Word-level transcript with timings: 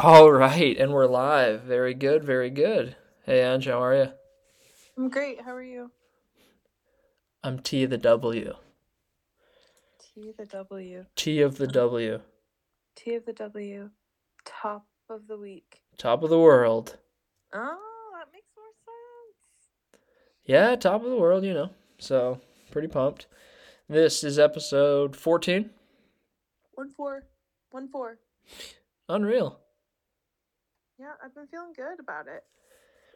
All 0.00 0.30
right, 0.30 0.78
and 0.78 0.92
we're 0.92 1.08
live. 1.08 1.62
Very 1.62 1.92
good, 1.92 2.22
very 2.22 2.50
good. 2.50 2.94
Hey, 3.26 3.42
Ange, 3.42 3.66
how 3.66 3.82
are 3.82 3.96
you? 3.96 4.12
I'm 4.96 5.08
great. 5.08 5.40
How 5.40 5.52
are 5.52 5.60
you? 5.60 5.90
I'm 7.42 7.58
T 7.58 7.82
of 7.82 7.90
the 7.90 7.98
W. 7.98 8.54
T 9.98 10.28
of 10.28 10.36
the 10.36 10.46
W. 10.46 11.04
T 11.16 11.40
of 11.40 11.58
the 11.58 11.66
W. 11.66 12.20
T 12.94 13.14
of 13.16 13.24
the 13.24 13.32
W. 13.32 13.90
Top 14.44 14.86
of 15.10 15.26
the 15.26 15.36
week. 15.36 15.80
Top 15.96 16.22
of 16.22 16.30
the 16.30 16.38
world. 16.38 16.96
Oh, 17.52 18.12
that 18.20 18.32
makes 18.32 18.46
more 18.56 18.66
sense. 18.84 20.00
Yeah, 20.44 20.76
top 20.76 21.02
of 21.02 21.10
the 21.10 21.16
world, 21.16 21.42
you 21.42 21.54
know. 21.54 21.70
So, 21.98 22.40
pretty 22.70 22.86
pumped. 22.86 23.26
This 23.88 24.22
is 24.22 24.38
episode 24.38 25.16
14. 25.16 25.70
One 26.74 26.88
four. 26.88 27.24
One 27.72 27.88
four. 27.88 28.20
Unreal. 29.08 29.58
Yeah, 30.98 31.12
I've 31.24 31.34
been 31.34 31.46
feeling 31.46 31.72
good 31.74 32.00
about 32.00 32.26
it. 32.26 32.42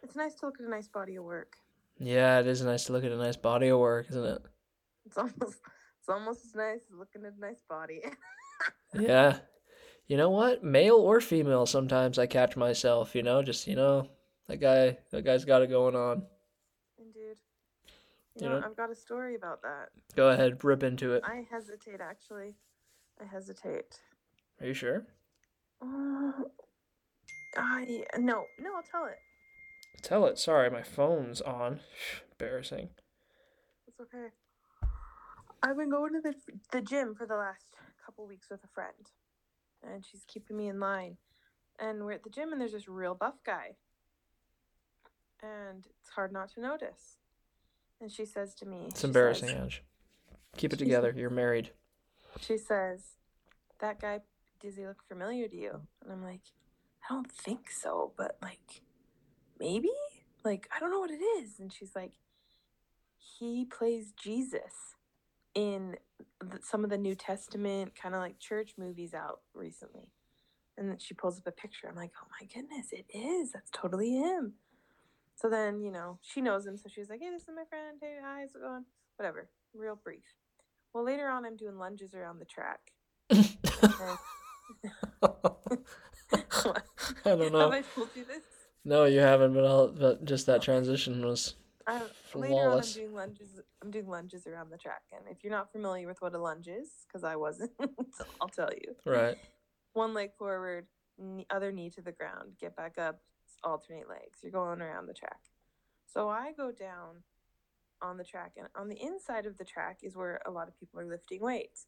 It's 0.03 0.17
nice 0.17 0.35
to 0.37 0.47
look 0.47 0.57
at 0.61 0.67
a 0.67 0.71
nice 0.71 0.89
body 0.89 1.17
of 1.17 1.25
work. 1.25 1.55
Yeah, 1.99 2.41
it 2.41 2.47
is 2.47 2.63
nice 2.63 2.85
to 2.85 2.93
look 2.93 3.05
at 3.05 3.13
a 3.13 3.17
nice 3.17 3.37
body 3.37 3.69
of 3.69 3.79
work, 3.79 4.07
isn't 4.11 4.25
it? 4.25 4.43
It's 5.07 5.19
almost 5.19 5.61
it's 6.01 6.09
almost 6.09 6.45
as 6.45 6.55
nice 6.55 6.81
as 6.91 6.97
looking 6.99 7.25
at 7.25 7.35
a 7.37 7.41
nice 7.41 7.63
body. 7.69 8.03
Yeah. 8.95 9.39
You 10.07 10.17
know 10.19 10.29
what? 10.31 10.63
Male 10.63 10.97
or 10.97 11.21
female, 11.21 11.65
sometimes 11.65 12.19
I 12.19 12.27
catch 12.27 12.57
myself, 12.57 13.15
you 13.15 13.23
know, 13.23 13.43
just, 13.43 13.67
you 13.67 13.75
know, 13.75 14.07
that 14.49 14.59
guy, 14.59 14.99
that 15.11 15.25
guy's 15.25 15.47
got 15.47 15.63
it 15.63 15.71
going 15.71 15.97
on. 15.97 16.23
Indeed. 16.99 17.39
You 18.37 18.43
You 18.43 18.49
know, 18.51 18.61
know? 18.61 18.67
I've 18.67 18.77
got 18.77 18.91
a 18.91 18.95
story 18.95 19.35
about 19.35 19.63
that. 19.63 19.89
Go 20.15 20.29
ahead, 20.29 20.63
rip 20.63 20.83
into 20.83 21.15
it. 21.15 21.23
I 21.25 21.45
hesitate 21.51 22.01
actually. 22.03 22.55
I 23.21 23.25
hesitate. 23.25 23.99
Are 24.61 24.67
you 24.67 24.75
sure? 24.75 25.07
Uh, 25.81 26.33
I 27.57 28.05
no, 28.19 28.45
no, 28.59 28.75
I'll 28.77 28.83
tell 28.83 29.07
it. 29.07 29.19
Tell 30.03 30.27
it. 30.27 30.39
Sorry, 30.39 30.71
my 30.71 30.83
phone's 30.83 31.41
on. 31.41 31.81
Embarrassing. 32.33 32.89
It's 33.87 34.01
okay. 34.01 34.29
I've 35.63 35.77
been 35.77 35.91
going 35.91 36.13
to 36.15 36.21
the 36.21 36.35
the 36.73 36.81
gym 36.83 37.15
for 37.15 37.27
the 37.27 37.37
last 37.37 37.67
couple 38.05 38.27
weeks 38.27 38.49
with 38.51 38.65
a 38.65 38.69
friend, 38.69 39.11
and 39.83 40.05
she's 40.05 40.25
keeping 40.27 40.57
me 40.57 40.69
in 40.69 40.81
line. 40.81 41.17
And 41.79 42.05
we're 42.05 42.13
at 42.13 42.25
the 42.25 42.31
gym, 42.31 42.53
and 42.53 42.61
there's 42.61 42.73
this 42.73 42.89
real 42.89 43.15
buff 43.15 43.35
guy, 43.45 43.77
and 45.43 45.87
it's 46.01 46.11
hard 46.11 46.33
not 46.33 46.51
to 46.55 46.61
notice. 46.61 47.17
And 48.01 48.11
she 48.11 48.25
says 48.25 48.55
to 48.57 48.67
me, 48.67 48.87
It's 48.89 49.01
she 49.01 49.07
embarrassing, 49.07 49.49
says- 49.49 49.57
Ange. 49.59 49.83
Keep 50.57 50.75
it 50.75 50.79
together. 50.79 51.15
You're 51.17 51.31
married. 51.31 51.71
She 52.41 52.59
says, 52.59 53.17
"That 53.79 54.01
guy, 54.01 54.21
does 54.61 54.77
he 54.77 54.87
look 54.87 55.03
familiar 55.09 55.49
to 55.49 55.57
you?" 55.57 55.81
And 56.03 56.13
I'm 56.13 56.23
like, 56.23 56.43
"I 57.09 57.15
don't 57.15 57.31
think 57.31 57.71
so, 57.71 58.13
but 58.17 58.39
like, 58.43 58.83
maybe. 59.59 59.91
Like, 60.45 60.69
I 60.75 60.81
don't 60.81 60.91
know 60.91 61.01
what 61.01 61.11
it 61.11 61.23
is." 61.23 61.61
And 61.61 61.73
she's 61.73 61.95
like, 61.95 62.13
"He 63.19 63.65
plays 63.65 64.13
Jesus 64.13 64.97
in 65.55 65.97
the, 66.41 66.59
some 66.63 66.85
of 66.85 66.91
the 66.91 66.99
New 66.99 67.15
Testament 67.15 67.95
kind 67.95 68.15
of 68.15 68.21
like 68.21 68.39
church 68.39 68.75
movies 68.79 69.15
out 69.15 69.41
recently." 69.55 70.11
And 70.77 70.89
then 70.89 70.99
she 70.99 71.15
pulls 71.15 71.39
up 71.39 71.47
a 71.47 71.53
picture. 71.53 71.89
I'm 71.89 71.97
like, 71.97 72.13
"Oh 72.23 72.27
my 72.41 72.47
goodness, 72.47 72.93
it 72.93 73.07
is. 73.15 73.53
That's 73.53 73.71
totally 73.71 74.19
him." 74.19 74.55
So 75.37 75.49
then, 75.49 75.83
you 75.83 75.91
know, 75.91 76.19
she 76.23 76.41
knows 76.41 76.67
him, 76.67 76.77
so 76.77 76.89
she's 76.89 77.09
like, 77.09 77.21
"Hey, 77.21 77.31
this 77.31 77.43
is 77.43 77.49
my 77.55 77.65
friend. 77.69 77.99
Hey, 78.01 78.19
hi, 78.23 78.41
how's 78.41 78.55
it 78.55 78.61
going?" 78.61 78.85
Whatever, 79.17 79.51
real 79.75 79.97
brief. 79.97 80.25
Well, 80.93 81.05
later 81.05 81.29
on, 81.29 81.47
I'm 81.47 81.57
doing 81.57 81.79
lunges 81.79 82.15
around 82.15 82.39
the 82.39 82.45
track. 82.45 82.93
I 87.25 87.31
don't 87.31 87.43
Have 87.43 87.53
know. 87.53 87.73
I 87.73 87.83
told 87.95 88.09
you 88.15 88.25
this? 88.25 88.43
No, 88.85 89.05
you 89.05 89.21
haven't, 89.21 89.55
but 89.55 89.65
I'll, 89.65 89.89
but 89.89 90.25
just 90.25 90.47
that 90.47 90.63
transition 90.63 91.25
was 91.25 91.55
I, 91.87 92.03
later 92.35 92.55
on, 92.55 92.79
I'm 92.79 92.85
doing 92.85 93.15
lunges. 93.15 93.49
I'm 93.83 93.91
doing 93.91 94.09
lunges 94.09 94.47
around 94.47 94.71
the 94.71 94.79
track, 94.79 95.03
and 95.13 95.23
if 95.31 95.43
you're 95.43 95.53
not 95.53 95.73
familiar 95.73 96.07
with 96.07 96.21
what 96.21 96.35
a 96.35 96.39
lunge 96.39 96.69
is, 96.69 96.89
because 97.07 97.25
I 97.25 97.37
wasn't, 97.37 97.71
I'll 98.41 98.49
tell 98.49 98.71
you. 98.73 98.95
right. 99.05 99.37
One 99.95 100.15
leg 100.15 100.31
forward, 100.39 100.87
knee, 101.19 101.47
other 101.51 101.71
knee 101.71 101.91
to 101.91 102.03
the 102.03 102.13
ground, 102.13 102.53
get 102.61 102.75
back 102.77 102.99
up, 102.99 103.21
alternate 103.63 104.09
legs. 104.09 104.39
You're 104.43 104.53
going 104.53 104.81
around 104.81 105.07
the 105.07 105.13
track. 105.13 105.41
So 106.07 106.29
I 106.29 106.53
go 106.57 106.73
down 106.73 107.23
on 108.01 108.17
the 108.17 108.25
track, 108.25 108.53
and 108.57 108.69
on 108.75 108.89
the 108.89 109.01
inside 109.01 109.47
of 109.47 109.59
the 109.59 109.65
track 109.65 109.99
is 110.03 110.17
where 110.17 110.41
a 110.47 110.51
lot 110.51 110.69
of 110.69 110.79
people 110.79 110.99
are 111.01 111.07
lifting 111.07 111.41
weights. 111.41 111.87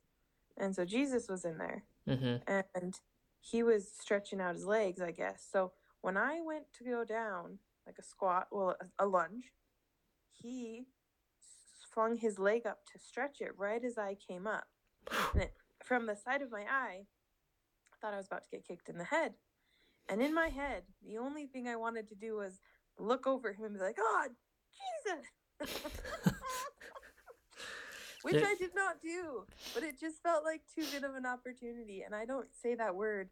And 0.56 0.74
so 0.74 0.84
Jesus 0.84 1.28
was 1.28 1.44
in 1.44 1.58
there. 1.58 1.84
Mm-hmm. 2.08 2.36
and 2.74 2.94
he 3.44 3.62
was 3.62 3.86
stretching 4.00 4.40
out 4.40 4.54
his 4.54 4.64
legs, 4.64 5.02
I 5.02 5.10
guess. 5.10 5.46
So 5.52 5.72
when 6.00 6.16
I 6.16 6.40
went 6.40 6.64
to 6.78 6.84
go 6.84 7.04
down, 7.04 7.58
like 7.86 7.96
a 7.98 8.02
squat, 8.02 8.46
well, 8.50 8.74
a, 8.98 9.04
a 9.04 9.06
lunge, 9.06 9.52
he 10.32 10.86
flung 11.92 12.16
his 12.16 12.38
leg 12.38 12.66
up 12.66 12.78
to 12.92 12.98
stretch 12.98 13.40
it 13.40 13.52
right 13.58 13.84
as 13.84 13.98
I 13.98 14.16
came 14.26 14.46
up. 14.46 14.64
And 15.34 15.42
it, 15.42 15.52
from 15.84 16.06
the 16.06 16.16
side 16.16 16.40
of 16.40 16.50
my 16.50 16.62
eye, 16.62 17.02
I 17.92 17.96
thought 18.00 18.14
I 18.14 18.16
was 18.16 18.26
about 18.26 18.44
to 18.44 18.50
get 18.50 18.66
kicked 18.66 18.88
in 18.88 18.96
the 18.96 19.04
head. 19.04 19.34
And 20.08 20.22
in 20.22 20.34
my 20.34 20.48
head, 20.48 20.84
the 21.06 21.18
only 21.18 21.46
thing 21.46 21.68
I 21.68 21.76
wanted 21.76 22.08
to 22.08 22.14
do 22.14 22.36
was 22.36 22.60
look 22.98 23.26
over 23.26 23.52
him 23.52 23.66
and 23.66 23.74
be 23.74 23.80
like, 23.80 23.96
"Oh, 23.98 24.28
Jesus!" 25.60 25.82
Oh, 26.32 26.73
Which. 28.32 28.42
I 28.42 28.54
did 28.58 28.74
not 28.74 29.02
do, 29.02 29.44
but 29.74 29.82
it 29.82 30.00
just 30.00 30.22
felt 30.22 30.44
like 30.44 30.62
too 30.74 30.84
good 30.92 31.04
of 31.04 31.14
an 31.14 31.26
opportunity. 31.26 32.02
And 32.02 32.14
I 32.14 32.24
don't 32.24 32.48
say 32.62 32.74
that 32.74 32.94
word, 32.94 33.28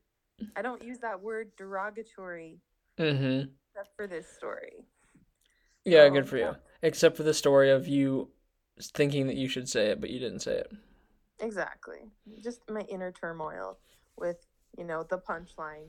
I 0.54 0.62
don't 0.62 0.82
use 0.84 0.98
that 0.98 1.20
word 1.20 1.52
derogatory 1.56 2.60
Mm-hmm. 2.98 3.48
except 3.70 3.96
for 3.96 4.06
this 4.06 4.26
story. 4.28 4.84
Yeah, 5.86 6.06
So, 6.06 6.10
good 6.10 6.28
for 6.28 6.36
you. 6.36 6.44
yeah. 6.44 6.54
Except 6.82 7.16
for 7.16 7.22
the 7.22 7.32
story 7.34 7.70
of 7.70 7.88
you 7.88 8.28
thinking 8.80 9.26
that 9.28 9.36
you 9.36 9.48
should 9.48 9.68
say 9.68 9.86
it, 9.88 10.00
but 10.00 10.10
you 10.10 10.18
didn't 10.18 10.40
say 10.40 10.56
it. 10.56 10.70
Exactly. 11.40 12.10
Just 12.42 12.60
my 12.68 12.82
inner 12.82 13.10
turmoil 13.12 13.78
with, 14.16 14.46
you 14.76 14.84
know, 14.84 15.04
the 15.08 15.18
punchline 15.18 15.86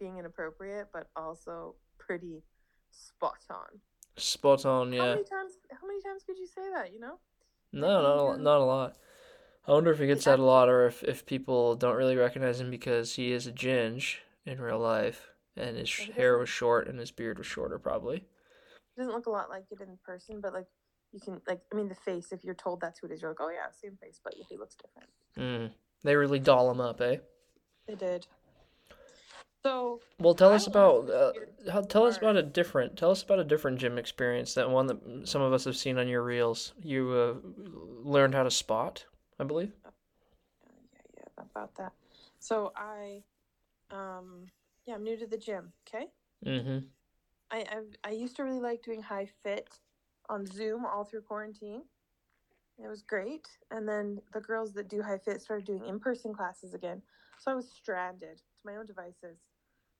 being 0.00 0.16
inappropriate, 0.18 0.88
but 0.92 1.08
also 1.14 1.74
pretty 1.98 2.42
spot 2.90 3.38
on. 3.50 3.80
Spot 4.16 4.64
on, 4.64 4.92
yeah. 4.92 5.00
How 5.02 5.08
many 5.10 5.24
times? 5.24 5.52
How 5.70 5.86
many 5.86 6.00
times 6.00 6.22
could 6.26 6.38
you 6.38 6.46
say 6.46 6.70
that? 6.74 6.92
You 6.94 7.00
know? 7.00 7.18
No, 7.72 8.02
not 8.02 8.38
a, 8.38 8.42
not 8.42 8.60
a 8.60 8.64
lot. 8.64 8.96
I 9.66 9.72
wonder 9.72 9.90
if 9.90 9.98
he 9.98 10.06
gets 10.06 10.24
that 10.24 10.38
a 10.38 10.44
lot, 10.44 10.68
or 10.68 10.86
if, 10.86 11.02
if 11.02 11.26
people 11.26 11.74
don't 11.74 11.96
really 11.96 12.16
recognize 12.16 12.60
him 12.60 12.70
because 12.70 13.14
he 13.14 13.32
is 13.32 13.46
a 13.46 13.52
ginge 13.52 14.18
in 14.44 14.60
real 14.60 14.78
life, 14.78 15.28
and 15.56 15.76
his 15.76 15.90
hair 15.90 16.38
was 16.38 16.48
short 16.48 16.86
and 16.86 16.98
his 16.98 17.10
beard 17.10 17.38
was 17.38 17.46
shorter, 17.46 17.78
probably. 17.78 18.18
It 18.18 19.00
doesn't 19.00 19.12
look 19.12 19.26
a 19.26 19.30
lot 19.30 19.50
like 19.50 19.64
it 19.70 19.80
in 19.80 19.98
person, 20.04 20.40
but 20.40 20.52
like 20.52 20.66
you 21.12 21.20
can 21.20 21.40
like 21.48 21.60
I 21.72 21.76
mean 21.76 21.88
the 21.88 21.94
face. 21.94 22.32
If 22.32 22.44
you're 22.44 22.54
told 22.54 22.80
that's 22.80 23.00
who 23.00 23.06
it 23.06 23.12
is, 23.12 23.22
you're 23.22 23.30
like, 23.30 23.40
oh 23.40 23.50
yeah, 23.50 23.70
same 23.72 23.96
face, 23.96 24.20
but 24.22 24.34
he 24.48 24.56
looks 24.56 24.76
different. 24.76 25.10
Mm. 25.36 25.70
They 26.04 26.14
really 26.14 26.38
doll 26.38 26.70
him 26.70 26.80
up, 26.80 27.00
eh? 27.00 27.16
They 27.88 27.94
did. 27.94 28.26
So 29.66 30.00
Well, 30.20 30.34
tell 30.34 30.52
I 30.52 30.54
us 30.54 30.66
about 30.68 31.10
uh, 31.10 31.32
how, 31.72 31.80
tell 31.80 32.06
us 32.06 32.16
about 32.18 32.36
a 32.36 32.42
different 32.42 32.96
tell 32.96 33.10
us 33.10 33.22
about 33.22 33.40
a 33.40 33.44
different 33.44 33.78
gym 33.78 33.98
experience 33.98 34.54
that 34.54 34.70
one 34.70 34.86
that 34.86 34.98
some 35.24 35.42
of 35.42 35.52
us 35.52 35.64
have 35.64 35.76
seen 35.76 35.98
on 35.98 36.06
your 36.06 36.22
reels. 36.22 36.72
You 36.82 37.10
uh, 37.10 37.34
learned 38.08 38.34
how 38.34 38.44
to 38.44 38.50
spot, 38.50 39.06
I 39.40 39.44
believe. 39.44 39.72
yeah, 39.84 39.90
yeah, 40.94 41.22
yeah, 41.38 41.44
about 41.50 41.74
that. 41.76 41.92
So 42.38 42.72
I, 42.76 43.22
um, 43.90 44.46
yeah, 44.86 44.94
I'm 44.94 45.02
new 45.02 45.16
to 45.16 45.26
the 45.26 45.36
gym. 45.36 45.72
Okay, 45.88 46.06
Mm-hmm. 46.46 46.86
I 47.50 47.64
I've, 47.72 47.96
I 48.04 48.10
used 48.10 48.36
to 48.36 48.44
really 48.44 48.60
like 48.60 48.82
doing 48.84 49.02
high 49.02 49.28
fit 49.42 49.68
on 50.28 50.46
Zoom 50.46 50.86
all 50.86 51.04
through 51.04 51.22
quarantine. 51.22 51.82
It 52.78 52.88
was 52.88 53.02
great, 53.02 53.48
and 53.70 53.88
then 53.88 54.20
the 54.32 54.40
girls 54.40 54.72
that 54.74 54.88
do 54.88 55.02
high 55.02 55.18
fit 55.18 55.42
started 55.42 55.66
doing 55.66 55.86
in 55.86 55.98
person 55.98 56.34
classes 56.34 56.74
again. 56.74 57.02
So 57.38 57.50
I 57.50 57.54
was 57.54 57.68
stranded 57.70 58.38
to 58.38 58.62
my 58.64 58.76
own 58.76 58.86
devices. 58.86 59.38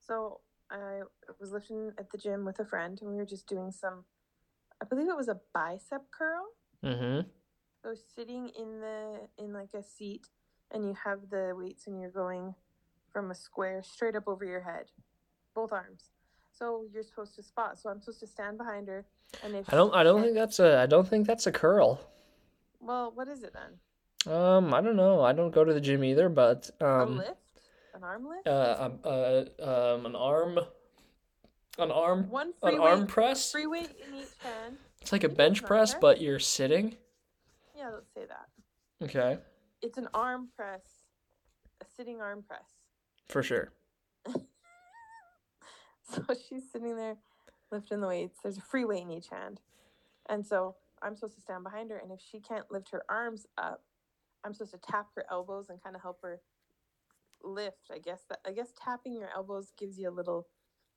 So 0.06 0.40
I 0.70 1.00
was 1.40 1.52
lifting 1.52 1.92
at 1.98 2.10
the 2.10 2.18
gym 2.18 2.44
with 2.44 2.58
a 2.60 2.64
friend, 2.64 2.98
and 3.00 3.10
we 3.10 3.16
were 3.16 3.24
just 3.24 3.46
doing 3.46 3.70
some. 3.70 4.04
I 4.80 4.84
believe 4.84 5.08
it 5.08 5.16
was 5.16 5.28
a 5.28 5.40
bicep 5.54 6.02
curl. 6.10 6.46
Mm-hmm. 6.84 7.28
So 7.82 7.94
sitting 8.14 8.50
in 8.58 8.80
the 8.80 9.20
in 9.38 9.52
like 9.52 9.74
a 9.74 9.82
seat, 9.82 10.26
and 10.70 10.84
you 10.84 10.94
have 11.04 11.30
the 11.30 11.54
weights, 11.56 11.86
and 11.86 12.00
you're 12.00 12.10
going 12.10 12.54
from 13.12 13.30
a 13.30 13.34
square 13.34 13.82
straight 13.82 14.16
up 14.16 14.28
over 14.28 14.44
your 14.44 14.60
head, 14.60 14.86
both 15.54 15.72
arms. 15.72 16.10
So 16.52 16.84
you're 16.92 17.02
supposed 17.02 17.34
to 17.36 17.42
spot. 17.42 17.78
So 17.78 17.90
I'm 17.90 18.00
supposed 18.00 18.20
to 18.20 18.26
stand 18.26 18.58
behind 18.58 18.88
her, 18.88 19.04
and 19.42 19.54
if 19.54 19.72
I 19.72 19.76
don't 19.76 19.94
I 19.94 20.02
don't 20.02 20.22
think 20.22 20.34
that's 20.34 20.58
a 20.58 20.78
I 20.78 20.86
don't 20.86 21.08
think 21.08 21.26
that's 21.26 21.46
a 21.46 21.52
curl. 21.52 22.00
Well, 22.80 23.12
what 23.14 23.28
is 23.28 23.42
it 23.42 23.54
then? 23.54 24.32
Um, 24.32 24.74
I 24.74 24.80
don't 24.80 24.96
know. 24.96 25.22
I 25.22 25.32
don't 25.32 25.52
go 25.52 25.64
to 25.64 25.72
the 25.72 25.80
gym 25.80 26.02
either, 26.02 26.28
but 26.28 26.70
A 26.80 26.88
um, 26.88 27.18
lift, 27.18 27.45
an 27.96 28.04
arm 28.04 28.28
lift, 28.28 28.46
uh, 28.46 28.76
um, 28.78 28.98
uh, 29.04 29.94
um, 29.94 30.06
an 30.06 30.14
arm, 30.14 30.58
an 31.78 31.90
arm, 31.90 32.28
one 32.30 32.52
an 32.62 32.74
free 32.74 32.78
arm 32.78 33.06
press. 33.06 33.50
free 33.50 33.66
weight 33.66 33.90
in 34.06 34.14
each 34.14 34.28
hand. 34.42 34.76
It's 35.00 35.12
like 35.12 35.24
a 35.24 35.28
bench 35.28 35.64
press, 35.64 35.92
press. 35.92 36.00
but 36.00 36.20
you're 36.20 36.38
sitting. 36.38 36.96
Yeah, 37.76 37.90
let's 37.90 38.12
say 38.14 38.22
that. 38.28 39.04
Okay, 39.04 39.38
It's 39.82 39.98
an 39.98 40.08
arm 40.14 40.48
press, 40.56 40.82
a 41.80 41.84
sitting 41.96 42.20
arm 42.20 42.44
press. 42.46 42.64
for 43.28 43.42
sure. 43.42 43.72
So 46.08 46.22
she's 46.48 46.62
sitting 46.70 46.96
there 46.96 47.16
lifting 47.72 48.00
the 48.00 48.06
weights. 48.06 48.38
There's 48.40 48.58
a 48.58 48.60
free 48.60 48.84
weight 48.84 49.02
in 49.02 49.10
each 49.10 49.26
hand. 49.28 49.60
And 50.28 50.46
so 50.46 50.76
I'm 51.02 51.16
supposed 51.16 51.34
to 51.34 51.40
stand 51.40 51.64
behind 51.64 51.90
her. 51.90 51.96
And 51.96 52.12
if 52.12 52.20
she 52.20 52.38
can't 52.38 52.70
lift 52.70 52.90
her 52.92 53.02
arms 53.08 53.44
up, 53.58 53.82
I'm 54.44 54.54
supposed 54.54 54.70
to 54.74 54.78
tap 54.78 55.08
her 55.16 55.24
elbows 55.32 55.68
and 55.68 55.82
kind 55.82 55.96
of 55.96 56.02
help 56.02 56.22
her 56.22 56.40
lift. 57.42 57.90
I 57.92 57.98
guess 57.98 58.22
that 58.28 58.38
I 58.46 58.52
guess 58.52 58.68
tapping 58.82 59.14
your 59.14 59.30
elbows 59.34 59.72
gives 59.78 59.98
you 59.98 60.08
a 60.08 60.12
little 60.12 60.46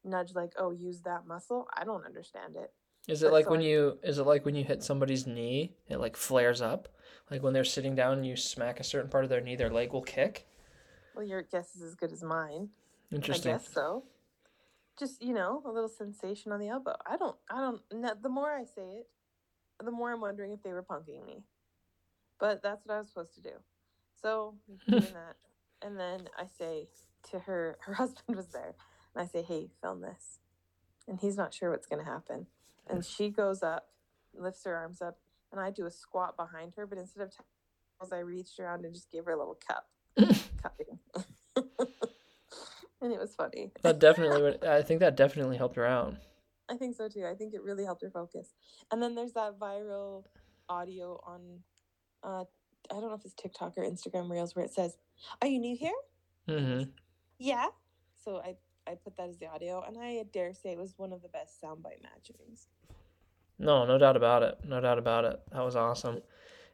nudge 0.03 0.33
like, 0.33 0.53
oh, 0.57 0.71
use 0.71 1.01
that 1.01 1.27
muscle. 1.27 1.67
I 1.75 1.83
don't 1.83 2.05
understand 2.05 2.55
it. 2.55 2.71
Is 3.07 3.23
it 3.23 3.31
like 3.31 3.45
so 3.45 3.51
when 3.51 3.61
I- 3.61 3.63
you 3.63 3.99
is 4.03 4.19
it 4.19 4.23
like 4.23 4.45
when 4.45 4.55
you 4.55 4.63
hit 4.63 4.83
somebody's 4.83 5.25
knee, 5.25 5.75
it 5.87 5.97
like 5.97 6.15
flares 6.15 6.61
up? 6.61 6.87
Like 7.31 7.43
when 7.43 7.53
they're 7.53 7.63
sitting 7.63 7.95
down 7.95 8.13
and 8.13 8.25
you 8.27 8.35
smack 8.35 8.79
a 8.79 8.83
certain 8.83 9.09
part 9.09 9.23
of 9.23 9.29
their 9.29 9.41
knee, 9.41 9.55
their 9.55 9.69
leg 9.69 9.93
will 9.93 10.01
kick? 10.01 10.47
Well, 11.15 11.25
your 11.25 11.41
guess 11.43 11.75
is 11.75 11.81
as 11.81 11.95
good 11.95 12.11
as 12.11 12.23
mine. 12.23 12.69
Interesting. 13.11 13.53
I 13.53 13.57
guess 13.57 13.71
so. 13.73 14.03
Just 14.97 15.21
you 15.23 15.33
know, 15.33 15.61
a 15.65 15.71
little 15.71 15.89
sensation 15.89 16.51
on 16.51 16.59
the 16.59 16.69
elbow. 16.69 16.95
I 17.05 17.17
don't. 17.17 17.35
I 17.49 17.57
don't. 17.61 18.21
The 18.21 18.29
more 18.29 18.51
I 18.53 18.63
say 18.65 18.99
it, 18.99 19.07
the 19.83 19.91
more 19.91 20.11
I'm 20.11 20.21
wondering 20.21 20.51
if 20.51 20.61
they 20.61 20.73
were 20.73 20.83
punking 20.83 21.25
me. 21.25 21.43
But 22.39 22.61
that's 22.61 22.85
what 22.85 22.95
I 22.95 22.99
was 22.99 23.07
supposed 23.09 23.33
to 23.35 23.41
do. 23.41 23.51
So 24.21 24.55
doing 24.89 25.01
that, 25.01 25.35
and 25.81 25.99
then 25.99 26.29
I 26.37 26.45
say 26.45 26.87
to 27.31 27.39
her, 27.39 27.77
her 27.85 27.93
husband 27.93 28.35
was 28.35 28.47
there, 28.47 28.75
and 29.15 29.23
I 29.23 29.27
say, 29.27 29.41
"Hey, 29.41 29.69
film 29.81 30.01
this," 30.01 30.39
and 31.07 31.19
he's 31.19 31.37
not 31.37 31.53
sure 31.53 31.71
what's 31.71 31.87
gonna 31.87 32.05
happen, 32.05 32.47
and 32.87 33.05
she 33.05 33.29
goes 33.29 33.63
up, 33.63 33.89
lifts 34.33 34.63
her 34.65 34.75
arms 34.75 35.01
up, 35.01 35.19
and 35.51 35.59
I 35.59 35.71
do 35.71 35.85
a 35.85 35.91
squat 35.91 36.37
behind 36.37 36.73
her, 36.75 36.85
but 36.85 36.97
instead 36.97 37.23
of 37.23 37.31
towels, 37.31 38.11
I 38.11 38.19
reached 38.19 38.59
around 38.59 38.85
and 38.85 38.93
just 38.93 39.11
gave 39.11 39.25
her 39.25 39.31
a 39.31 39.37
little 39.37 39.57
cup, 39.67 39.89
cupping, 40.61 40.99
and 43.01 43.13
it 43.13 43.19
was 43.19 43.35
funny. 43.35 43.71
That 43.81 43.99
definitely 43.99 44.41
would 44.41 44.63
I 44.63 44.81
think 44.81 44.99
that 44.99 45.15
definitely 45.15 45.57
helped 45.57 45.75
her 45.75 45.85
out. 45.85 46.15
I 46.69 46.77
think 46.77 46.95
so 46.95 47.07
too. 47.09 47.25
I 47.25 47.33
think 47.33 47.53
it 47.53 47.63
really 47.63 47.83
helped 47.83 48.03
her 48.03 48.11
focus. 48.11 48.53
And 48.91 49.01
then 49.01 49.15
there's 49.15 49.33
that 49.33 49.59
viral 49.59 50.23
audio 50.69 51.19
on 51.25 51.59
uh 52.23 52.43
I 52.91 52.95
don't 52.95 53.09
know 53.09 53.15
if 53.15 53.25
it's 53.25 53.33
TikTok 53.33 53.77
or 53.77 53.83
Instagram 53.83 54.29
Reels 54.29 54.55
where 54.55 54.65
it 54.65 54.73
says, 54.73 54.97
"Are 55.41 55.47
you 55.47 55.59
new 55.59 55.75
here?" 55.75 55.93
Mm-hmm. 56.47 56.89
Yeah. 57.37 57.67
So 58.23 58.37
I 58.37 58.55
I 58.87 58.95
put 58.95 59.15
that 59.17 59.29
as 59.29 59.37
the 59.37 59.47
audio 59.47 59.83
and 59.87 59.97
I 59.97 60.23
dare 60.33 60.53
say 60.53 60.71
it 60.71 60.77
was 60.77 60.93
one 60.97 61.13
of 61.13 61.21
the 61.21 61.29
best 61.29 61.61
soundbite 61.61 62.01
matchings. 62.01 62.67
No, 63.59 63.85
no 63.85 63.97
doubt 63.97 64.15
about 64.15 64.41
it. 64.43 64.57
No 64.65 64.79
doubt 64.81 64.97
about 64.97 65.25
it. 65.25 65.39
That 65.51 65.63
was 65.63 65.75
awesome. 65.75 66.21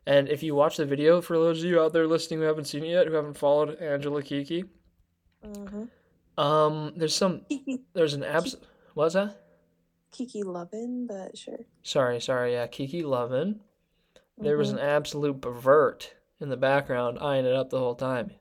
And 0.05 0.29
if 0.29 0.43
you 0.43 0.53
watch 0.55 0.77
the 0.77 0.85
video, 0.85 1.19
for 1.19 1.35
those 1.37 1.59
of 1.63 1.65
you 1.69 1.81
out 1.81 1.91
there 1.93 2.05
listening 2.07 2.39
who 2.39 2.45
haven't 2.45 2.65
seen 2.65 2.83
it 2.83 2.89
yet, 2.89 3.07
who 3.07 3.13
haven't 3.13 3.37
followed 3.37 3.75
Angela 3.81 4.21
Kiki, 4.21 4.65
Mm-hmm. 5.43 6.39
um, 6.39 6.93
there's 6.95 7.15
some, 7.15 7.41
there's 7.93 8.13
an 8.13 8.23
abs. 8.23 8.55
What's 8.93 9.13
that? 9.15 9.41
Kiki 10.11 10.43
Lovin, 10.43 11.07
but 11.07 11.37
sure. 11.37 11.65
Sorry, 11.83 12.21
sorry. 12.21 12.53
Yeah, 12.53 12.67
Kiki 12.67 13.03
Lovin. 13.03 13.61
There 14.37 14.57
was 14.57 14.69
Mhm. 14.69 14.73
an 14.73 14.79
absolute 14.79 15.41
pervert 15.41 16.13
in 16.39 16.49
the 16.49 16.57
background 16.57 17.17
eyeing 17.19 17.45
it 17.45 17.53
up 17.53 17.69
the 17.69 17.79
whole 17.79 17.95
time. 17.95 18.31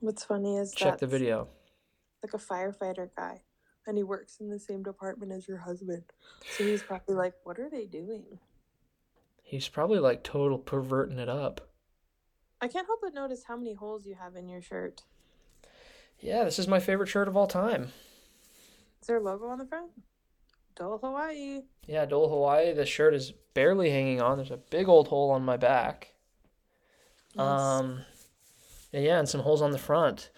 What's 0.00 0.24
funny 0.24 0.56
is 0.58 0.72
Check 0.74 0.98
the 0.98 1.06
video. 1.06 1.48
like 2.22 2.34
a 2.34 2.38
firefighter 2.38 3.08
guy, 3.16 3.42
and 3.86 3.96
he 3.96 4.02
works 4.02 4.38
in 4.40 4.50
the 4.50 4.58
same 4.58 4.82
department 4.82 5.32
as 5.32 5.48
your 5.48 5.58
husband. 5.58 6.04
So 6.56 6.64
he's 6.64 6.82
probably 6.82 7.14
like, 7.14 7.34
"What 7.44 7.58
are 7.58 7.70
they 7.70 7.86
doing?" 7.86 8.38
He's 9.42 9.68
probably 9.68 9.98
like 9.98 10.22
total 10.22 10.58
perverting 10.58 11.18
it 11.18 11.28
up. 11.28 11.70
I 12.60 12.68
can't 12.68 12.86
help 12.86 13.00
but 13.02 13.14
notice 13.14 13.44
how 13.44 13.56
many 13.56 13.74
holes 13.74 14.06
you 14.06 14.14
have 14.14 14.36
in 14.36 14.48
your 14.48 14.62
shirt. 14.62 15.02
Yeah, 16.18 16.44
this 16.44 16.58
is 16.58 16.66
my 16.68 16.80
favorite 16.80 17.08
shirt 17.08 17.28
of 17.28 17.36
all 17.36 17.46
time. 17.46 17.92
Is 19.00 19.06
there 19.06 19.18
a 19.18 19.20
logo 19.20 19.46
on 19.48 19.58
the 19.58 19.66
front? 19.66 19.90
Dole 20.74 20.98
Hawaii. 20.98 21.62
Yeah, 21.86 22.06
Dole 22.06 22.28
Hawaii. 22.30 22.72
The 22.72 22.86
shirt 22.86 23.14
is 23.14 23.32
barely 23.52 23.90
hanging 23.90 24.20
on. 24.22 24.38
There's 24.38 24.50
a 24.50 24.56
big 24.56 24.88
old 24.88 25.08
hole 25.08 25.30
on 25.30 25.44
my 25.44 25.56
back. 25.58 26.13
Nice. 27.36 27.60
Um, 27.60 28.00
yeah, 28.92 29.18
and 29.18 29.28
some 29.28 29.40
holes 29.40 29.62
on 29.62 29.70
the 29.72 29.78
front. 29.78 30.30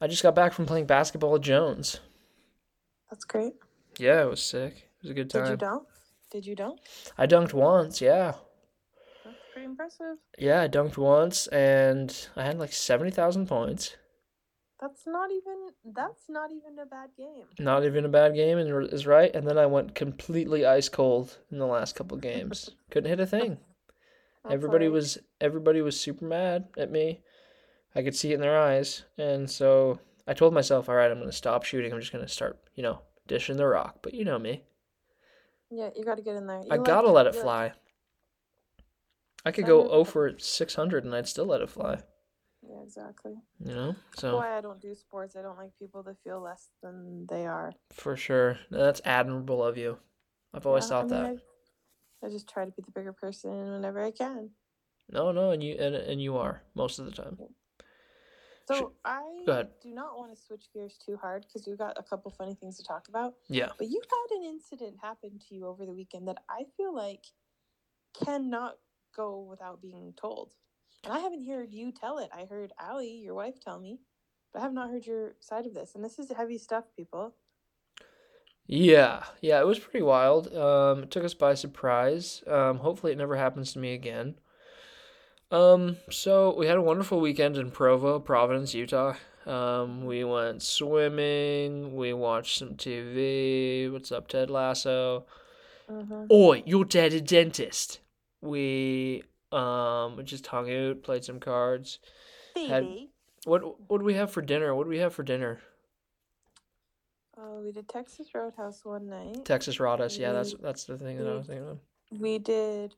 I 0.00 0.06
just 0.06 0.22
got 0.22 0.34
back 0.34 0.52
from 0.52 0.66
playing 0.66 0.86
basketball 0.86 1.34
at 1.34 1.40
Jones. 1.42 2.00
That's 3.10 3.24
great. 3.24 3.54
Yeah, 3.98 4.22
it 4.22 4.30
was 4.30 4.42
sick. 4.42 4.74
It 4.76 5.02
was 5.02 5.10
a 5.10 5.14
good 5.14 5.30
time. 5.30 5.44
Did 5.44 5.50
you 5.50 5.56
dunk? 5.56 5.82
Did 6.30 6.46
you 6.46 6.54
dunk? 6.56 6.78
I 7.18 7.26
dunked 7.26 7.52
once. 7.52 8.00
Yeah, 8.00 8.34
That's 9.24 9.36
pretty 9.52 9.66
impressive. 9.66 10.16
yeah, 10.38 10.62
I 10.62 10.68
dunked 10.68 10.96
once, 10.96 11.48
and 11.48 12.28
I 12.36 12.44
had 12.44 12.58
like 12.58 12.72
seventy 12.72 13.10
thousand 13.10 13.46
points. 13.46 13.96
That's 14.80 15.02
not 15.06 15.30
even. 15.30 15.70
That's 15.94 16.22
not 16.28 16.50
even 16.52 16.78
a 16.78 16.86
bad 16.86 17.10
game. 17.18 17.44
Not 17.58 17.84
even 17.84 18.04
a 18.04 18.08
bad 18.08 18.34
game, 18.34 18.56
and 18.58 18.88
is 18.92 19.06
right. 19.06 19.34
And 19.34 19.46
then 19.46 19.58
I 19.58 19.66
went 19.66 19.94
completely 19.96 20.64
ice 20.64 20.88
cold 20.88 21.36
in 21.50 21.58
the 21.58 21.66
last 21.66 21.96
couple 21.96 22.16
games. 22.16 22.70
Couldn't 22.90 23.10
hit 23.10 23.20
a 23.20 23.26
thing. 23.26 23.58
That's 24.44 24.54
everybody 24.54 24.86
alright. 24.86 24.94
was 24.94 25.18
everybody 25.40 25.82
was 25.82 25.98
super 26.00 26.24
mad 26.24 26.68
at 26.78 26.90
me. 26.90 27.20
I 27.94 28.02
could 28.02 28.14
see 28.16 28.30
it 28.32 28.36
in 28.36 28.40
their 28.40 28.58
eyes, 28.58 29.04
and 29.18 29.50
so 29.50 29.98
I 30.26 30.32
told 30.34 30.54
myself, 30.54 30.88
"All 30.88 30.94
right, 30.94 31.10
I'm 31.10 31.18
gonna 31.18 31.32
stop 31.32 31.64
shooting. 31.64 31.92
I'm 31.92 32.00
just 32.00 32.12
gonna 32.12 32.28
start, 32.28 32.58
you 32.74 32.82
know, 32.82 33.00
dishing 33.26 33.56
the 33.56 33.66
rock." 33.66 33.98
But 34.02 34.14
you 34.14 34.24
know 34.24 34.38
me, 34.38 34.64
Yeah, 35.72 35.90
you 35.94 36.04
got 36.04 36.16
to 36.16 36.22
get 36.22 36.34
in 36.36 36.46
there. 36.48 36.62
I 36.70 36.76
You 36.76 36.82
gotta 36.82 37.10
let 37.10 37.26
it 37.26 37.34
you 37.34 37.38
like- 37.40 37.44
fly. 37.44 37.72
I 39.44 39.52
could 39.52 39.64
go 39.66 39.82
don't- 39.82 39.90
0 39.90 40.04
for 40.04 40.38
600 40.38 41.04
and 41.04 41.14
I'd 41.14 41.28
still 41.28 41.46
let 41.46 41.60
it 41.62 41.70
fly. 41.70 42.02
Yeah, 42.62 42.82
exactly. 42.82 43.40
You 43.58 43.74
know, 43.74 43.92
That's 44.10 44.20
so 44.20 44.36
why 44.36 44.56
I 44.58 44.60
don't 44.60 44.80
do 44.80 44.94
sports. 44.94 45.34
I 45.36 45.42
don't 45.42 45.56
like 45.56 45.70
people 45.78 46.04
to 46.04 46.14
feel 46.24 46.40
less 46.40 46.70
than 46.82 47.26
they 47.26 47.46
are. 47.46 47.72
for 47.90 48.16
sure, 48.16 48.58
that's 48.70 49.00
admirable 49.04 49.64
of 49.64 49.78
you. 49.78 49.98
I've 50.52 50.66
always 50.66 50.84
Yeah, 50.84 50.88
thought 50.88 51.04
I 51.04 51.08
that. 51.08 51.28
mean, 51.30 51.38
I, 51.38 51.42
I 52.22 52.28
just 52.28 52.48
try 52.48 52.64
to 52.64 52.70
be 52.70 52.82
the 52.82 52.90
bigger 52.90 53.12
person 53.12 53.72
whenever 53.72 54.02
I 54.02 54.10
can. 54.10 54.50
No, 55.10 55.32
no, 55.32 55.50
and 55.50 55.62
you 55.62 55.76
and 55.78 55.94
and 55.94 56.22
you 56.22 56.36
are 56.36 56.62
most 56.74 56.98
of 56.98 57.06
the 57.06 57.12
time. 57.12 57.38
So 58.66 58.92
I 59.04 59.22
do 59.82 59.92
not 59.92 60.16
want 60.16 60.34
to 60.34 60.40
switch 60.40 60.66
gears 60.72 60.96
too 61.04 61.16
hard 61.16 61.44
because 61.44 61.66
we've 61.66 61.78
got 61.78 61.98
a 61.98 62.04
couple 62.04 62.30
funny 62.30 62.54
things 62.54 62.76
to 62.76 62.84
talk 62.84 63.08
about. 63.08 63.34
Yeah. 63.48 63.70
But 63.76 63.88
you 63.88 64.00
had 64.00 64.38
an 64.38 64.44
incident 64.44 64.96
happen 65.02 65.40
to 65.48 65.54
you 65.54 65.66
over 65.66 65.84
the 65.84 65.92
weekend 65.92 66.28
that 66.28 66.38
I 66.48 66.64
feel 66.76 66.94
like 66.94 67.24
cannot 68.24 68.76
go 69.16 69.40
without 69.40 69.82
being 69.82 70.14
told. 70.16 70.54
And 71.04 71.12
I 71.12 71.18
haven't 71.18 71.48
heard 71.48 71.72
you 71.72 71.90
tell 71.90 72.18
it. 72.18 72.30
I 72.32 72.44
heard 72.44 72.72
Allie, 72.78 73.20
your 73.24 73.34
wife, 73.34 73.58
tell 73.60 73.80
me, 73.80 73.98
but 74.52 74.60
I 74.60 74.62
have 74.62 74.72
not 74.72 74.90
heard 74.90 75.06
your 75.06 75.34
side 75.40 75.66
of 75.66 75.74
this. 75.74 75.94
And 75.94 76.04
this 76.04 76.18
is 76.18 76.30
heavy 76.30 76.58
stuff, 76.58 76.84
people. 76.96 77.34
Yeah, 78.72 79.24
yeah, 79.40 79.58
it 79.60 79.66
was 79.66 79.80
pretty 79.80 80.02
wild. 80.04 80.54
Um, 80.54 81.02
it 81.02 81.10
took 81.10 81.24
us 81.24 81.34
by 81.34 81.54
surprise. 81.54 82.44
Um, 82.46 82.78
hopefully 82.78 83.10
it 83.10 83.18
never 83.18 83.34
happens 83.34 83.72
to 83.72 83.80
me 83.80 83.94
again. 83.94 84.36
Um, 85.50 85.96
so 86.08 86.54
we 86.56 86.68
had 86.68 86.76
a 86.76 86.82
wonderful 86.82 87.18
weekend 87.20 87.56
in 87.56 87.72
Provo, 87.72 88.20
Providence, 88.20 88.72
Utah. 88.72 89.14
Um, 89.44 90.04
we 90.04 90.22
went 90.22 90.62
swimming, 90.62 91.96
we 91.96 92.12
watched 92.12 92.58
some 92.58 92.76
TV. 92.76 93.90
What's 93.90 94.12
up, 94.12 94.28
Ted 94.28 94.50
Lasso? 94.50 95.24
Mm-hmm. 95.90 96.26
Oi, 96.30 96.62
your 96.64 96.84
dad 96.84 97.12
a 97.12 97.20
dentist. 97.20 97.98
We 98.40 99.24
um 99.50 100.20
just 100.22 100.46
hung 100.46 100.70
out, 100.72 101.02
played 101.02 101.24
some 101.24 101.40
cards. 101.40 101.98
Had- 102.54 102.84
What 103.46 103.62
what 103.90 103.98
do 103.98 104.04
we 104.04 104.14
have 104.14 104.30
for 104.30 104.42
dinner? 104.42 104.72
What 104.76 104.84
do 104.84 104.90
we 104.90 104.98
have 104.98 105.12
for 105.14 105.24
dinner? 105.24 105.60
Oh, 107.42 107.62
we 107.64 107.72
did 107.72 107.88
Texas 107.88 108.28
Roadhouse 108.34 108.84
one 108.84 109.08
night. 109.08 109.44
Texas 109.44 109.80
Roadhouse, 109.80 110.18
Yeah, 110.18 110.32
that's 110.32 110.54
that's 110.54 110.84
the 110.84 110.98
thing 110.98 111.16
that 111.18 111.26
I 111.26 111.34
was 111.36 111.46
thinking 111.46 111.66
of. 111.66 111.78
We 112.18 112.38
did. 112.38 112.94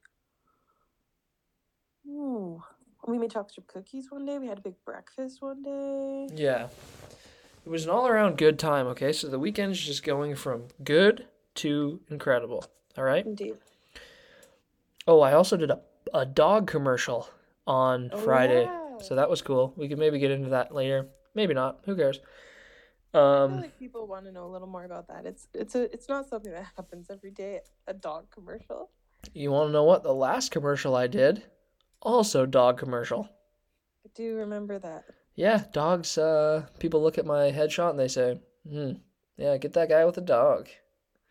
Ooh. 2.08 2.62
We 3.06 3.18
made 3.18 3.30
chocolate 3.32 3.52
chip 3.54 3.66
cookies 3.66 4.10
one 4.10 4.26
day. 4.26 4.38
We 4.38 4.46
had 4.48 4.58
a 4.58 4.62
big 4.62 4.74
breakfast 4.84 5.42
one 5.42 5.62
day. 5.62 6.28
Yeah. 6.34 6.68
It 7.64 7.68
was 7.68 7.84
an 7.84 7.90
all 7.90 8.06
around 8.08 8.38
good 8.38 8.58
time, 8.58 8.86
okay? 8.88 9.12
So 9.12 9.28
the 9.28 9.38
weekend's 9.38 9.80
just 9.80 10.02
going 10.02 10.34
from 10.34 10.64
good 10.82 11.26
to 11.56 12.00
incredible. 12.10 12.64
All 12.96 13.04
right? 13.04 13.24
Indeed. 13.24 13.56
Oh, 15.06 15.20
I 15.20 15.32
also 15.32 15.56
did 15.56 15.70
a, 15.70 15.80
a 16.14 16.24
dog 16.26 16.66
commercial 16.66 17.28
on 17.66 18.10
Oh, 18.12 18.18
Friday. 18.18 18.64
yeah. 18.64 18.98
So 18.98 19.14
that 19.16 19.28
was 19.30 19.42
cool. 19.42 19.72
We 19.76 19.88
could 19.88 19.98
maybe 19.98 20.18
get 20.18 20.30
into 20.30 20.50
that 20.50 20.72
later. 20.74 21.06
Maybe 21.34 21.54
not. 21.54 21.80
Who 21.86 21.96
cares? 21.96 22.20
I 23.14 23.18
feel 23.18 23.22
Um, 23.22 23.60
like 23.60 23.78
people 23.78 24.06
want 24.06 24.24
to 24.26 24.32
know 24.32 24.46
a 24.46 24.52
little 24.52 24.68
more 24.68 24.84
about 24.84 25.08
that. 25.08 25.26
It's 25.26 25.48
it's 25.54 25.74
a 25.74 25.92
it's 25.92 26.08
not 26.08 26.28
something 26.28 26.52
that 26.52 26.66
happens 26.76 27.08
every 27.10 27.30
day. 27.30 27.60
A 27.86 27.92
dog 27.94 28.30
commercial. 28.30 28.90
you 29.34 29.50
want 29.50 29.68
to 29.68 29.72
know 29.72 29.84
what? 29.84 30.02
The 30.02 30.14
last 30.14 30.50
commercial 30.50 30.94
I 30.96 31.06
did, 31.06 31.42
also 32.00 32.46
dog 32.46 32.78
commercial. 32.78 33.28
I 34.04 34.08
do 34.14 34.36
remember 34.36 34.78
that. 34.78 35.04
Yeah, 35.34 35.64
dogs, 35.72 36.18
uh, 36.18 36.66
people 36.78 37.02
look 37.02 37.18
at 37.18 37.24
my 37.24 37.50
headshot 37.52 37.90
and 37.90 37.98
they 37.98 38.08
say, 38.08 38.38
hmm, 38.68 38.92
yeah, 39.36 39.56
get 39.56 39.72
that 39.74 39.88
guy 39.88 40.04
with 40.04 40.18
a 40.18 40.22
dog. 40.22 40.68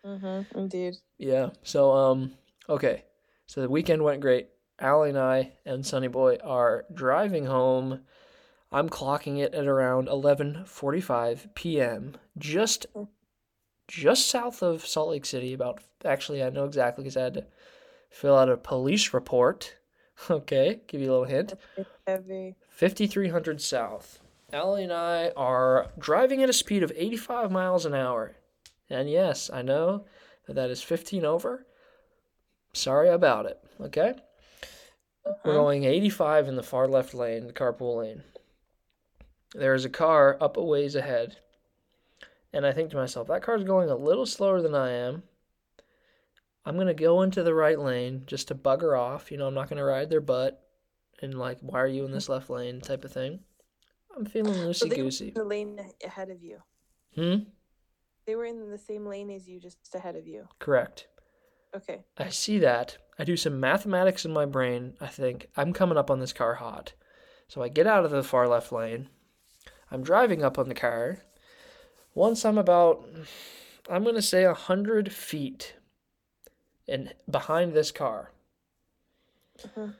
Mm-hmm. 0.05 0.57
Indeed. 0.57 0.95
Yeah. 1.19 1.49
So, 1.63 1.91
um, 1.91 2.31
okay. 2.67 3.03
So 3.45 3.61
the 3.61 3.69
weekend 3.69 4.03
went 4.03 4.21
great. 4.21 4.47
Allie 4.79 5.09
and 5.09 5.19
I 5.19 5.51
and 5.65 5.85
Sunny 5.85 6.07
Boy 6.07 6.37
are 6.43 6.85
driving 6.93 7.45
home. 7.45 8.01
I'm 8.71 8.89
clocking 8.89 9.39
it 9.39 9.53
at 9.53 9.67
around 9.67 10.07
11:45 10.07 11.53
p.m. 11.55 12.15
Just 12.37 12.85
just 13.87 14.27
south 14.29 14.61
of 14.63 14.85
Salt 14.85 15.09
Lake 15.09 15.25
City. 15.25 15.53
About 15.53 15.81
actually, 16.05 16.41
I 16.43 16.49
know 16.49 16.65
exactly 16.65 17.03
because 17.03 17.17
I 17.17 17.23
had 17.23 17.33
to 17.35 17.45
fill 18.09 18.37
out 18.37 18.49
a 18.49 18.57
police 18.57 19.13
report. 19.13 19.75
Okay, 20.29 20.81
give 20.85 21.01
you 21.01 21.07
a 21.09 21.13
little 21.13 21.25
hint. 21.25 21.55
It's 21.75 21.89
heavy. 22.05 22.55
5300 22.69 23.59
south. 23.59 24.19
Allie 24.53 24.83
and 24.83 24.93
I 24.93 25.29
are 25.35 25.87
driving 25.97 26.43
at 26.43 26.49
a 26.49 26.53
speed 26.53 26.83
of 26.83 26.91
85 26.95 27.51
miles 27.51 27.87
an 27.87 27.95
hour. 27.95 28.35
And 28.87 29.09
yes, 29.09 29.49
I 29.51 29.63
know 29.63 30.05
that 30.45 30.53
that 30.53 30.69
is 30.69 30.83
15 30.83 31.25
over. 31.25 31.65
Sorry 32.73 33.09
about 33.09 33.47
it. 33.47 33.57
Okay? 33.79 34.13
We're 35.25 35.31
Uh-huh. 35.31 35.53
going 35.53 35.85
85 35.85 36.47
in 36.49 36.55
the 36.55 36.61
far 36.61 36.87
left 36.87 37.15
lane, 37.15 37.47
the 37.47 37.53
carpool 37.53 37.97
lane. 37.97 38.21
There 39.53 39.73
is 39.73 39.85
a 39.85 39.89
car 39.89 40.37
up 40.39 40.57
a 40.57 40.63
ways 40.63 40.95
ahead. 40.95 41.37
And 42.53 42.65
I 42.65 42.71
think 42.71 42.91
to 42.91 42.97
myself, 42.97 43.27
that 43.27 43.43
car's 43.43 43.63
going 43.63 43.89
a 43.89 43.95
little 43.95 44.25
slower 44.25 44.61
than 44.61 44.75
I 44.75 44.91
am. 44.91 45.23
I'm 46.65 46.75
going 46.75 46.87
to 46.87 46.93
go 46.93 47.21
into 47.21 47.43
the 47.43 47.53
right 47.53 47.79
lane 47.79 48.23
just 48.27 48.49
to 48.49 48.55
bugger 48.55 48.97
off. 48.97 49.31
You 49.31 49.37
know, 49.37 49.47
I'm 49.47 49.53
not 49.53 49.69
going 49.69 49.77
to 49.77 49.83
ride 49.83 50.09
their 50.09 50.21
butt 50.21 50.63
and, 51.21 51.37
like, 51.37 51.57
why 51.61 51.79
are 51.79 51.87
you 51.87 52.05
in 52.05 52.11
this 52.11 52.29
left 52.29 52.49
lane 52.49 52.81
type 52.81 53.03
of 53.05 53.11
thing. 53.11 53.39
I'm 54.15 54.25
feeling 54.25 54.53
loosey 54.53 54.93
goosey. 54.93 55.31
the 55.31 55.43
lane 55.43 55.79
ahead 56.03 56.29
of 56.29 56.43
you. 56.43 56.59
Hmm? 57.15 57.35
They 58.25 58.35
were 58.35 58.45
in 58.45 58.69
the 58.69 58.77
same 58.77 59.05
lane 59.05 59.31
as 59.31 59.47
you, 59.47 59.59
just 59.59 59.77
ahead 59.95 60.15
of 60.15 60.27
you. 60.27 60.47
Correct. 60.59 61.07
Okay. 61.75 62.03
I 62.17 62.29
see 62.29 62.59
that. 62.59 62.97
I 63.17 63.23
do 63.23 63.37
some 63.37 63.59
mathematics 63.59 64.25
in 64.25 64.31
my 64.31 64.45
brain. 64.45 64.93
I 64.99 65.07
think 65.07 65.47
I'm 65.55 65.73
coming 65.73 65.97
up 65.97 66.11
on 66.11 66.19
this 66.19 66.33
car 66.33 66.55
hot. 66.55 66.93
So 67.47 67.61
I 67.61 67.69
get 67.69 67.87
out 67.87 68.05
of 68.05 68.11
the 68.11 68.23
far 68.23 68.47
left 68.47 68.71
lane. 68.71 69.09
I'm 69.91 70.03
driving 70.03 70.43
up 70.43 70.57
on 70.57 70.69
the 70.69 70.75
car. 70.75 71.19
Once 72.13 72.45
I'm 72.45 72.57
about, 72.57 73.05
I'm 73.89 74.03
going 74.03 74.15
to 74.15 74.21
say 74.21 74.45
100 74.45 75.11
feet 75.11 75.75
in, 76.87 77.11
behind 77.29 77.73
this 77.73 77.91
car. 77.91 78.31
Mhm. 79.59 79.95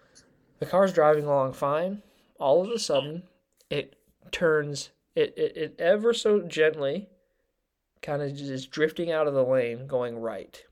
The 0.60 0.66
car's 0.66 0.94
driving 0.94 1.26
along 1.26 1.54
fine. 1.54 2.04
All 2.40 2.62
of 2.62 2.70
a 2.70 2.80
sudden, 2.80 3.24
it 3.70 3.96
turns, 4.32 4.92
it, 5.16 5.34
it, 5.38 5.58
it 5.58 5.76
ever 5.80 6.14
so 6.14 6.42
gently 6.42 7.10
kind 8.02 8.22
of 8.22 8.36
just 8.36 8.72
drifting 8.72 9.12
out 9.12 9.28
of 9.28 9.34
the 9.34 9.44
lane 9.44 9.86
going 9.88 10.18
right 10.18 10.66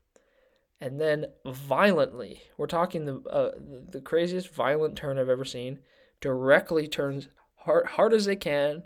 and 0.80 1.00
then 1.00 1.26
violently 1.46 2.42
we're 2.56 2.66
talking 2.66 3.04
the 3.04 3.20
uh, 3.30 3.52
the 3.90 4.00
craziest 4.00 4.52
violent 4.52 4.96
turn 4.96 5.18
i've 5.18 5.28
ever 5.28 5.44
seen 5.44 5.78
directly 6.20 6.88
turns 6.88 7.28
hard, 7.56 7.86
hard 7.86 8.12
as 8.12 8.24
they 8.24 8.36
can 8.36 8.82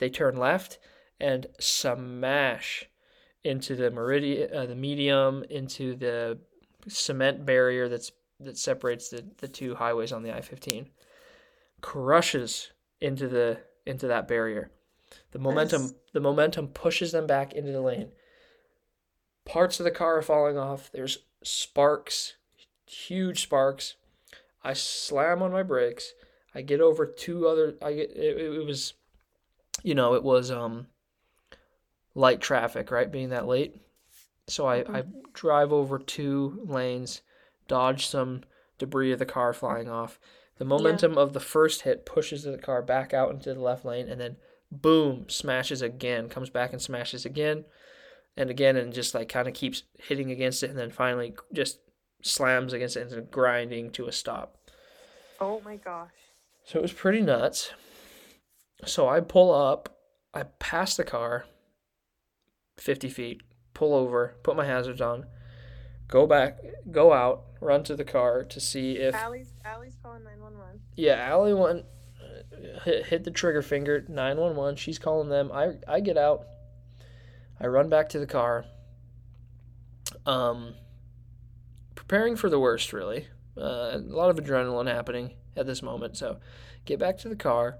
they 0.00 0.10
turn 0.10 0.36
left 0.36 0.78
and 1.20 1.46
smash 1.60 2.86
into 3.44 3.74
the 3.74 3.90
meridian 3.90 4.52
uh, 4.54 4.66
the 4.66 4.74
medium 4.74 5.44
into 5.48 5.94
the 5.94 6.38
cement 6.88 7.46
barrier 7.46 7.88
that's 7.88 8.12
that 8.38 8.58
separates 8.58 9.10
the, 9.10 9.24
the 9.38 9.48
two 9.48 9.74
highways 9.74 10.12
on 10.12 10.22
the 10.22 10.34
i-15 10.34 10.86
crushes 11.80 12.70
into 13.00 13.28
the 13.28 13.58
into 13.86 14.06
that 14.08 14.28
barrier. 14.28 14.70
The 15.32 15.38
momentum 15.38 15.82
Nice. 15.82 15.94
the 16.12 16.20
momentum 16.20 16.68
pushes 16.68 17.12
them 17.12 17.26
back 17.26 17.52
into 17.52 17.72
the 17.72 17.80
lane. 17.80 18.10
Parts 19.44 19.80
of 19.80 19.84
the 19.84 19.90
car 19.90 20.18
are 20.18 20.22
falling 20.22 20.58
off. 20.58 20.90
There's 20.92 21.18
sparks 21.42 22.34
huge 22.86 23.42
sparks. 23.42 23.94
I 24.62 24.72
slam 24.72 25.42
on 25.42 25.52
my 25.52 25.62
brakes. 25.62 26.12
I 26.54 26.62
get 26.62 26.80
over 26.80 27.06
two 27.06 27.46
other 27.46 27.76
i 27.80 27.92
get 27.92 28.10
it, 28.10 28.36
it 28.36 28.66
was 28.66 28.94
you 29.82 29.94
know 29.94 30.14
it 30.14 30.22
was 30.22 30.50
um 30.50 30.86
light 32.14 32.40
traffic 32.40 32.90
right 32.90 33.10
being 33.10 33.30
that 33.30 33.46
late. 33.46 33.80
So 34.48 34.66
i 34.66 34.78
i 34.98 35.04
drive 35.32 35.72
over 35.72 35.98
two 35.98 36.60
lanes 36.66 37.22
dodge 37.68 38.06
some 38.06 38.42
debris 38.78 39.12
of 39.12 39.18
the 39.18 39.26
car 39.26 39.52
flying 39.52 39.88
off. 39.88 40.18
The 40.58 40.64
momentum 40.64 41.16
of 41.16 41.32
the 41.32 41.40
first 41.40 41.82
hit 41.82 42.04
pushes 42.04 42.42
the 42.42 42.58
car 42.58 42.82
back 42.82 43.14
out 43.14 43.30
into 43.30 43.54
the 43.54 43.60
left 43.60 43.84
lane 43.84 44.08
and 44.08 44.20
then 44.20 44.36
boom 44.70 45.26
smashes 45.28 45.80
again 45.80 46.28
comes 46.28 46.50
back 46.50 46.72
and 46.72 46.82
smashes 46.82 47.24
again 47.24 47.64
and 48.36 48.50
again 48.50 48.76
and 48.76 48.92
just 48.92 49.14
like 49.14 49.28
kind 49.28 49.48
of 49.48 49.54
keeps 49.54 49.84
hitting 49.98 50.30
against 50.30 50.62
it 50.62 50.70
and 50.70 50.78
then 50.78 50.90
finally 50.90 51.34
just 51.52 51.78
slams 52.22 52.72
against 52.72 52.96
it 52.96 53.10
and 53.10 53.30
grinding 53.30 53.90
to 53.90 54.06
a 54.06 54.12
stop. 54.12 54.56
Oh 55.40 55.62
my 55.64 55.76
gosh. 55.76 56.10
so 56.64 56.78
it 56.78 56.82
was 56.82 56.92
pretty 56.92 57.22
nuts 57.22 57.70
so 58.84 59.08
i 59.08 59.20
pull 59.20 59.52
up 59.52 60.00
i 60.34 60.42
pass 60.42 60.96
the 60.96 61.04
car 61.04 61.44
50 62.78 63.08
feet 63.08 63.42
pull 63.74 63.94
over 63.94 64.36
put 64.42 64.56
my 64.56 64.64
hazards 64.64 65.00
on 65.00 65.26
go 66.08 66.26
back 66.26 66.58
go 66.90 67.12
out 67.12 67.44
run 67.60 67.84
to 67.84 67.94
the 67.94 68.04
car 68.04 68.42
to 68.44 68.60
see 68.60 68.92
if 68.92 69.14
Allie's 69.14 69.52
Allie's 69.64 69.96
calling 70.02 70.24
nine 70.24 70.40
one 70.40 70.58
one. 70.58 70.80
yeah, 70.96 71.26
Allie 71.28 71.54
went 71.54 71.84
hit, 72.84 73.06
hit 73.06 73.24
the 73.24 73.30
trigger 73.30 73.62
finger 73.62 74.04
911. 74.08 74.76
She's 74.76 74.98
calling 74.98 75.28
them. 75.28 75.50
I 75.52 75.74
I 75.86 76.00
get 76.00 76.16
out. 76.16 76.46
I 77.60 77.66
run 77.66 77.88
back 77.88 78.08
to 78.10 78.18
the 78.18 78.26
car. 78.26 78.64
Um 80.26 80.74
preparing 81.94 82.36
for 82.36 82.48
the 82.48 82.60
worst 82.60 82.92
really. 82.92 83.28
Uh, 83.56 83.92
a 83.94 83.98
lot 83.98 84.30
of 84.30 84.36
adrenaline 84.36 84.86
happening 84.86 85.34
at 85.56 85.66
this 85.66 85.82
moment. 85.82 86.16
So, 86.16 86.38
get 86.86 86.98
back 86.98 87.18
to 87.18 87.28
the 87.28 87.36
car 87.36 87.78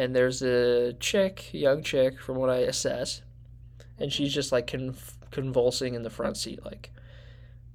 and 0.00 0.16
there's 0.16 0.40
a 0.40 0.94
chick, 0.94 1.52
young 1.52 1.82
chick 1.82 2.18
from 2.18 2.38
what 2.38 2.48
I 2.48 2.60
assess, 2.60 3.20
and 3.98 4.10
she's 4.10 4.32
just 4.32 4.50
like 4.50 4.66
conv- 4.66 5.12
convulsing 5.30 5.92
in 5.92 6.02
the 6.02 6.08
front 6.08 6.38
seat 6.38 6.64
like 6.64 6.90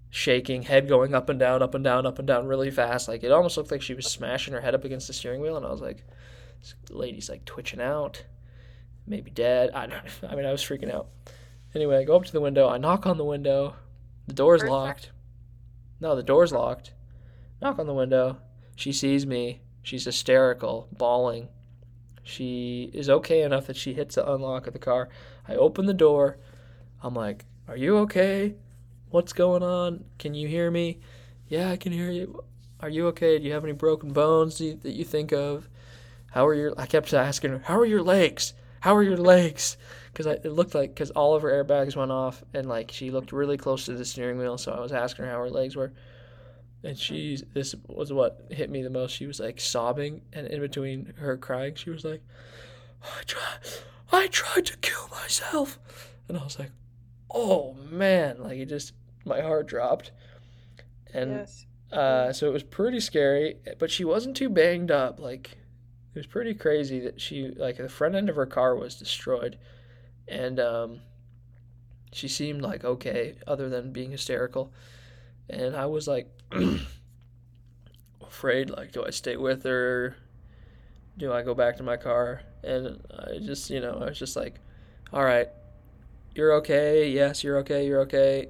shaking, 0.10 0.64
head 0.64 0.88
going 0.88 1.14
up 1.14 1.30
and 1.30 1.40
down, 1.40 1.62
up 1.62 1.76
and 1.76 1.84
down, 1.84 2.08
up 2.08 2.18
and 2.18 2.28
down 2.28 2.48
really 2.48 2.72
fast. 2.72 3.08
Like 3.08 3.24
it 3.24 3.32
almost 3.32 3.58
looked 3.58 3.70
like 3.70 3.84
she 3.84 3.94
was 3.94 4.08
smashing 4.08 4.56
her 4.56 4.62
head 4.62 4.74
up 4.74 4.84
against 4.84 5.06
the 5.06 5.14
steering 5.14 5.40
wheel, 5.40 5.56
and 5.56 5.66
I 5.66 5.70
was 5.70 5.82
like, 5.82 6.04
"This 6.62 6.74
lady's 6.90 7.30
like 7.30 7.46
twitching 7.46 7.80
out, 7.80 8.24
maybe 9.06 9.30
dead." 9.30 9.70
I 9.76 9.86
don't. 9.86 10.02
I 10.28 10.36
mean, 10.36 10.48
I 10.48 10.52
was 10.52 10.64
freaking 10.64 10.92
out. 10.92 11.10
Anyway, 11.76 11.96
I 11.96 12.06
go 12.06 12.16
up 12.16 12.26
to 12.26 12.34
the 12.34 12.42
window. 12.42 12.68
I 12.68 12.80
knock 12.80 13.06
on 13.06 13.20
the 13.20 13.24
window. 13.24 13.76
The 14.26 14.34
door's 14.34 14.64
locked. 14.64 15.12
No, 16.00 16.16
the 16.16 16.24
door's 16.24 16.52
locked. 16.52 16.92
Knock 17.62 17.78
on 17.78 17.86
the 17.86 17.94
window. 17.94 18.40
She 18.76 18.92
sees 18.92 19.28
me. 19.28 19.62
She's 19.84 20.06
hysterical, 20.06 20.88
bawling. 20.92 21.50
She 22.26 22.90
is 22.92 23.08
okay 23.08 23.44
enough 23.44 23.68
that 23.68 23.78
she 23.78 23.94
hits 23.94 24.16
the 24.16 24.30
unlock 24.30 24.66
of 24.66 24.74
the 24.74 24.80
car. 24.80 25.10
I 25.48 25.56
open 25.56 25.86
the 25.86 25.94
door. 25.94 26.38
I'm 27.04 27.14
like, 27.14 27.46
"Are 27.68 27.78
you 27.78 27.98
okay? 28.00 28.56
What's 29.12 29.32
going 29.32 29.62
on? 29.62 30.04
Can 30.18 30.34
you 30.34 30.48
hear 30.48 30.72
me? 30.72 30.98
Yeah, 31.48 31.70
I 31.70 31.78
can 31.78 31.94
hear 31.94 32.10
you. 32.10 32.44
Are 32.80 32.90
you 32.90 33.06
okay? 33.10 33.38
Do 33.38 33.46
you 33.46 33.54
have 33.54 33.64
any 33.64 33.74
broken 33.74 34.12
bones 34.12 34.58
that 34.58 34.84
you, 34.84 35.06
think 35.06 35.32
of? 35.32 35.70
How 36.32 36.48
are 36.48 36.56
your? 36.56 36.74
I 36.80 36.88
kept 36.88 37.14
asking 37.14 37.52
her, 37.52 37.60
"How 37.60 37.78
are 37.78 37.86
your 37.86 38.02
legs? 38.02 38.56
How 38.80 38.96
are 38.96 39.04
your 39.04 39.18
legs?" 39.18 39.78
Because 40.12 40.26
it 40.26 40.46
looked 40.46 40.74
like 40.74 40.96
because 40.96 41.12
all 41.12 41.36
of 41.36 41.44
her 41.44 41.64
airbags 41.64 41.96
went 41.96 42.12
off, 42.12 42.44
and 42.56 42.68
like 42.68 42.90
she 42.92 43.12
looked 43.12 43.32
really 43.34 43.58
close 43.58 43.86
to 43.86 43.94
the 43.94 44.04
steering 44.04 44.40
wheel. 44.40 44.58
So 44.58 44.72
I 44.72 44.80
was 44.80 44.92
asking 44.92 45.26
her 45.26 45.32
how 45.32 45.38
her 45.42 45.52
legs 45.52 45.76
were, 45.76 45.94
and 46.86 46.98
she 46.98 47.40
this 47.54 47.74
was 47.88 48.14
what 48.14 48.46
hit 48.52 48.70
me 48.70 48.84
the 48.84 48.90
most. 48.90 49.12
She 49.12 49.26
was 49.26 49.40
like 49.40 49.60
sobbing, 49.60 50.22
and 50.32 50.48
in 50.48 50.62
between 50.62 51.14
her 51.18 51.36
crying, 51.36 51.74
she 51.76 51.90
was 51.90 52.06
like, 52.06 52.22
"I 53.02 53.24
tried, 53.26 53.60
I 54.12 54.28
tried 54.28 54.68
to 54.68 54.78
kill 54.78 55.10
myself," 55.10 55.80
and 56.30 56.38
I 56.38 56.44
was 56.44 56.60
like, 56.60 56.72
"Oh 57.34 57.74
man!" 57.74 58.38
Like 58.40 58.60
it 58.60 58.68
just 58.68 58.94
my 59.26 59.42
heart 59.42 59.68
dropped, 59.68 60.12
and 61.12 61.32
yes. 61.32 61.66
uh, 61.92 62.32
so 62.32 62.48
it 62.48 62.54
was 62.54 62.64
pretty 62.64 63.00
scary, 63.00 63.56
but 63.80 63.90
she 63.90 64.06
wasn't 64.06 64.38
too 64.38 64.50
banged 64.50 64.92
up. 64.92 65.20
Like 65.20 65.58
it 66.14 66.20
was 66.20 66.28
pretty 66.28 66.54
crazy 66.54 67.00
that 67.00 67.20
she 67.20 67.48
like 67.48 67.78
the 67.78 67.90
front 67.90 68.14
end 68.14 68.30
of 68.30 68.36
her 68.36 68.46
car 68.46 68.76
was 68.76 68.96
destroyed, 68.96 69.58
and 70.28 70.60
um, 70.60 71.00
she 72.14 72.28
seemed 72.28 72.62
like 72.62 72.86
okay, 72.86 73.38
other 73.48 73.70
than 73.70 73.92
being 73.92 74.12
hysterical. 74.12 74.72
And 75.48 75.76
I 75.76 75.86
was 75.86 76.08
like 76.08 76.35
afraid, 78.22 78.70
like, 78.70 78.92
do 78.92 79.06
I 79.06 79.10
stay 79.10 79.38
with 79.38 79.64
her? 79.64 80.16
Do 81.18 81.32
I 81.32 81.42
go 81.42 81.54
back 81.54 81.78
to 81.78 81.84
my 81.84 81.98
car? 81.98 82.42
And 82.64 83.02
I 83.12 83.40
just, 83.40 83.70
you 83.70 83.80
know, 83.80 84.00
I 84.02 84.06
was 84.10 84.20
just 84.20 84.36
like, 84.36 84.56
all 85.14 85.24
right, 85.24 85.48
you're 86.34 86.54
okay. 86.56 87.10
Yes, 87.10 87.44
you're 87.44 87.58
okay. 87.60 87.88
You're 87.88 88.02
okay. 88.02 88.48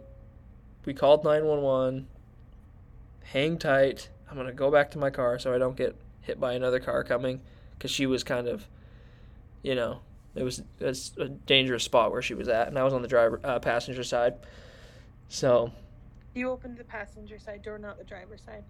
We 0.86 0.94
called 0.94 1.24
911 1.24 2.08
hang 3.26 3.58
tight. 3.58 4.10
I'm 4.30 4.38
gonna 4.38 4.54
go 4.54 4.72
back 4.72 4.92
to 4.92 4.98
my 4.98 5.10
car 5.10 5.38
so 5.40 5.54
I 5.54 5.58
don't 5.58 5.76
get 5.76 5.96
hit 6.22 6.40
by 6.40 6.54
another 6.54 6.80
car 6.80 7.04
coming, 7.04 7.42
because 7.78 7.92
she 7.92 8.06
was 8.06 8.24
kind 8.24 8.48
of, 8.48 8.68
you 9.62 9.76
know, 9.76 10.00
it 10.36 10.44
was, 10.44 10.60
it 10.80 10.86
was 10.86 11.14
a 11.18 11.28
dangerous 11.28 11.84
spot 11.84 12.12
where 12.12 12.22
she 12.22 12.34
was 12.34 12.48
at, 12.48 12.68
and 12.68 12.78
I 12.78 12.84
was 12.84 12.94
on 12.94 13.02
the 13.02 13.08
driver 13.08 13.40
uh, 13.44 13.60
passenger 13.60 14.04
side. 14.04 14.36
So, 15.30 15.72
You 16.36 16.50
opened 16.52 16.78
the 16.78 16.84
passenger 16.84 17.40
side 17.40 17.64
door, 17.64 17.78
not 17.80 17.98
the 17.98 18.04
driver's 18.04 18.42
side. 18.44 18.64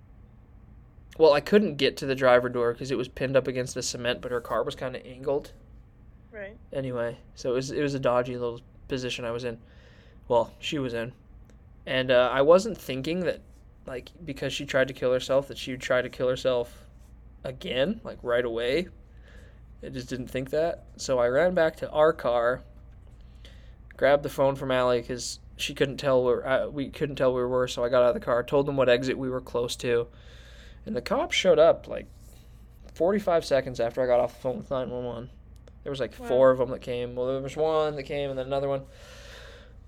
well, 1.17 1.34
I 1.34 1.39
couldn't 1.41 1.75
get 1.77 1.98
to 1.98 2.05
the 2.05 2.15
driver 2.15 2.48
door 2.48 2.74
because 2.74 2.91
it 2.91 2.98
was 2.98 3.07
pinned 3.07 3.36
up 3.36 3.48
against 3.48 3.74
the 3.74 3.81
cement, 3.81 4.22
but 4.22 4.31
her 4.31 4.39
car 4.41 4.63
was 4.63 4.75
kind 4.75 4.95
of 4.95 5.03
angled. 5.05 5.51
Right. 6.31 6.57
Anyway, 6.72 7.17
so 7.34 7.51
it 7.51 7.55
was 7.55 7.72
it 7.72 7.81
was 7.81 7.93
a 7.95 8.00
dodgy 8.00 8.38
little 8.38 8.62
position 8.88 9.25
I 9.25 9.31
was 9.31 9.43
in. 9.45 9.57
Well, 10.27 10.53
she 10.60 10.77
was 10.79 10.93
in, 10.93 11.13
and 11.86 12.12
uh, 12.12 12.29
I 12.31 12.41
wasn't 12.41 12.77
thinking 12.77 13.22
that, 13.22 13.41
like, 13.86 14.12
because 14.24 14.51
she 14.53 14.65
tried 14.65 14.88
to 14.89 14.93
kill 14.93 15.13
herself, 15.13 15.48
that 15.48 15.57
she 15.57 15.72
would 15.72 15.81
try 15.81 16.01
to 16.01 16.10
kill 16.10 16.27
herself 16.29 16.86
again, 17.43 18.01
like 18.03 18.19
right 18.22 18.45
away. 18.45 18.89
I 19.84 19.89
just 19.89 20.10
didn't 20.10 20.27
think 20.27 20.50
that. 20.51 20.84
So 20.98 21.19
I 21.19 21.27
ran 21.27 21.53
back 21.53 21.75
to 21.77 21.89
our 21.91 22.12
car, 22.12 22.62
grabbed 23.98 24.24
the 24.24 24.29
phone 24.29 24.55
from 24.55 24.72
Allie 24.72 25.01
because 25.01 25.39
she 25.57 25.74
couldn't 25.74 25.97
tell 25.97 26.24
where 26.24 26.47
uh, 26.47 26.67
we 26.67 26.89
couldn't 26.89 27.15
tell 27.15 27.33
where 27.33 27.47
we 27.47 27.51
were. 27.53 27.67
So 27.67 27.83
I 27.83 27.89
got 27.89 28.03
out 28.03 28.09
of 28.09 28.13
the 28.15 28.19
car, 28.19 28.43
told 28.43 28.65
them 28.65 28.77
what 28.77 28.89
exit 28.89 29.17
we 29.17 29.29
were 29.29 29.41
close 29.41 29.75
to, 29.77 30.07
and 30.85 30.95
the 30.95 31.01
cops 31.01 31.35
showed 31.35 31.59
up 31.59 31.88
like 31.88 32.07
45 32.93 33.43
seconds 33.45 33.79
after 33.79 34.01
I 34.01 34.07
got 34.07 34.19
off 34.19 34.35
the 34.35 34.41
phone 34.41 34.57
with 34.57 34.69
911. 34.71 35.29
There 35.83 35.89
was 35.91 36.00
like 36.00 36.17
Wow. 36.19 36.27
four 36.27 36.51
of 36.51 36.57
them 36.57 36.69
that 36.71 36.81
came. 36.81 37.15
Well, 37.15 37.27
there 37.27 37.41
was 37.41 37.55
one 37.55 37.95
that 37.95 38.03
came, 38.03 38.29
and 38.29 38.39
then 38.39 38.47
another 38.47 38.67
one. 38.69 38.83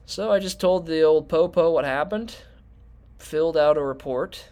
So 0.05 0.31
I 0.31 0.39
just 0.39 0.59
told 0.62 0.86
the 0.86 1.01
old 1.01 1.27
popo 1.27 1.71
what 1.71 1.83
happened, 1.86 2.36
filled 3.17 3.57
out 3.57 3.77
a 3.77 3.83
report, 3.83 4.50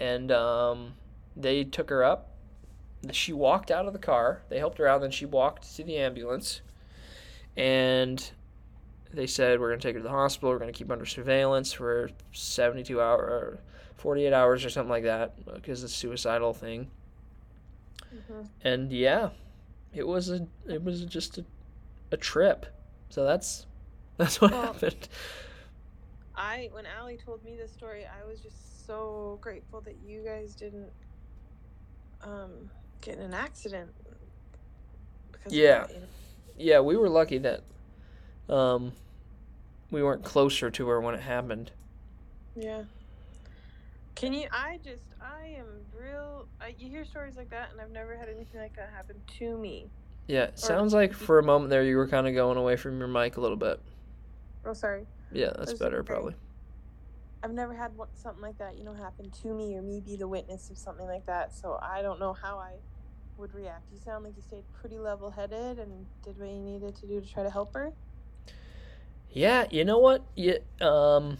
and 0.00 0.30
um, 0.32 0.94
they 1.36 1.64
took 1.64 1.88
her 1.90 2.02
up. 2.04 2.28
She 3.12 3.32
walked 3.32 3.70
out 3.70 3.86
of 3.86 3.92
the 3.92 3.98
car. 3.98 4.42
They 4.48 4.58
helped 4.58 4.78
her 4.78 4.86
out. 4.86 4.96
and 4.96 5.04
Then 5.04 5.10
she 5.10 5.26
walked 5.26 5.74
to 5.76 5.84
the 5.84 5.96
ambulance, 5.96 6.60
and 7.56 8.30
they 9.12 9.26
said 9.26 9.60
we're 9.60 9.68
gonna 9.70 9.80
take 9.80 9.94
her 9.94 10.00
to 10.00 10.04
the 10.04 10.10
hospital. 10.10 10.50
We're 10.50 10.58
gonna 10.58 10.72
keep 10.72 10.88
her 10.88 10.92
under 10.92 11.06
surveillance 11.06 11.72
for 11.72 12.10
72 12.32 13.00
hour, 13.00 13.18
or 13.20 13.58
48 13.96 14.32
hours 14.32 14.64
or 14.64 14.70
something 14.70 14.90
like 14.90 15.04
that, 15.04 15.44
because 15.54 15.84
it's 15.84 15.92
a 15.92 15.96
suicidal 15.96 16.52
thing. 16.54 16.90
Mhm. 18.14 18.48
And 18.62 18.92
yeah, 18.92 19.30
it 19.94 20.06
was 20.06 20.30
a 20.30 20.46
it 20.68 20.82
was 20.82 21.04
just 21.04 21.38
a, 21.38 21.44
a 22.10 22.16
trip. 22.16 22.66
So 23.08 23.24
that's 23.24 23.66
that's 24.16 24.40
what 24.40 24.50
Well- 24.52 24.62
happened. 24.72 25.08
I 26.34 26.70
when 26.72 26.86
Allie 26.86 27.18
told 27.18 27.44
me 27.44 27.56
this 27.56 27.70
story, 27.72 28.04
I 28.06 28.26
was 28.28 28.40
just 28.40 28.86
so 28.86 29.38
grateful 29.40 29.80
that 29.82 29.96
you 30.04 30.22
guys 30.22 30.54
didn't 30.54 30.90
um 32.22 32.70
get 33.00 33.16
in 33.18 33.22
an 33.24 33.34
accident. 33.34 33.90
Because 35.30 35.52
Yeah. 35.52 35.80
that, 35.80 35.90
you 35.94 36.00
know? 36.00 36.06
Yeah, 36.56 36.80
we 36.80 36.96
were 36.96 37.08
lucky 37.08 37.38
that 37.38 37.62
um 38.48 38.92
we 39.90 40.02
weren't 40.02 40.24
closer 40.24 40.70
to 40.70 40.88
her 40.88 41.00
when 41.00 41.14
it 41.14 41.20
happened. 41.20 41.70
Yeah. 42.56 42.82
Can 44.14 44.32
you? 44.32 44.46
I 44.52 44.78
just, 44.84 45.04
I 45.20 45.46
am 45.58 45.66
real. 45.98 46.46
I, 46.60 46.74
you 46.78 46.88
hear 46.88 47.04
stories 47.04 47.36
like 47.36 47.50
that, 47.50 47.70
and 47.72 47.80
I've 47.80 47.90
never 47.90 48.16
had 48.16 48.28
anything 48.28 48.60
like 48.60 48.76
that 48.76 48.90
happen 48.94 49.16
to 49.38 49.58
me. 49.58 49.90
Yeah, 50.26 50.44
it 50.44 50.58
sounds 50.58 50.94
like 50.94 51.12
for 51.12 51.38
a 51.38 51.42
moment 51.42 51.70
there 51.70 51.82
you 51.82 51.96
were 51.96 52.06
kind 52.06 52.28
of 52.28 52.34
going 52.34 52.56
away 52.56 52.76
from 52.76 52.98
your 52.98 53.08
mic 53.08 53.36
a 53.36 53.40
little 53.40 53.56
bit. 53.56 53.80
Oh, 54.64 54.72
sorry. 54.72 55.06
Yeah, 55.32 55.50
that's 55.56 55.72
was 55.72 55.80
better 55.80 55.98
okay. 55.98 56.06
probably. 56.06 56.34
I've 57.42 57.52
never 57.52 57.74
had 57.74 57.96
what, 57.96 58.08
something 58.16 58.42
like 58.42 58.56
that, 58.58 58.78
you 58.78 58.84
know, 58.84 58.94
happen 58.94 59.30
to 59.42 59.48
me 59.52 59.76
or 59.76 59.82
me 59.82 60.00
be 60.00 60.14
the 60.14 60.28
witness 60.28 60.70
of 60.70 60.78
something 60.78 61.06
like 61.06 61.26
that. 61.26 61.52
So 61.52 61.78
I 61.82 62.00
don't 62.00 62.20
know 62.20 62.32
how 62.32 62.58
I 62.58 62.74
would 63.36 63.52
react. 63.52 63.82
You 63.92 63.98
sound 63.98 64.24
like 64.24 64.36
you 64.36 64.42
stayed 64.42 64.62
pretty 64.80 65.00
level 65.00 65.30
headed 65.30 65.80
and 65.80 66.06
did 66.22 66.38
what 66.38 66.48
you 66.48 66.60
needed 66.60 66.94
to 66.96 67.06
do 67.08 67.20
to 67.20 67.28
try 67.28 67.42
to 67.42 67.50
help 67.50 67.74
her. 67.74 67.92
Yeah, 69.32 69.66
you 69.70 69.84
know 69.84 69.98
what? 69.98 70.24
You, 70.34 70.58
um, 70.80 71.38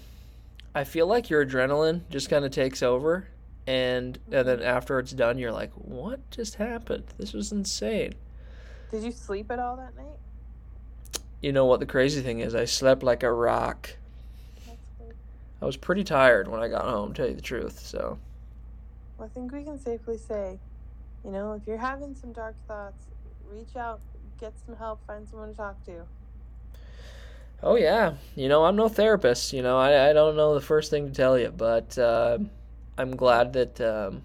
I 0.74 0.84
feel 0.84 1.06
like 1.06 1.28
your 1.28 1.44
adrenaline 1.44 2.02
just 2.08 2.30
kind 2.30 2.44
of 2.44 2.50
takes 2.50 2.82
over, 2.82 3.28
and 3.66 4.18
and 4.30 4.48
then 4.48 4.62
after 4.62 4.98
it's 4.98 5.12
done, 5.12 5.38
you're 5.38 5.52
like, 5.52 5.72
"What 5.74 6.30
just 6.30 6.54
happened? 6.54 7.04
This 7.18 7.32
was 7.34 7.52
insane." 7.52 8.14
Did 8.90 9.02
you 9.02 9.12
sleep 9.12 9.50
at 9.50 9.58
all 9.58 9.76
that 9.76 9.94
night? 9.96 10.18
You 11.42 11.52
know 11.52 11.66
what 11.66 11.80
the 11.80 11.86
crazy 11.86 12.22
thing 12.22 12.40
is? 12.40 12.54
I 12.54 12.64
slept 12.64 13.02
like 13.02 13.22
a 13.22 13.32
rock. 13.32 13.96
That's 14.66 14.78
good. 14.98 15.14
I 15.60 15.64
was 15.66 15.76
pretty 15.76 16.04
tired 16.04 16.48
when 16.48 16.62
I 16.62 16.68
got 16.68 16.84
home, 16.84 17.12
tell 17.12 17.28
you 17.28 17.34
the 17.34 17.42
truth. 17.42 17.80
So 17.80 18.18
Well, 19.18 19.26
I 19.26 19.34
think 19.34 19.52
we 19.52 19.64
can 19.64 19.78
safely 19.78 20.16
say, 20.16 20.58
you 21.24 21.30
know, 21.30 21.52
if 21.52 21.66
you're 21.66 21.78
having 21.78 22.14
some 22.14 22.32
dark 22.32 22.54
thoughts, 22.66 23.06
reach 23.50 23.76
out, 23.76 24.00
get 24.40 24.54
some 24.64 24.76
help, 24.76 25.04
find 25.06 25.28
someone 25.28 25.50
to 25.50 25.56
talk 25.56 25.84
to. 25.86 26.04
Oh 27.62 27.76
yeah, 27.76 28.14
you 28.36 28.48
know 28.48 28.64
I'm 28.64 28.76
no 28.76 28.88
therapist. 28.88 29.52
You 29.52 29.62
know 29.62 29.78
I, 29.78 30.10
I 30.10 30.12
don't 30.12 30.36
know 30.36 30.54
the 30.54 30.60
first 30.60 30.90
thing 30.90 31.06
to 31.08 31.12
tell 31.14 31.38
you, 31.38 31.50
but 31.50 31.96
uh, 31.98 32.38
I'm 32.98 33.16
glad 33.16 33.52
that 33.54 33.80
um, 33.80 34.22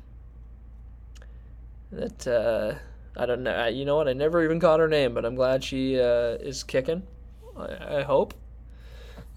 that 1.91 2.28
uh, 2.28 2.76
I 3.19 3.26
don't 3.26 3.43
know. 3.43 3.52
I- 3.52 3.69
You 3.69 3.86
know 3.86 3.95
what? 3.97 4.08
I 4.08 4.13
never 4.13 4.43
even 4.43 4.60
caught 4.60 4.80
her 4.80 4.88
name, 4.88 5.13
but 5.13 5.26
I'm 5.26 5.36
glad 5.36 5.63
she 5.63 6.00
uh, 6.00 6.38
is 6.39 6.63
kicking. 6.63 7.04
I, 7.58 8.00
I 8.00 8.04
hope, 8.04 8.34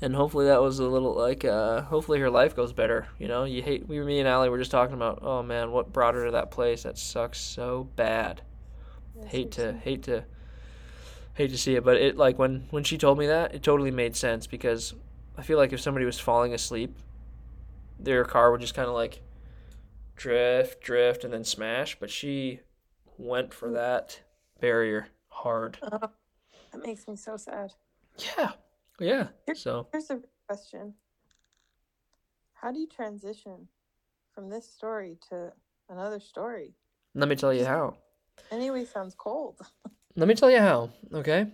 and 0.00 0.14
hopefully 0.14 0.46
that 0.46 0.60
was 0.62 0.78
a 0.78 0.84
little 0.88 1.14
like. 1.14 1.44
Uh, 1.44 1.82
hopefully 1.82 2.18
her 2.20 2.30
life 2.30 2.56
goes 2.56 2.72
better. 2.72 3.06
You 3.18 3.28
know, 3.28 3.44
you 3.44 3.62
hate. 3.62 3.88
We, 3.88 4.00
me 4.00 4.18
and 4.18 4.28
Allie 4.28 4.48
were 4.48 4.58
just 4.58 4.70
talking 4.70 4.94
about. 4.94 5.20
Oh 5.22 5.42
man, 5.42 5.72
what 5.72 5.92
brought 5.92 6.14
her 6.14 6.24
to 6.26 6.30
that 6.32 6.50
place? 6.50 6.82
That 6.84 6.98
sucks 6.98 7.38
so 7.40 7.88
bad 7.96 8.42
Yeah, 9.16 9.26
hate 9.26 9.52
to 9.52 9.74
hate 9.74 10.04
to 10.04 10.24
hate 11.40 11.50
to 11.50 11.56
see 11.58 11.74
it 11.74 11.82
but 11.82 11.96
it 11.96 12.18
like 12.18 12.38
when 12.38 12.66
when 12.70 12.84
she 12.84 12.98
told 12.98 13.18
me 13.18 13.26
that 13.26 13.54
it 13.54 13.62
totally 13.62 13.90
made 13.90 14.14
sense 14.14 14.46
because 14.46 14.92
i 15.38 15.42
feel 15.42 15.56
like 15.56 15.72
if 15.72 15.80
somebody 15.80 16.04
was 16.04 16.18
falling 16.20 16.52
asleep 16.52 16.94
their 17.98 18.26
car 18.26 18.50
would 18.52 18.60
just 18.60 18.74
kind 18.74 18.88
of 18.88 18.94
like 18.94 19.22
drift 20.16 20.82
drift 20.82 21.24
and 21.24 21.32
then 21.32 21.42
smash 21.42 21.98
but 21.98 22.10
she 22.10 22.60
went 23.16 23.54
for 23.54 23.70
that 23.72 24.20
barrier 24.60 25.08
hard 25.28 25.78
Oh, 25.82 26.10
that 26.72 26.82
makes 26.84 27.08
me 27.08 27.16
so 27.16 27.38
sad. 27.38 27.72
yeah 28.36 28.50
yeah 28.98 29.28
so 29.54 29.86
Here's 29.92 30.10
a 30.10 30.20
question 30.46 30.92
How 32.52 32.70
do 32.70 32.78
you 32.80 32.86
transition 32.86 33.66
from 34.34 34.50
this 34.50 34.70
story 34.70 35.16
to 35.30 35.52
another 35.88 36.20
story? 36.20 36.74
let 37.14 37.28
me 37.30 37.34
tell 37.36 37.54
you 37.54 37.64
how 37.64 37.94
Anyway, 38.50 38.84
sounds 38.84 39.14
cold. 39.16 39.58
let 40.16 40.28
me 40.28 40.34
tell 40.34 40.50
you 40.50 40.58
how 40.58 40.90
okay 41.12 41.46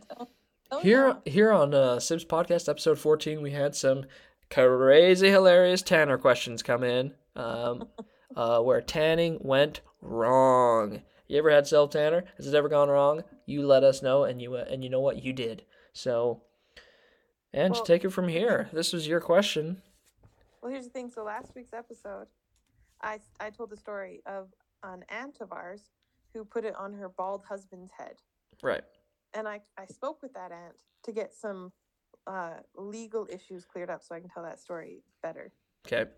Oh, 0.69 0.81
Here, 0.81 1.07
yeah. 1.25 1.33
here 1.33 1.53
on 1.53 1.73
uh, 1.75 1.97
Sibs 2.01 2.27
Podcast, 2.27 2.69
episode 2.69 2.99
14, 2.99 3.41
we 3.41 3.53
had 3.53 3.77
some 3.77 4.05
crazy, 4.51 5.31
hilarious 5.31 5.81
Tanner 5.81 6.19
questions 6.19 6.61
come 6.61 6.83
in 6.83 7.15
um, 7.37 7.87
uh, 8.37 8.59
where 8.61 8.81
tanning 8.81 9.39
went 9.43 9.81
wrong. 10.03 11.03
You 11.29 11.39
ever 11.39 11.53
had 11.53 11.69
self 11.69 11.91
tanner? 11.91 12.25
Has 12.37 12.49
it 12.49 12.55
ever 12.57 12.69
gone 12.69 12.89
wrong? 12.89 13.23
You 13.47 13.65
let 13.65 13.85
us 13.85 14.03
know, 14.03 14.25
and 14.25 14.43
you 14.43 14.57
uh, 14.57 14.65
and 14.69 14.83
you 14.83 14.91
know 14.91 14.99
what 15.01 15.23
you 15.23 15.33
did. 15.33 15.63
So, 15.93 16.43
and 17.53 17.73
Well- 17.75 17.85
take 17.85 18.05
it 18.05 18.11
from 18.11 18.27
here. 18.27 18.69
This 18.73 18.93
was 18.93 19.07
your 19.07 19.21
question. 19.21 19.83
Well, 20.61 20.73
here's 20.73 20.87
the 20.87 20.91
thing. 20.91 21.11
So 21.11 21.23
last 21.23 21.53
week's 21.55 21.73
episode, 21.73 22.27
I 23.03 23.21
I 23.39 23.51
told 23.51 23.71
the 23.71 23.77
story 23.77 24.21
of 24.27 24.49
an 24.83 25.05
aunt 25.11 25.39
of 25.41 25.53
ours 25.53 25.91
who 26.35 26.45
put 26.45 26.65
it 26.65 26.75
on 26.75 26.93
her 26.95 27.09
bald 27.09 27.45
husband's 27.49 27.93
head, 27.97 28.17
Right. 28.63 28.85
and 29.35 29.47
I 29.49 29.61
I 29.79 29.87
spoke 29.87 30.23
with 30.23 30.33
that 30.35 30.53
aunt 30.53 30.75
to 31.05 31.13
get 31.13 31.35
some 31.35 31.73
uh, 32.27 32.55
legal 32.75 33.29
issues 33.31 33.65
cleared 33.65 33.91
up 33.91 34.03
so 34.03 34.15
I 34.15 34.21
can 34.21 34.29
tell 34.29 34.43
that 34.43 34.59
story 34.59 35.03
better. 35.23 35.53
Okay. 35.87 36.11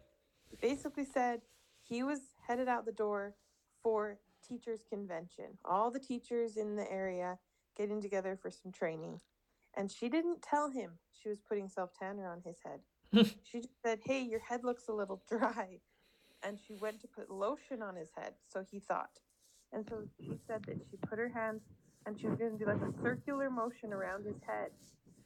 basically 0.62 1.04
said 1.04 1.40
he 1.82 2.02
was 2.02 2.20
headed 2.46 2.68
out 2.68 2.86
the 2.86 2.92
door 2.92 3.34
for 3.82 4.18
teachers 4.46 4.80
convention 4.88 5.46
all 5.64 5.90
the 5.90 5.98
teachers 5.98 6.56
in 6.56 6.74
the 6.76 6.90
area 6.90 7.38
getting 7.76 8.00
together 8.00 8.38
for 8.40 8.50
some 8.50 8.72
training 8.72 9.20
and 9.76 9.90
she 9.90 10.08
didn't 10.08 10.40
tell 10.40 10.70
him 10.70 10.92
she 11.12 11.28
was 11.28 11.38
putting 11.46 11.68
self 11.68 11.90
tanner 11.92 12.26
on 12.26 12.40
his 12.44 12.58
head 12.64 12.80
she 13.42 13.58
just 13.60 13.82
said 13.84 13.98
hey 14.04 14.22
your 14.22 14.40
head 14.40 14.60
looks 14.64 14.88
a 14.88 14.92
little 14.92 15.22
dry 15.28 15.78
and 16.42 16.58
she 16.66 16.74
went 16.76 17.00
to 17.00 17.08
put 17.08 17.30
lotion 17.30 17.82
on 17.82 17.94
his 17.94 18.10
head 18.16 18.32
so 18.46 18.64
he 18.70 18.78
thought 18.80 19.20
and 19.72 19.84
so 19.86 20.02
she 20.20 20.38
said 20.46 20.64
that 20.64 20.76
she 20.90 20.96
put 21.08 21.18
her 21.18 21.28
hand 21.28 21.60
and 22.08 22.18
she 22.18 22.26
was 22.26 22.36
going 22.38 22.50
to 22.52 22.58
do 22.58 22.66
like 22.66 22.80
a 22.82 22.92
circular 23.02 23.50
motion 23.50 23.92
around 23.92 24.24
his 24.24 24.36
head 24.46 24.70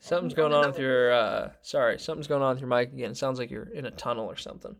Something's 0.01 0.35
going 0.35 0.53
on 0.53 0.67
with 0.67 0.81
your. 0.81 1.13
Uh, 1.13 1.51
sorry, 1.63 1.97
something's 1.97 2.27
going 2.27 2.43
on 2.43 2.55
with 2.55 2.61
your 2.61 2.69
mic 2.69 2.93
again. 2.93 3.13
It 3.13 3.17
sounds 3.17 3.39
like 3.39 3.53
you're 3.53 3.69
in 3.73 3.87
a 3.87 3.91
tunnel 3.93 4.27
or 4.27 4.35
something. 4.37 4.75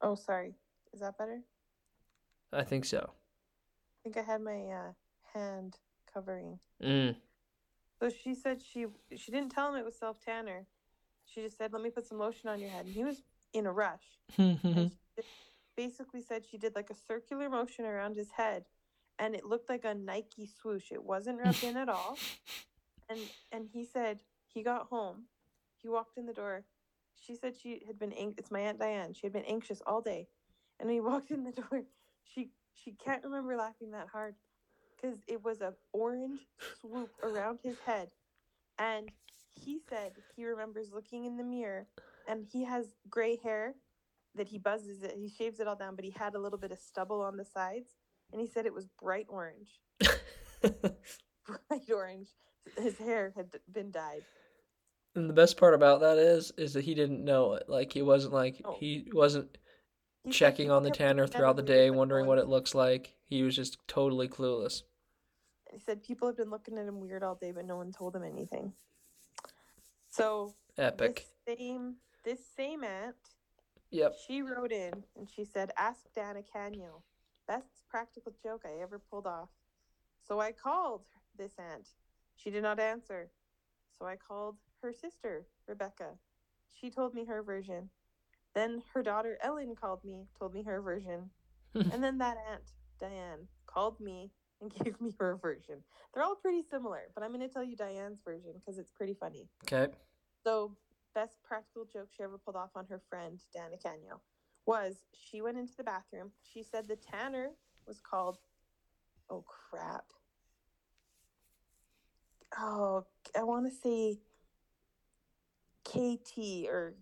oh 0.00 0.14
sorry 0.14 0.54
is 0.94 1.00
that 1.00 1.18
better 1.18 1.42
I 2.52 2.62
think 2.64 2.86
so. 2.86 3.10
i 3.10 3.98
think 4.02 4.16
i 4.16 4.22
had 4.22 4.40
my 4.40 4.60
uh, 4.80 4.92
hand 5.34 5.76
covering 6.12 6.58
Mm. 6.82 7.16
So 7.98 8.10
she 8.10 8.34
said 8.34 8.60
she 8.62 8.86
she 9.16 9.30
didn't 9.32 9.50
tell 9.50 9.68
him 9.72 9.76
it 9.80 9.84
was 9.84 9.96
self 9.98 10.20
tanner. 10.20 10.66
She 11.24 11.40
just 11.42 11.56
said, 11.56 11.72
"Let 11.72 11.82
me 11.82 11.90
put 11.90 12.06
some 12.06 12.18
lotion 12.18 12.48
on 12.50 12.60
your 12.60 12.68
head." 12.68 12.84
And 12.86 12.94
he 12.94 13.04
was 13.04 13.22
in 13.54 13.66
a 13.66 13.72
rush. 13.72 14.04
And 14.38 14.58
she 14.62 15.22
just 15.22 15.28
basically 15.76 16.20
said 16.20 16.44
she 16.44 16.58
did 16.58 16.74
like 16.74 16.90
a 16.90 16.94
circular 16.94 17.48
motion 17.48 17.84
around 17.86 18.14
his 18.16 18.30
head, 18.30 18.64
and 19.18 19.34
it 19.34 19.44
looked 19.44 19.68
like 19.68 19.84
a 19.84 19.94
Nike 19.94 20.46
swoosh. 20.46 20.92
It 20.92 21.02
wasn't 21.02 21.40
rubbed 21.44 21.62
in 21.64 21.76
at 21.76 21.88
all. 21.88 22.18
And 23.08 23.20
and 23.52 23.68
he 23.72 23.84
said 23.84 24.20
he 24.46 24.62
got 24.62 24.86
home, 24.88 25.24
he 25.76 25.88
walked 25.88 26.18
in 26.18 26.26
the 26.26 26.32
door. 26.32 26.64
She 27.20 27.34
said 27.36 27.54
she 27.56 27.82
had 27.86 27.98
been 27.98 28.12
ang- 28.12 28.34
it's 28.38 28.50
my 28.50 28.60
aunt 28.60 28.78
Diane. 28.78 29.14
She 29.14 29.26
had 29.26 29.32
been 29.32 29.44
anxious 29.44 29.82
all 29.86 30.00
day, 30.00 30.28
and 30.78 30.88
when 30.88 30.94
he 30.96 31.00
walked 31.12 31.30
in 31.30 31.44
the 31.44 31.52
door, 31.52 31.84
she 32.24 32.50
she 32.74 32.92
can't 32.92 33.24
remember 33.24 33.56
laughing 33.56 33.92
that 33.92 34.08
hard 34.08 34.34
because 34.96 35.18
it 35.26 35.42
was 35.44 35.60
a 35.60 35.74
orange 35.92 36.40
swoop 36.80 37.10
around 37.22 37.60
his 37.62 37.78
head, 37.86 38.08
and 38.78 39.10
he 39.54 39.78
said 39.88 40.12
he 40.36 40.44
remembers 40.46 40.92
looking 40.92 41.24
in 41.24 41.36
the 41.36 41.44
mirror 41.44 41.86
and 42.28 42.46
he 42.52 42.64
has 42.64 42.94
gray 43.08 43.36
hair 43.42 43.74
that 44.34 44.48
he 44.48 44.58
buzzes 44.58 45.02
it. 45.02 45.14
He 45.16 45.28
shaves 45.28 45.60
it 45.60 45.66
all 45.68 45.76
down, 45.76 45.96
but 45.96 46.04
he 46.04 46.10
had 46.10 46.34
a 46.34 46.38
little 46.38 46.58
bit 46.58 46.72
of 46.72 46.78
stubble 46.78 47.22
on 47.22 47.36
the 47.36 47.44
sides. 47.44 47.95
And 48.32 48.40
he 48.40 48.46
said 48.46 48.66
it 48.66 48.74
was 48.74 48.86
bright 49.00 49.26
orange. 49.28 49.80
bright 50.62 51.90
orange. 51.92 52.28
His 52.78 52.98
hair 52.98 53.32
had 53.36 53.46
been 53.72 53.90
dyed. 53.90 54.22
And 55.14 55.30
the 55.30 55.34
best 55.34 55.56
part 55.56 55.74
about 55.74 56.00
that 56.00 56.18
is, 56.18 56.52
is 56.58 56.74
that 56.74 56.84
he 56.84 56.94
didn't 56.94 57.24
know 57.24 57.54
it. 57.54 57.68
Like 57.68 57.92
he 57.92 58.02
wasn't 58.02 58.34
like 58.34 58.60
Oh. 58.64 58.76
he 58.78 59.08
wasn't 59.14 59.56
He 60.24 60.30
checking 60.30 60.70
on 60.70 60.82
the 60.82 60.90
tanner 60.90 61.26
throughout 61.26 61.56
the 61.56 61.62
day, 61.62 61.90
wondering 61.90 62.26
what 62.26 62.38
it 62.38 62.48
looks 62.48 62.74
like. 62.74 63.14
He 63.24 63.42
was 63.42 63.56
just 63.56 63.78
totally 63.88 64.28
clueless. 64.28 64.82
He 65.72 65.78
said 65.78 66.02
people 66.02 66.28
have 66.28 66.36
been 66.36 66.50
looking 66.50 66.76
at 66.78 66.86
him 66.86 67.00
weird 67.00 67.22
all 67.22 67.34
day, 67.36 67.52
but 67.52 67.64
no 67.64 67.76
one 67.76 67.92
told 67.92 68.14
him 68.14 68.24
anything. 68.24 68.72
So 70.10 70.54
Epic. 70.76 71.26
this 71.46 71.58
same 71.58 71.96
this 72.24 72.40
same 72.56 72.82
aunt, 72.84 73.14
Yep. 73.90 74.16
she 74.26 74.42
wrote 74.42 74.72
in 74.72 75.04
and 75.16 75.30
she 75.30 75.44
said, 75.44 75.70
"Ask 75.76 76.00
Dana 76.14 76.42
Canyo, 76.42 77.02
best 77.48 77.82
practical 77.88 78.32
joke 78.42 78.62
I 78.64 78.82
ever 78.82 78.98
pulled 78.98 79.26
off." 79.26 79.48
So 80.26 80.40
I 80.40 80.52
called 80.52 81.02
this 81.38 81.52
aunt. 81.58 81.88
She 82.36 82.50
did 82.50 82.62
not 82.62 82.80
answer. 82.80 83.30
So 83.98 84.06
I 84.06 84.16
called 84.16 84.56
her 84.82 84.92
sister 84.92 85.46
Rebecca. 85.66 86.10
She 86.80 86.90
told 86.90 87.14
me 87.14 87.24
her 87.24 87.42
version. 87.42 87.88
Then 88.54 88.82
her 88.94 89.02
daughter 89.02 89.38
Ellen 89.42 89.74
called 89.74 90.04
me, 90.04 90.26
told 90.38 90.54
me 90.54 90.62
her 90.62 90.80
version. 90.80 91.30
and 91.74 92.02
then 92.02 92.18
that 92.18 92.36
aunt, 92.50 92.72
Diane, 93.00 93.46
called 93.66 94.00
me 94.00 94.30
and 94.60 94.72
gave 94.84 95.00
me 95.00 95.14
her 95.18 95.36
version. 95.36 95.82
They're 96.12 96.22
all 96.22 96.36
pretty 96.36 96.62
similar, 96.62 97.02
but 97.14 97.22
I'm 97.22 97.30
going 97.30 97.46
to 97.46 97.52
tell 97.52 97.64
you 97.64 97.76
Diane's 97.76 98.20
version 98.24 98.52
because 98.54 98.78
it's 98.78 98.92
pretty 98.92 99.14
funny. 99.14 99.48
Okay. 99.64 99.92
So, 100.44 100.76
best 101.14 101.36
practical 101.44 101.84
joke 101.84 102.08
she 102.16 102.22
ever 102.22 102.38
pulled 102.38 102.56
off 102.56 102.70
on 102.74 102.86
her 102.88 103.00
friend, 103.10 103.40
Dana 103.52 103.76
Canyo, 103.82 104.20
was 104.66 104.96
she 105.12 105.40
went 105.40 105.58
into 105.58 105.76
the 105.76 105.84
bathroom. 105.84 106.32
She 106.52 106.62
said 106.62 106.88
the 106.88 106.96
tanner 106.96 107.50
was 107.86 108.00
called, 108.00 108.38
oh 109.30 109.44
crap. 109.46 110.04
Oh, 112.58 113.04
I 113.38 113.42
want 113.42 113.66
to 113.66 113.72
say 113.72 114.18
KT 115.84 116.68
or, 116.68 116.94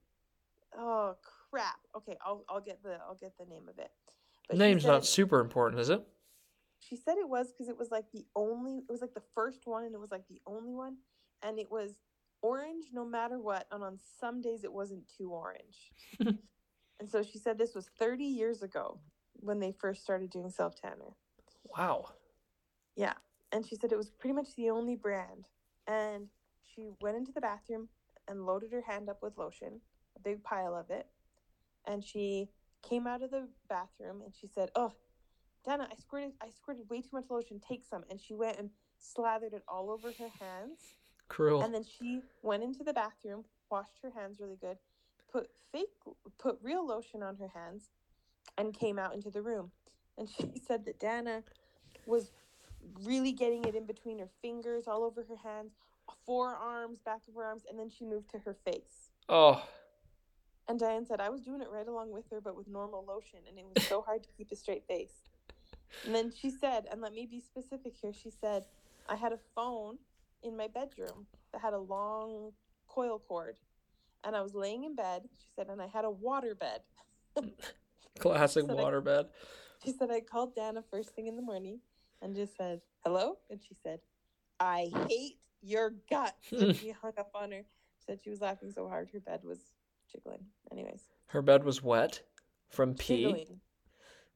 oh 0.77 1.17
crap. 1.51 1.77
Okay, 1.97 2.17
I'll, 2.25 2.45
I'll 2.49 2.61
get 2.61 2.83
the 2.83 2.99
I'll 3.07 3.19
get 3.21 3.33
the 3.39 3.47
name 3.47 3.69
of 3.69 3.79
it. 3.79 3.91
But 4.49 4.59
Name's 4.59 4.85
not 4.85 5.07
super 5.07 5.41
important, 5.41 5.81
is 5.81 5.91
it? 5.91 6.05
she 6.89 6.97
said 6.97 7.17
it 7.19 7.29
was 7.29 7.53
because 7.53 7.69
it 7.69 7.79
was 7.79 7.91
like 7.91 8.05
the 8.13 8.25
only 8.37 8.79
it 8.79 8.93
was 8.93 9.01
like 9.01 9.15
the 9.15 9.23
first 9.35 9.63
one 9.65 9.85
and 9.85 9.95
it 9.95 10.01
was 10.01 10.11
like 10.11 10.27
the 10.29 10.41
only 10.47 10.75
one 10.75 10.97
and 11.43 11.59
it 11.59 11.71
was 11.71 11.95
orange 12.43 12.87
no 12.93 13.05
matter 13.05 13.39
what 13.39 13.67
and 13.73 13.83
on 13.83 13.99
some 14.21 14.43
days 14.43 14.65
it 14.65 14.73
wasn't 14.73 15.03
too 15.17 15.31
orange 15.31 15.93
and 17.01 17.09
so 17.09 17.23
she 17.23 17.39
said 17.39 17.59
this 17.59 17.75
was 17.75 17.89
30 17.99 18.25
years 18.25 18.63
ago 18.63 18.99
when 19.41 19.61
they 19.61 19.73
first 19.73 20.03
started 20.03 20.31
doing 20.31 20.51
self 20.51 20.75
tanner 20.81 21.17
Wow. 21.77 22.11
yeah 22.97 23.15
and 23.53 23.67
she 23.67 23.77
said 23.77 23.93
it 23.93 23.99
was 23.99 24.11
pretty 24.11 24.35
much 24.35 24.55
the 24.57 24.71
only 24.71 24.97
brand 24.97 25.47
and 25.87 26.29
she 26.63 26.89
went 27.01 27.17
into 27.17 27.33
the 27.33 27.41
bathroom 27.41 27.89
and 28.29 28.47
loaded 28.47 28.73
her 28.73 28.83
hand 28.83 29.09
up 29.09 29.23
with 29.23 29.37
lotion 29.37 29.81
a 30.17 30.21
big 30.21 30.43
pile 30.43 30.75
of 30.75 30.91
it 30.91 31.07
and 31.87 32.05
she 32.05 32.49
came 32.83 33.07
out 33.07 33.23
of 33.23 33.31
the 33.31 33.49
bathroom 33.69 34.23
and 34.25 34.35
she 34.35 34.47
said 34.47 34.71
oh 34.77 34.93
Dana, 35.65 35.89
I 35.91 35.95
squirted 35.97 36.33
I 36.43 36.51
squirted 36.51 36.89
way 36.91 37.01
too 37.01 37.09
much 37.13 37.25
lotion. 37.31 37.59
Take 37.67 37.85
some. 37.89 38.05
And 38.11 38.21
she 38.21 38.35
went 38.35 38.59
and 38.59 38.71
slathered 38.99 39.55
it 39.55 39.63
all 39.67 39.91
over 39.91 40.09
her 40.09 40.29
hands. 40.39 40.79
Cruel. 41.29 41.63
And 41.63 41.73
then 41.75 41.85
she 41.85 42.21
went 42.43 42.63
into 42.63 42.85
the 42.85 42.93
bathroom, 42.93 43.45
washed 43.71 43.99
her 44.03 44.11
hands 44.11 44.41
really 44.41 44.59
good, 44.61 44.77
put 45.35 45.49
fake 45.73 45.89
put 46.39 46.59
real 46.63 46.87
lotion 46.87 47.23
on 47.23 47.37
her 47.37 47.49
hands, 47.49 47.89
and 48.57 48.73
came 48.73 48.99
out 48.99 49.15
into 49.15 49.31
the 49.31 49.43
room. 49.43 49.71
And 50.17 50.29
she 50.29 50.61
said 50.67 50.85
that 50.87 51.01
Dana 51.01 51.43
was 52.07 52.31
really 53.03 53.33
getting 53.33 53.65
it 53.65 53.75
in 53.75 53.85
between 53.87 54.19
her 54.21 54.29
fingers, 54.41 54.85
all 54.87 55.03
over 55.03 55.25
her 55.29 55.37
hands, 55.37 55.73
forearms, 56.25 57.01
back 57.01 57.23
of 57.29 57.35
her 57.35 57.45
arms, 57.45 57.65
and 57.69 57.79
then 57.79 57.91
she 57.91 58.05
moved 58.05 58.31
to 58.31 58.39
her 58.41 58.55
face. 58.65 59.09
oh, 59.29 59.63
And 60.69 60.79
Diane 60.79 61.07
said, 61.07 61.21
I 61.21 61.31
was 61.31 61.41
doing 61.41 61.63
it 61.63 61.69
right 61.71 61.89
along 61.89 62.13
with 62.13 62.25
her, 62.31 62.41
but 62.41 62.57
with 62.57 62.69
normal 62.69 63.05
lotion, 63.07 63.41
and 63.49 63.59
it 63.59 63.65
was 63.75 63.87
so 63.87 64.03
hard 64.03 64.23
to 64.23 64.29
keep 64.37 64.53
a 64.53 64.57
straight 64.57 64.87
face. 64.87 65.15
And 66.05 66.15
then 66.15 66.31
she 66.31 66.51
said, 66.51 66.87
and 66.91 67.01
let 67.01 67.15
me 67.15 67.27
be 67.27 67.41
specific 67.41 67.95
here, 68.01 68.13
she 68.13 68.31
said, 68.31 68.67
I 69.09 69.17
had 69.17 69.33
a 69.33 69.39
phone 69.55 69.97
in 70.43 70.57
my 70.57 70.69
bedroom 70.69 71.27
that 71.53 71.63
had 71.63 71.73
a 71.73 71.79
long 71.79 72.53
coil 72.89 73.19
cord, 73.27 73.57
and 74.25 74.35
I 74.35 74.41
was 74.41 74.55
laying 74.55 74.85
in 74.85 74.95
bed, 74.95 75.23
she 75.39 75.47
said, 75.55 75.69
and 75.69 75.81
I 75.81 75.87
had 75.87 76.05
a 76.05 76.11
water 76.11 76.55
bed. 76.55 76.81
classic 78.19 78.67
water 78.67 79.01
they- 79.01 79.11
waterbed. 79.11 79.27
She 79.85 79.93
said, 79.93 80.11
I 80.11 80.21
called 80.21 80.55
Dana 80.55 80.83
first 80.91 81.15
thing 81.15 81.27
in 81.27 81.37
the 81.37 81.43
morning 81.43 81.79
and 82.23 82.35
just 82.35 82.57
said, 82.57 82.81
hello? 83.05 83.37
And 83.51 83.61
she 83.63 83.75
said, 83.83 84.01
I 84.59 84.91
hate 85.09 85.37
your 85.63 85.95
guts. 86.09 86.53
And 86.53 86.75
she 86.81 86.91
hung 86.91 87.13
up 87.19 87.31
on 87.35 87.53
her. 87.53 87.59
She 87.99 88.05
said 88.07 88.19
she 88.23 88.31
was 88.31 88.41
laughing 88.41 88.71
so 88.71 88.89
hard 88.89 89.11
her 89.13 89.21
bed 89.21 89.41
was 89.45 89.59
jiggling. 90.11 90.45
Anyways. 90.73 91.03
Her 91.27 91.43
bed 91.43 91.65
was 91.65 91.83
wet 91.83 92.23
from 92.71 92.95
pee. 92.95 93.25
Jiggling. 93.25 93.61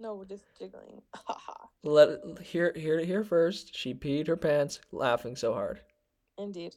No, 0.00 0.14
we're 0.14 0.26
just 0.26 0.44
jiggling. 0.58 1.02
Let 1.82 2.08
it 2.10 2.20
hear 2.40 2.72
hear 2.76 2.98
it 2.98 3.06
here 3.06 3.24
first. 3.24 3.74
She 3.74 3.94
peed 3.94 4.28
her 4.28 4.36
pants, 4.36 4.80
laughing 4.92 5.34
so 5.34 5.52
hard. 5.52 5.80
Indeed. 6.36 6.76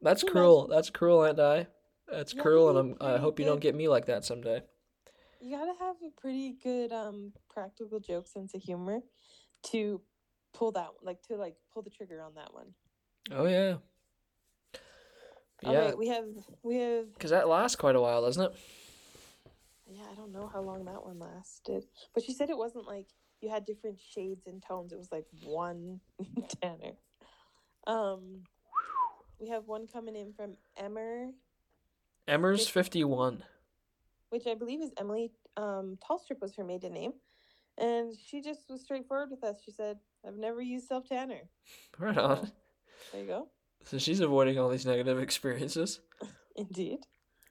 That's 0.00 0.24
cruel. 0.24 0.66
That's 0.66 0.90
cruel, 0.90 1.24
Aunt 1.24 1.36
Di. 1.36 1.66
That's 2.10 2.34
You 2.34 2.42
cruel, 2.42 2.70
and 2.70 2.78
I'm, 2.78 2.96
I 3.00 3.18
hope 3.18 3.38
you 3.38 3.44
don't 3.44 3.60
get 3.60 3.74
me 3.74 3.88
like 3.88 4.06
that 4.06 4.24
someday. 4.24 4.62
You 5.40 5.56
gotta 5.56 5.74
have 5.80 5.96
a 6.06 6.20
pretty 6.20 6.56
good 6.62 6.92
um 6.92 7.32
practical 7.50 7.98
joke 7.98 8.28
sense 8.28 8.54
of 8.54 8.62
humor 8.62 9.00
to 9.64 10.00
pull 10.54 10.72
that 10.72 10.88
like 11.02 11.22
to 11.22 11.36
like 11.36 11.56
pull 11.72 11.82
the 11.82 11.90
trigger 11.90 12.22
on 12.22 12.34
that 12.34 12.52
one. 12.54 12.74
Oh 13.30 13.46
yeah. 13.46 13.76
Yeah, 15.62 15.86
right, 15.86 15.98
we 15.98 16.08
have 16.08 16.24
we 16.62 16.76
have 16.76 17.12
because 17.12 17.30
that 17.30 17.48
lasts 17.48 17.76
quite 17.76 17.94
a 17.94 18.00
while, 18.00 18.22
doesn't 18.22 18.42
it? 18.42 18.52
yeah, 19.92 20.04
I 20.10 20.14
don't 20.14 20.32
know 20.32 20.50
how 20.52 20.60
long 20.60 20.84
that 20.86 21.04
one 21.04 21.18
lasted. 21.18 21.84
But 22.14 22.24
she 22.24 22.32
said 22.32 22.50
it 22.50 22.56
wasn't 22.56 22.86
like 22.86 23.06
you 23.40 23.50
had 23.50 23.64
different 23.64 23.98
shades 24.00 24.46
and 24.46 24.62
tones. 24.62 24.92
It 24.92 24.98
was 24.98 25.12
like 25.12 25.26
one 25.44 26.00
tanner. 26.62 26.94
Um 27.86 28.42
we 29.38 29.48
have 29.48 29.66
one 29.66 29.86
coming 29.86 30.16
in 30.16 30.32
from 30.32 30.56
Emmer, 30.76 31.30
Emmers 32.28 32.70
fifty 32.70 33.04
one. 33.04 33.44
which 34.30 34.46
I 34.46 34.54
believe 34.54 34.80
is 34.80 34.90
Emily 34.98 35.32
um 35.56 35.98
Tallstrip 36.08 36.40
was 36.40 36.54
her 36.56 36.64
maiden 36.64 36.92
name. 36.94 37.12
And 37.78 38.14
she 38.26 38.42
just 38.42 38.68
was 38.68 38.82
straightforward 38.82 39.30
with 39.30 39.42
us. 39.44 39.56
She 39.64 39.70
said, 39.70 39.96
I've 40.26 40.36
never 40.36 40.60
used 40.60 40.86
self 40.88 41.08
tanner. 41.08 41.40
Right 41.98 42.16
on. 42.18 42.52
There 43.12 43.20
you 43.22 43.26
go. 43.26 43.48
So 43.84 43.98
she's 43.98 44.20
avoiding 44.20 44.58
all 44.58 44.68
these 44.68 44.86
negative 44.86 45.18
experiences. 45.18 46.00
Indeed. 46.56 46.98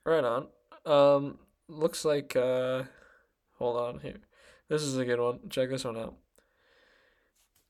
Right 0.06 0.24
on. 0.24 0.46
Um, 0.86 1.38
looks 1.68 2.04
like 2.04 2.34
uh, 2.36 2.84
hold 3.58 3.76
on 3.76 4.00
here. 4.00 4.20
This 4.68 4.82
is 4.82 4.96
a 4.96 5.04
good 5.04 5.20
one. 5.20 5.40
Check 5.50 5.68
this 5.70 5.84
one 5.84 5.98
out. 5.98 6.14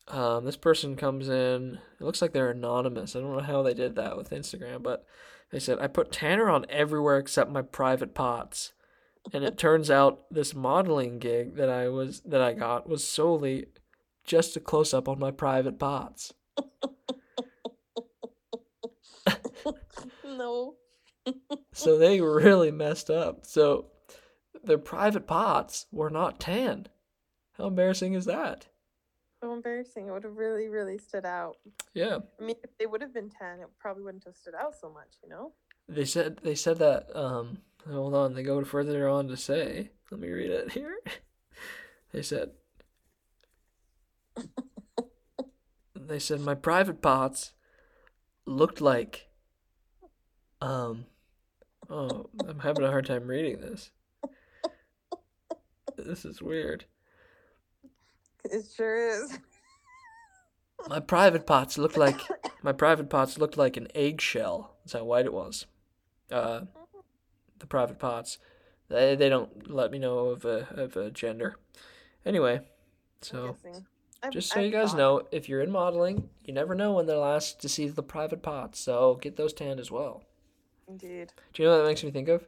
Um, 0.09 0.45
this 0.45 0.57
person 0.57 0.97
comes 0.97 1.29
in. 1.29 1.79
It 2.01 2.05
looks 2.05 2.21
like 2.23 2.33
they're 2.33 2.51
anonymous. 2.51 3.17
I 3.17 3.21
don't 3.21 3.33
know 3.37 3.43
how 3.43 3.63
they 3.63 3.75
did 3.75 3.97
that 3.97 4.17
with 4.17 4.31
Instagram, 4.31 4.83
but 4.83 5.05
they 5.53 5.61
said 5.61 5.79
I 5.81 5.87
put 5.87 6.11
Tanner 6.11 6.49
on 6.49 6.67
everywhere 6.69 7.19
except 7.19 7.51
my 7.51 7.63
private 7.63 8.15
pots, 8.15 8.73
and 9.33 9.45
it 9.45 9.59
turns 9.59 9.91
out 9.91 10.25
this 10.31 10.55
modeling 10.55 11.19
gig 11.19 11.57
that 11.57 11.69
I 11.69 11.89
was 11.89 12.21
that 12.23 12.41
I 12.41 12.55
got 12.55 12.89
was 12.89 13.07
solely 13.07 13.67
just 14.25 14.57
a 14.57 14.61
close 14.61 14.95
up 14.95 15.09
on 15.09 15.19
my 15.19 15.31
private 15.31 15.79
pots. 15.79 16.33
no. 20.25 20.77
So 21.73 21.99
they 21.99 22.21
really 22.21 22.71
messed 22.71 23.11
up. 23.11 23.47
So 23.47 23.87
their 24.65 24.79
private 24.79 25.27
pots 25.27 25.87
were 25.93 26.11
not 26.11 26.41
tan. 26.41 26.89
How 27.59 27.67
embarrassing 27.67 28.15
is 28.15 28.25
that? 28.25 28.69
So 29.43 29.53
embarrassing. 29.53 30.07
It 30.07 30.13
would 30.13 30.23
have 30.23 30.37
really, 30.37 30.69
really 30.69 30.99
stood 30.99 31.27
out. 31.27 31.57
Yeah. 31.95 32.19
I 32.41 32.45
mean, 32.45 32.55
if 32.63 32.71
they 32.79 32.87
would 32.87 33.01
have 33.01 33.13
been 33.13 33.29
10, 33.29 33.59
it 33.59 33.67
probably 33.81 34.05
wouldn't 34.05 34.23
have 34.25 34.37
stood 34.37 34.55
out 34.55 34.75
so 34.81 34.89
much, 34.89 35.09
you 35.21 35.29
know? 35.29 35.53
They 35.89 36.05
said 36.05 36.39
they 36.45 36.55
said 36.55 36.79
that 36.79 37.09
um 37.15 37.59
hold 37.91 38.15
on, 38.15 38.35
they 38.35 38.45
go 38.45 38.65
further 38.65 39.09
on 39.09 39.27
to 39.29 39.37
say 39.37 39.91
let 40.13 40.21
me 40.21 40.29
read 40.29 40.51
it 40.51 40.73
here. 40.73 40.97
They 42.13 42.23
said 42.23 42.51
They 45.97 46.19
said 46.19 46.41
my 46.41 46.55
private 46.55 47.01
parts 47.01 47.53
looked 48.47 48.81
like 48.81 49.29
um 50.61 51.07
oh 51.91 52.29
I'm 52.47 52.61
having 52.61 52.85
a 52.85 52.91
hard 52.91 53.07
time 53.07 53.27
reading 53.27 53.61
this. 53.61 53.91
This 55.97 56.25
is 56.25 56.41
weird. 56.41 56.85
It 58.51 58.65
sure 58.77 58.97
is. 58.97 59.39
My 60.89 60.99
private 61.01 61.47
pots 61.47 61.79
looked 61.79 61.97
like 61.97 62.21
my 62.63 62.73
private 62.73 63.09
pots 63.09 63.39
looked 63.39 63.57
like 63.57 63.77
an 63.77 63.87
eggshell. 63.95 64.75
That's 64.85 64.95
how 64.95 65.05
white 65.05 65.27
it 65.27 65.33
was. 65.33 65.67
Uh, 66.31 66.63
the 67.61 67.67
private 67.67 67.99
pots. 68.01 68.39
They, 68.89 69.15
they 69.15 69.29
don't 69.29 69.71
let 69.71 69.93
me 69.93 69.99
know 70.01 70.29
of 70.31 70.45
a 70.45 70.67
of 70.71 70.97
a 70.97 71.11
gender. 71.13 71.55
Anyway, 72.27 72.61
so 73.21 73.39
I'm 73.39 73.47
guessing. 73.53 73.87
I've- 74.25 74.33
just 74.33 74.53
so 74.53 74.61
you 74.61 74.71
guys 74.71 74.95
know, 74.95 75.23
if 75.33 75.49
you're 75.49 75.63
in 75.63 75.71
modeling, 75.73 76.29
you 76.45 76.53
never 76.55 76.75
know 76.77 76.93
when 76.93 77.07
they'll 77.07 77.21
last 77.21 77.61
to 77.63 77.69
see 77.69 77.89
the 77.89 78.03
private 78.05 78.41
pots. 78.43 78.79
So 78.79 79.19
get 79.21 79.37
those 79.37 79.53
tanned 79.53 79.81
as 79.81 79.91
well. 79.91 80.23
Indeed. 80.89 81.33
Do 81.53 81.63
you 81.63 81.69
know 81.69 81.77
what 81.77 81.83
that 81.83 81.89
makes 81.89 82.05
me 82.05 82.11
think 82.13 82.29
of? 82.29 82.47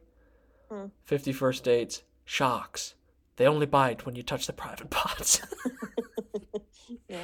Hmm. 0.71 0.85
Fifty 1.03 1.31
First 1.33 1.63
Dates. 1.65 2.03
Sharks. 2.25 2.95
They 3.37 3.47
only 3.47 3.65
bite 3.65 4.05
when 4.05 4.15
you 4.15 4.23
touch 4.23 4.47
the 4.47 4.53
private 4.53 4.89
parts. 4.89 5.41
yeah. 7.07 7.17
yeah, 7.17 7.23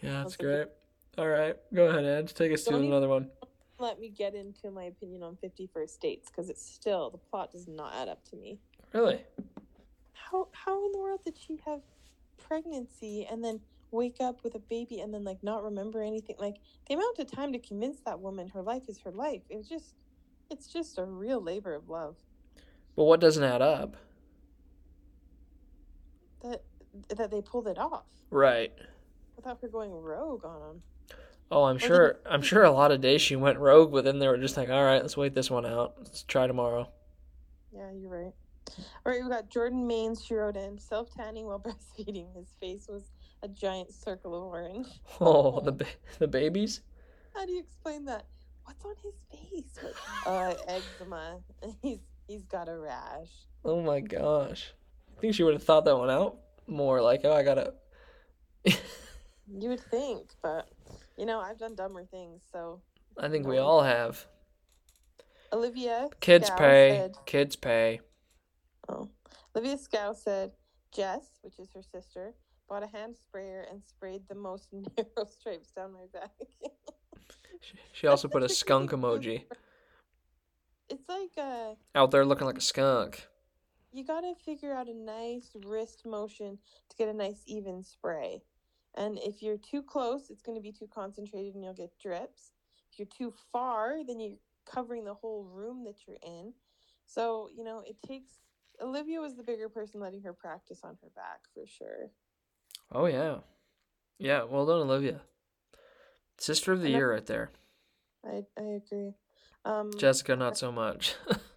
that's 0.00 0.02
Sounds 0.02 0.32
like 0.32 0.40
a- 0.40 0.42
great. 0.42 0.66
All 1.16 1.28
right, 1.28 1.56
go 1.72 1.86
ahead, 1.86 2.04
Ed. 2.04 2.28
Take 2.34 2.52
us 2.52 2.64
to 2.64 2.74
another 2.76 3.08
one. 3.08 3.30
Let 3.78 4.00
me 4.00 4.08
get 4.08 4.34
into 4.34 4.70
my 4.70 4.84
opinion 4.84 5.22
on 5.22 5.36
Fifty 5.36 5.68
First 5.72 6.00
Dates 6.00 6.28
because 6.28 6.48
it's 6.48 6.64
still 6.64 7.10
the 7.10 7.18
plot 7.18 7.52
does 7.52 7.68
not 7.68 7.94
add 7.94 8.08
up 8.08 8.24
to 8.30 8.36
me. 8.36 8.58
Really? 8.92 9.20
How 10.12 10.48
how 10.52 10.84
in 10.86 10.92
the 10.92 10.98
world 10.98 11.20
did 11.24 11.36
she 11.38 11.60
have 11.66 11.80
pregnancy 12.36 13.26
and 13.30 13.44
then 13.44 13.60
wake 13.90 14.16
up 14.20 14.42
with 14.42 14.56
a 14.56 14.58
baby 14.58 15.00
and 15.00 15.14
then 15.14 15.22
like 15.22 15.42
not 15.42 15.62
remember 15.62 16.02
anything? 16.02 16.34
Like 16.38 16.56
the 16.88 16.94
amount 16.94 17.18
of 17.20 17.30
time 17.30 17.52
to 17.52 17.58
convince 17.60 18.00
that 18.00 18.18
woman 18.18 18.48
her 18.48 18.62
life 18.62 18.88
is 18.88 18.98
her 19.00 19.12
life. 19.12 19.42
It 19.48 19.56
was 19.56 19.68
just 19.68 19.94
it's 20.50 20.66
just 20.66 20.98
a 20.98 21.04
real 21.04 21.40
labor 21.40 21.74
of 21.74 21.88
love. 21.88 22.16
But 22.96 23.04
what 23.04 23.20
doesn't 23.20 23.42
add 23.44 23.62
up? 23.62 23.96
That 26.44 26.62
that 27.16 27.30
they 27.32 27.40
pulled 27.42 27.66
it 27.66 27.78
off 27.78 28.04
Right. 28.30 28.72
without 29.36 29.60
her 29.60 29.68
going 29.68 29.90
rogue 29.90 30.44
on 30.44 30.60
them. 30.60 30.82
Oh, 31.50 31.64
I'm 31.64 31.76
Or 31.76 31.80
sure. 31.80 32.20
I'm 32.26 32.42
sure 32.42 32.62
a 32.62 32.70
lot 32.70 32.92
of 32.92 33.00
days 33.00 33.20
she 33.20 33.34
went 33.36 33.58
rogue 33.58 33.90
with 33.92 34.06
him. 34.06 34.18
They 34.18 34.28
were 34.28 34.38
just 34.38 34.56
like, 34.56 34.68
"All 34.70 34.84
right, 34.84 35.02
let's 35.02 35.16
wait 35.16 35.34
this 35.34 35.50
one 35.50 35.66
out. 35.66 35.94
Let's 35.98 36.22
try 36.22 36.46
tomorrow." 36.46 36.88
Yeah, 37.72 37.90
you're 37.90 38.10
right. 38.10 38.32
All 39.04 39.12
right, 39.12 39.22
we 39.22 39.28
got 39.28 39.50
Jordan 39.50 39.86
Maines. 39.88 40.24
She 40.24 40.34
wrote 40.34 40.56
in 40.56 40.78
self 40.78 41.10
tanning 41.14 41.46
while 41.46 41.58
breastfeeding. 41.98 42.32
His 42.34 42.54
face 42.60 42.86
was 42.88 43.10
a 43.42 43.48
giant 43.48 43.92
circle 43.92 44.34
of 44.34 44.42
orange. 44.44 44.86
Oh, 45.20 45.60
the 45.60 45.72
ba- 45.72 45.86
the 46.18 46.28
babies. 46.28 46.80
How 47.34 47.44
do 47.46 47.52
you 47.52 47.60
explain 47.60 48.04
that? 48.06 48.26
What's 48.64 48.84
on 48.84 48.94
his 49.02 49.14
face? 49.30 49.92
Uh, 50.26 50.54
eczema. 50.68 51.40
He's 51.82 51.98
he's 52.26 52.44
got 52.44 52.68
a 52.68 52.78
rash. 52.78 53.30
Oh 53.64 53.82
my 53.82 54.00
gosh. 54.00 54.72
I 55.16 55.20
think 55.20 55.34
she 55.34 55.42
would 55.42 55.54
have 55.54 55.62
thought 55.62 55.84
that 55.86 55.96
one 55.96 56.10
out 56.10 56.36
more. 56.66 57.00
Like, 57.00 57.22
oh, 57.24 57.32
I 57.32 57.42
gotta. 57.42 57.74
You 58.64 59.68
would 59.68 59.80
think, 59.80 60.30
but 60.42 60.68
you 61.18 61.26
know, 61.26 61.38
I've 61.40 61.58
done 61.58 61.74
dumber 61.74 62.04
things. 62.04 62.42
So 62.50 62.80
I 63.18 63.28
think 63.28 63.46
we 63.46 63.58
all 63.58 63.82
have. 63.82 64.24
Olivia 65.52 66.08
Kids 66.20 66.46
Scow 66.48 66.56
pay. 66.56 66.96
said, 66.98 67.16
Kids 67.26 67.54
pay. 67.56 68.00
oh, 68.88 69.08
Olivia 69.54 69.78
Scow 69.78 70.12
said 70.12 70.50
Jess, 70.92 71.38
which 71.42 71.58
is 71.58 71.68
her 71.74 71.82
sister, 71.82 72.34
bought 72.68 72.82
a 72.82 72.86
hand 72.88 73.14
sprayer 73.16 73.66
and 73.70 73.82
sprayed 73.84 74.22
the 74.28 74.34
most 74.34 74.68
narrow 74.72 75.28
stripes 75.28 75.70
down 75.70 75.92
my 75.92 76.06
back. 76.12 76.30
She- 77.60 77.76
She 77.92 78.06
also 78.08 78.28
put 78.28 78.42
a 78.42 78.48
skunk 78.48 78.90
emoji 78.90 79.44
It's 80.90 81.08
like 81.08 81.30
uh 81.38 81.74
out 81.94 82.10
there 82.10 82.24
looking 82.26 82.46
like 82.46 82.58
a 82.58 82.62
skunk. 82.62 83.26
You 83.94 84.04
gotta 84.04 84.34
figure 84.44 84.74
out 84.74 84.88
a 84.88 84.94
nice 84.94 85.50
wrist 85.64 86.04
motion 86.04 86.58
to 86.90 86.96
get 86.96 87.08
a 87.08 87.12
nice 87.14 87.42
even 87.46 87.82
spray. 87.82 88.42
And 88.96 89.18
if 89.18 89.42
you're 89.42 89.56
too 89.58 89.82
close, 89.82 90.30
it's 90.30 90.42
gonna 90.42 90.60
be 90.60 90.72
too 90.72 90.88
concentrated 90.92 91.54
and 91.54 91.62
you'll 91.64 91.74
get 91.74 91.96
drips. 92.00 92.52
If 92.92 92.98
you're 92.98 93.08
too 93.08 93.32
far, 93.52 94.04
then 94.06 94.20
you're 94.20 94.36
covering 94.66 95.04
the 95.04 95.14
whole 95.14 95.44
room 95.44 95.84
that 95.84 96.06
you're 96.06 96.18
in. 96.24 96.52
So, 97.06 97.48
you 97.56 97.64
know, 97.64 97.82
it 97.86 97.96
takes 98.06 98.32
Olivia 98.80 99.20
was 99.20 99.36
the 99.36 99.42
bigger 99.42 99.68
person 99.68 100.00
letting 100.00 100.22
her 100.22 100.32
practice 100.32 100.80
on 100.82 100.96
her 101.02 101.08
back 101.14 101.40
for 101.52 101.64
sure. 101.66 102.10
Oh 102.90 103.06
yeah, 103.06 103.38
yeah. 104.18 104.42
Well 104.44 104.66
done, 104.66 104.80
Olivia. 104.80 105.20
Sister 106.38 106.72
of 106.72 106.80
the 106.80 106.86
And 106.86 106.96
I- 106.96 106.98
year 106.98 107.12
right 107.12 107.26
there. 107.26 107.50
I 108.24 108.44
I 108.58 108.62
agree. 108.84 109.14
Um 109.64 109.92
Jessica, 109.96 110.34
not 110.36 110.56
so 110.58 110.72
much. 110.72 111.14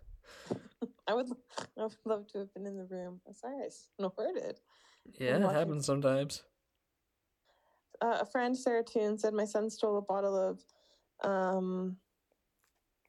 I 1.07 1.13
would 1.13 1.27
I 1.77 1.83
would 1.83 1.95
love 2.05 2.27
to 2.27 2.39
have 2.39 2.53
been 2.53 2.65
in 2.65 2.77
the 2.77 2.85
room. 2.85 3.21
I'm 3.27 3.33
sorry 3.33 3.57
I 3.65 3.69
snorted. 3.69 4.59
yeah, 5.19 5.37
it 5.37 5.53
happens 5.53 5.85
sometimes. 5.85 6.43
uh, 8.01 8.19
a 8.21 8.25
friend 8.25 8.57
Sarah 8.57 8.83
Toon 8.83 9.17
said 9.17 9.33
my 9.33 9.45
son 9.45 9.69
stole 9.69 9.97
a 9.97 10.01
bottle 10.01 10.35
of 10.35 10.59
um 11.27 11.97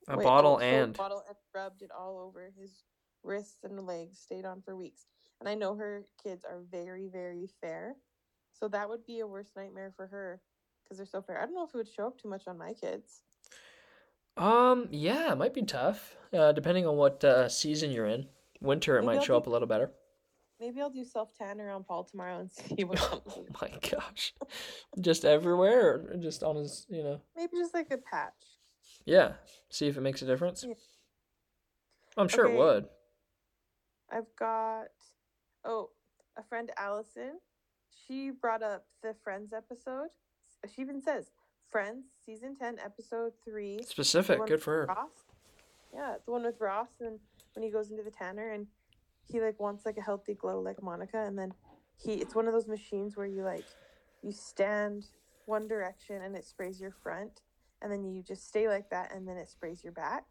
A 0.09 0.17
wait, 0.17 0.25
bottle 0.25 0.59
stole 0.59 0.69
a 0.69 0.75
and 0.85 0.97
bottle 0.97 1.23
and 1.29 1.37
rubbed 1.55 1.83
it 1.83 1.91
all 1.97 2.19
over 2.19 2.51
his 2.59 2.85
wrists 3.23 3.65
and 3.65 3.85
legs 3.87 4.19
stayed 4.19 4.45
on 4.47 4.63
for 4.63 4.77
weeks 4.77 5.07
and 5.41 5.49
i 5.49 5.55
know 5.55 5.75
her 5.75 6.05
kids 6.23 6.45
are 6.45 6.63
very 6.71 7.09
very 7.09 7.49
fair 7.61 7.97
so 8.53 8.69
that 8.69 8.89
would 8.89 9.05
be 9.05 9.21
a 9.21 9.27
worst 9.27 9.57
nightmare 9.57 9.93
for 9.95 10.07
her 10.07 10.41
because 10.83 10.97
they're 10.97 11.07
so 11.07 11.21
fair 11.21 11.39
i 11.43 11.45
don't 11.45 11.55
know 11.55 11.65
if 11.65 11.75
it 11.75 11.77
would 11.77 11.89
show 11.89 12.07
up 12.07 12.17
too 12.17 12.29
much 12.29 12.47
on 12.47 12.57
my 12.57 12.73
kids 12.73 13.21
um, 14.38 14.88
yeah, 14.90 15.33
it 15.33 15.38
might 15.38 15.55
be 15.55 15.62
tough. 15.62 16.16
Uh, 16.33 16.53
depending 16.53 16.87
on 16.87 16.96
what 16.96 17.24
uh, 17.24 17.48
season 17.48 17.90
you're 17.90 18.07
in. 18.07 18.27
Winter, 18.61 18.96
it 18.98 19.03
Maybe 19.03 19.07
might 19.07 19.16
I'll 19.18 19.24
show 19.24 19.33
do- 19.35 19.38
up 19.38 19.46
a 19.46 19.51
little 19.51 19.68
better. 19.68 19.92
maybe 20.61 20.81
i'll 20.81 20.90
do 20.90 21.05
self 21.05 21.33
tan 21.38 21.61
around 21.61 21.87
paul 21.87 22.03
tomorrow 22.03 22.40
and 22.40 22.51
see 22.53 22.83
what 22.85 22.98
comes 22.98 23.22
Oh 23.37 23.44
it. 23.48 23.57
my 23.62 23.70
gosh, 23.90 24.35
just 25.01 25.24
everywhere, 25.24 26.09
or 26.11 26.16
just 26.18 26.42
on 26.42 26.57
his, 26.57 26.85
you 26.90 27.03
know. 27.05 27.20
maybe 27.37 27.57
just 27.57 27.72
like 27.74 27.90
a 27.92 27.98
patch 27.98 28.35
Yeah, 29.07 29.35
see 29.70 29.87
if 29.87 29.96
it 29.96 30.01
makes 30.01 30.20
a 30.22 30.27
difference. 30.27 30.64
Yeah. 30.66 30.74
I'm 32.16 32.27
sure 32.29 32.46
it 32.46 32.48
Okay. 32.48 32.59
would. 32.59 32.85
I've 34.11 34.35
got 34.38 34.88
oh, 35.64 35.90
a 36.37 36.42
friend 36.42 36.70
Allison. 36.77 37.38
She 38.07 38.31
brought 38.31 38.62
up 38.62 38.87
the 39.03 39.14
Friends 39.22 39.53
episode. 39.53 40.09
She 40.74 40.83
even 40.83 41.01
says 41.01 41.31
Friends 41.70 42.07
season 42.24 42.57
ten 42.57 42.78
episode 42.83 43.33
three. 43.44 43.83
Specific, 43.83 44.46
good 44.46 44.62
for 44.62 44.72
her. 44.72 44.87
Ross. 44.87 45.11
Yeah, 45.92 46.14
the 46.24 46.33
one 46.33 46.44
with 46.44 46.61
Ross 46.61 46.88
and 47.00 47.18
when 47.54 47.62
he 47.62 47.70
goes 47.70 47.90
into 47.90 48.02
the 48.02 48.11
tanner 48.11 48.52
and 48.52 48.66
he 49.31 49.40
like 49.40 49.61
wants 49.61 49.85
like 49.85 49.98
a 49.98 50.02
healthy 50.02 50.35
glow 50.35 50.61
like 50.61 50.83
Monica 50.83 51.22
and 51.24 51.38
then 51.38 51.52
he 51.96 52.14
it's 52.14 52.35
one 52.35 52.46
of 52.46 52.54
those 52.54 52.68
machines 52.68 53.16
where 53.16 53.26
you 53.26 53.42
like 53.42 53.64
you 54.22 54.33
stand 54.33 55.04
one 55.46 55.68
direction 55.68 56.22
and 56.22 56.35
it 56.37 56.44
sprays 56.44 56.81
your 56.81 56.90
front 56.90 57.42
and 57.83 57.92
then 57.92 58.04
you 58.04 58.22
just 58.22 58.48
stay 58.48 58.68
like 58.68 58.88
that 58.90 59.14
and 59.14 59.26
then 59.28 59.37
it 59.37 59.48
sprays 59.48 59.85
your 59.85 59.92
back. 59.92 60.24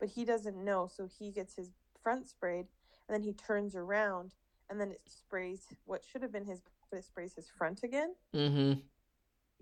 But 0.00 0.08
he 0.08 0.24
doesn't 0.24 0.56
know, 0.56 0.88
so 0.94 1.06
he 1.18 1.32
gets 1.32 1.54
his 1.54 1.70
front 2.02 2.28
sprayed 2.28 2.66
and 3.08 3.14
then 3.14 3.22
he 3.22 3.32
turns 3.32 3.76
around 3.76 4.34
and 4.70 4.80
then 4.80 4.90
it 4.90 5.00
sprays 5.06 5.66
what 5.84 6.02
should 6.04 6.22
have 6.22 6.32
been 6.32 6.44
his 6.44 6.60
but 6.90 6.98
it 6.98 7.04
sprays 7.04 7.34
his 7.34 7.48
front 7.48 7.82
again. 7.82 8.14
Mm-hmm. 8.34 8.80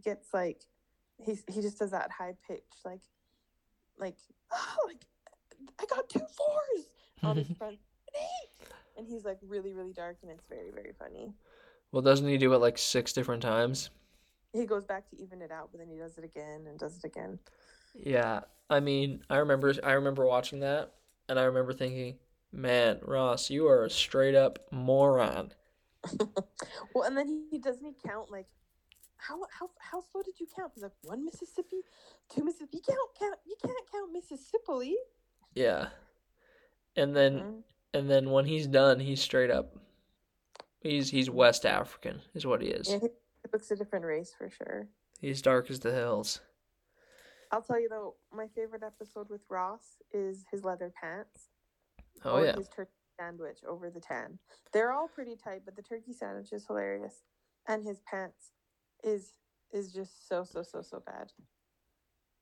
Gets 0.04 0.32
like 0.32 0.62
he's 1.18 1.42
he 1.48 1.60
just 1.60 1.78
does 1.78 1.90
that 1.90 2.10
high 2.10 2.34
pitch 2.46 2.62
like 2.84 3.00
like 3.98 4.16
oh, 4.52 4.76
like 4.86 5.04
I 5.80 5.84
got 5.86 6.08
two 6.08 6.20
fours 6.20 6.86
on 7.22 7.36
his 7.36 7.48
front 7.58 7.78
eight 8.14 8.68
and 8.96 9.06
he's 9.06 9.24
like 9.24 9.38
really 9.42 9.72
really 9.72 9.92
dark 9.92 10.18
and 10.22 10.30
it's 10.30 10.44
very 10.48 10.70
very 10.70 10.92
funny. 10.98 11.32
well, 11.92 12.02
doesn't 12.02 12.28
he 12.28 12.38
do 12.38 12.52
it 12.54 12.58
like 12.58 12.78
six 12.78 13.12
different 13.12 13.42
times? 13.42 13.90
He 14.52 14.64
goes 14.64 14.84
back 14.84 15.08
to 15.10 15.20
even 15.20 15.42
it 15.42 15.50
out, 15.50 15.68
but 15.70 15.80
then 15.80 15.88
he 15.88 15.98
does 15.98 16.16
it 16.16 16.24
again 16.24 16.66
and 16.66 16.78
does 16.78 16.96
it 16.96 17.04
again. 17.04 17.38
Yeah, 17.94 18.40
I 18.70 18.80
mean, 18.80 19.20
I 19.28 19.36
remember, 19.36 19.74
I 19.84 19.92
remember 19.92 20.26
watching 20.26 20.60
that, 20.60 20.92
and 21.28 21.38
I 21.38 21.44
remember 21.44 21.72
thinking, 21.72 22.16
man, 22.52 22.98
Ross, 23.02 23.50
you 23.50 23.68
are 23.68 23.84
a 23.84 23.90
straight 23.90 24.34
up 24.34 24.58
moron. 24.70 25.52
well, 26.94 27.04
and 27.04 27.16
then 27.16 27.28
he, 27.28 27.44
he 27.50 27.58
doesn't 27.58 27.84
he 27.84 27.94
count 28.08 28.30
like 28.30 28.46
how 29.16 29.40
how 29.50 29.70
how 29.78 30.00
slow 30.00 30.22
did 30.22 30.38
you 30.38 30.46
count? 30.54 30.72
He's 30.74 30.82
like 30.82 30.92
one 31.02 31.24
Mississippi, 31.24 31.82
two 32.28 32.44
Mississippi. 32.44 32.78
You 32.78 32.82
can't 32.82 33.10
count. 33.18 33.38
You 33.46 33.56
can't 33.62 33.90
count 33.90 34.12
Mississippi. 34.12 34.96
Yeah, 35.54 35.88
and 36.96 37.16
then 37.16 37.40
Mhm. 37.40 37.62
and 37.94 38.10
then 38.10 38.30
when 38.30 38.44
he's 38.44 38.66
done, 38.66 39.00
he's 39.00 39.20
straight 39.20 39.50
up. 39.50 39.76
He's 40.80 41.10
he's 41.10 41.30
West 41.30 41.64
African, 41.66 42.22
is 42.34 42.46
what 42.46 42.60
he 42.62 42.68
is. 42.68 42.88
Yeah, 42.90 42.98
he 42.98 43.08
looks 43.52 43.70
a 43.70 43.76
different 43.76 44.04
race 44.04 44.34
for 44.36 44.50
sure. 44.50 44.88
He's 45.20 45.40
dark 45.42 45.70
as 45.70 45.80
the 45.80 45.92
hills. 45.92 46.40
I'll 47.50 47.62
tell 47.62 47.80
you 47.80 47.88
though, 47.88 48.16
my 48.32 48.48
favorite 48.48 48.82
episode 48.82 49.30
with 49.30 49.42
Ross 49.48 50.02
is 50.12 50.44
his 50.50 50.64
leather 50.64 50.92
pants. 51.00 51.48
Oh 52.24 52.42
yeah, 52.42 52.56
his 52.56 52.68
turkey 52.68 52.90
sandwich 53.18 53.60
over 53.64 53.88
the 53.90 54.00
tan. 54.00 54.38
They're 54.72 54.92
all 54.92 55.08
pretty 55.08 55.36
tight, 55.36 55.62
but 55.64 55.74
the 55.76 55.82
turkey 55.82 56.12
sandwich 56.12 56.52
is 56.52 56.66
hilarious, 56.66 57.22
and 57.66 57.84
his 57.84 58.00
pants 58.00 58.52
is 59.04 59.32
is 59.72 59.92
just 59.92 60.28
so 60.28 60.44
so 60.44 60.62
so 60.62 60.82
so 60.82 61.02
bad. 61.04 61.32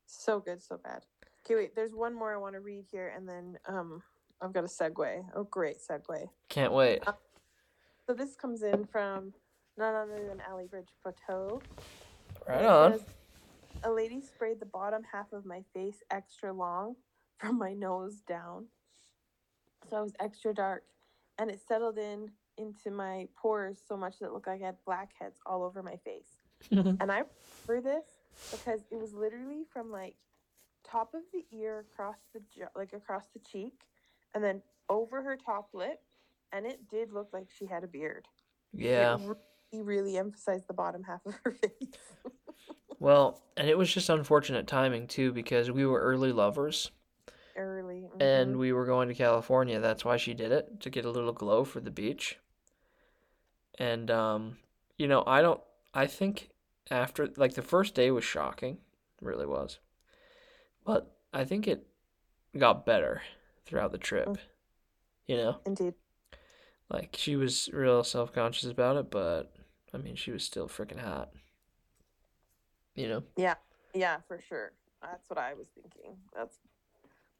So 0.07 0.41
good, 0.41 0.63
so 0.63 0.79
bad. 0.83 1.03
Okay, 1.45 1.57
wait. 1.57 1.75
There's 1.75 1.95
one 1.95 2.15
more 2.15 2.35
I 2.35 2.39
want 2.39 2.55
to 2.55 2.61
read 2.61 2.85
here, 2.91 3.13
and 3.17 3.29
then 3.29 3.59
um, 3.67 4.03
I've 4.41 4.53
got 4.53 4.65
a 4.65 4.69
segue. 4.69 5.25
Oh, 5.35 5.45
great 5.45 5.77
segue. 5.79 6.29
can't 6.49 6.73
wait. 6.73 7.03
So 8.07 8.13
this 8.13 8.37
comes 8.37 8.63
in 8.63 8.85
from 8.85 9.33
none 9.79 9.95
other 9.95 10.27
than 10.29 10.43
Ali 10.51 10.67
Bridge 10.67 10.91
Poteau. 11.05 11.63
Right 12.47 12.65
on. 12.65 12.93
says, 12.93 13.07
a 13.85 13.91
lady 13.91 14.21
sprayed 14.21 14.61
the 14.61 14.67
bottom 14.67 15.03
half 15.11 15.33
of 15.33 15.47
my 15.47 15.63
face 15.73 16.03
extra 16.11 16.53
long 16.53 16.97
from 17.39 17.59
my 17.59 17.73
nose 17.73 18.23
down. 18.27 18.67
So 19.89 19.97
I 19.97 20.01
was 20.01 20.13
extra 20.21 20.55
dark 20.55 20.85
and 21.39 21.51
it 21.51 21.61
settled 21.67 21.99
in 21.99 22.31
into 22.57 22.91
my 22.91 23.27
pores 23.37 23.81
so 23.87 23.97
much 23.97 24.19
that 24.19 24.27
it 24.27 24.33
looked 24.33 24.47
like 24.47 24.63
I 24.63 24.67
had 24.67 24.77
blackheads 24.87 25.39
all 25.45 25.63
over 25.63 25.83
my 25.83 25.97
face. 26.05 26.34
And 26.71 27.13
I 27.13 27.23
remember 27.69 27.89
this 27.91 28.05
because 28.51 28.81
it 28.91 28.99
was 28.99 29.13
literally 29.13 29.65
from 29.73 29.91
like 29.91 30.17
top 30.87 31.15
of 31.15 31.23
the 31.33 31.45
ear 31.57 31.85
across 31.93 32.17
the 32.33 32.41
like 32.77 32.93
across 32.93 33.25
the 33.33 33.41
cheek, 33.41 33.75
and 34.35 34.43
then 34.43 34.63
over 34.89 35.23
her 35.23 35.37
top 35.37 35.69
lip, 35.73 36.01
and 36.53 36.67
it 36.67 36.89
did 36.89 37.13
look 37.13 37.29
like 37.33 37.47
she 37.57 37.67
had 37.67 37.85
a 37.85 37.89
beard. 37.89 38.27
yeah. 38.73 39.15
It 39.17 39.21
really, 39.73 39.83
really 39.85 40.17
emphasized 40.19 40.69
the 40.69 40.75
bottom 40.75 41.03
half 41.03 41.25
of 41.27 41.35
her 41.45 41.51
face. 41.63 41.89
Well, 43.01 43.43
and 43.57 43.69
it 43.69 43.77
was 43.77 43.93
just 43.93 44.09
unfortunate 44.09 44.67
timing 44.67 45.07
too 45.09 45.33
because 45.33 45.71
we 45.71 45.85
were 45.85 46.01
early 46.01 46.33
lovers 46.33 46.91
Early. 47.57 48.09
and 48.21 48.55
mhm. 48.55 48.59
we 48.59 48.73
were 48.73 48.87
going 48.87 49.09
to 49.09 49.15
California. 49.15 49.81
That's 49.81 50.05
why 50.05 50.17
she 50.17 50.33
did 50.35 50.53
it 50.53 50.81
to 50.81 50.91
get 50.91 51.05
a 51.05 51.11
little 51.11 51.33
glow 51.33 51.65
for 51.65 51.81
the 51.81 51.91
beach. 51.91 52.39
And 53.79 54.11
um, 54.11 54.59
you 54.97 55.09
know, 55.09 55.25
I 55.27 55.43
don't 55.43 55.61
I 55.93 56.07
think 56.07 56.51
after 56.91 57.31
like 57.37 57.55
the 57.55 57.63
first 57.63 57.95
day 57.95 58.11
was 58.11 58.25
shocking, 58.25 58.79
really 59.21 59.47
was. 59.47 59.79
But 60.85 61.17
I 61.33 61.45
think 61.45 61.67
it 61.67 61.87
got 62.57 62.87
better 62.87 63.23
throughout 63.67 63.93
the 63.93 63.99
trip. 63.99 64.29
Mm. 64.29 64.39
You 65.27 65.37
know, 65.39 65.57
Indeed. 65.65 65.95
like 66.91 67.17
she 67.19 67.35
was 67.37 67.71
real 67.73 68.05
self-conscious 68.05 68.71
about 68.71 68.97
it, 68.97 69.11
but 69.11 69.53
I 69.95 69.97
mean, 69.99 70.17
she 70.17 70.31
was 70.33 70.45
still 70.45 70.69
freaking 70.69 71.01
hot. 71.01 71.31
You 72.95 73.09
know? 73.09 73.23
Yeah, 73.37 73.55
Yeah, 73.95 74.19
for 74.29 74.41
sure. 74.49 74.73
That's 75.03 75.29
what 75.29 75.39
I 75.39 75.55
was 75.55 75.67
thinking. 75.75 76.17
That's 76.37 76.59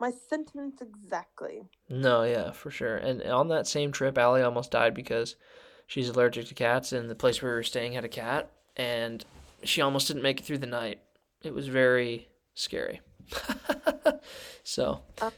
my 0.01 0.11
sentiments 0.29 0.83
exactly. 0.83 1.63
No, 1.89 2.25
yeah, 2.25 2.51
for 2.53 2.71
sure. 2.71 2.97
And 2.97 3.23
on 3.23 3.49
that 3.49 3.67
same 3.67 3.93
trip, 3.93 4.19
Allie 4.19 4.43
almost 4.43 4.71
died 4.71 4.95
because 4.95 5.37
she's 5.87 6.09
allergic 6.09 6.47
to 6.47 6.55
cats, 6.55 6.93
and 6.93 7.09
the 7.09 7.15
place 7.15 7.41
where 7.41 7.53
we 7.53 7.57
were 7.57 7.63
staying 7.63 7.93
had 7.93 8.05
a 8.05 8.09
cat, 8.09 8.51
and 8.77 9.25
she 9.65 9.81
almost 9.81 10.09
didn't 10.09 10.23
make 10.23 10.41
it 10.41 10.45
through 10.45 10.59
the 10.59 10.67
night. 10.67 11.01
It 11.43 11.55
was 11.55 11.69
very 11.69 12.29
scary. 12.55 13.01
So, 14.65 15.03
uh, 15.21 15.31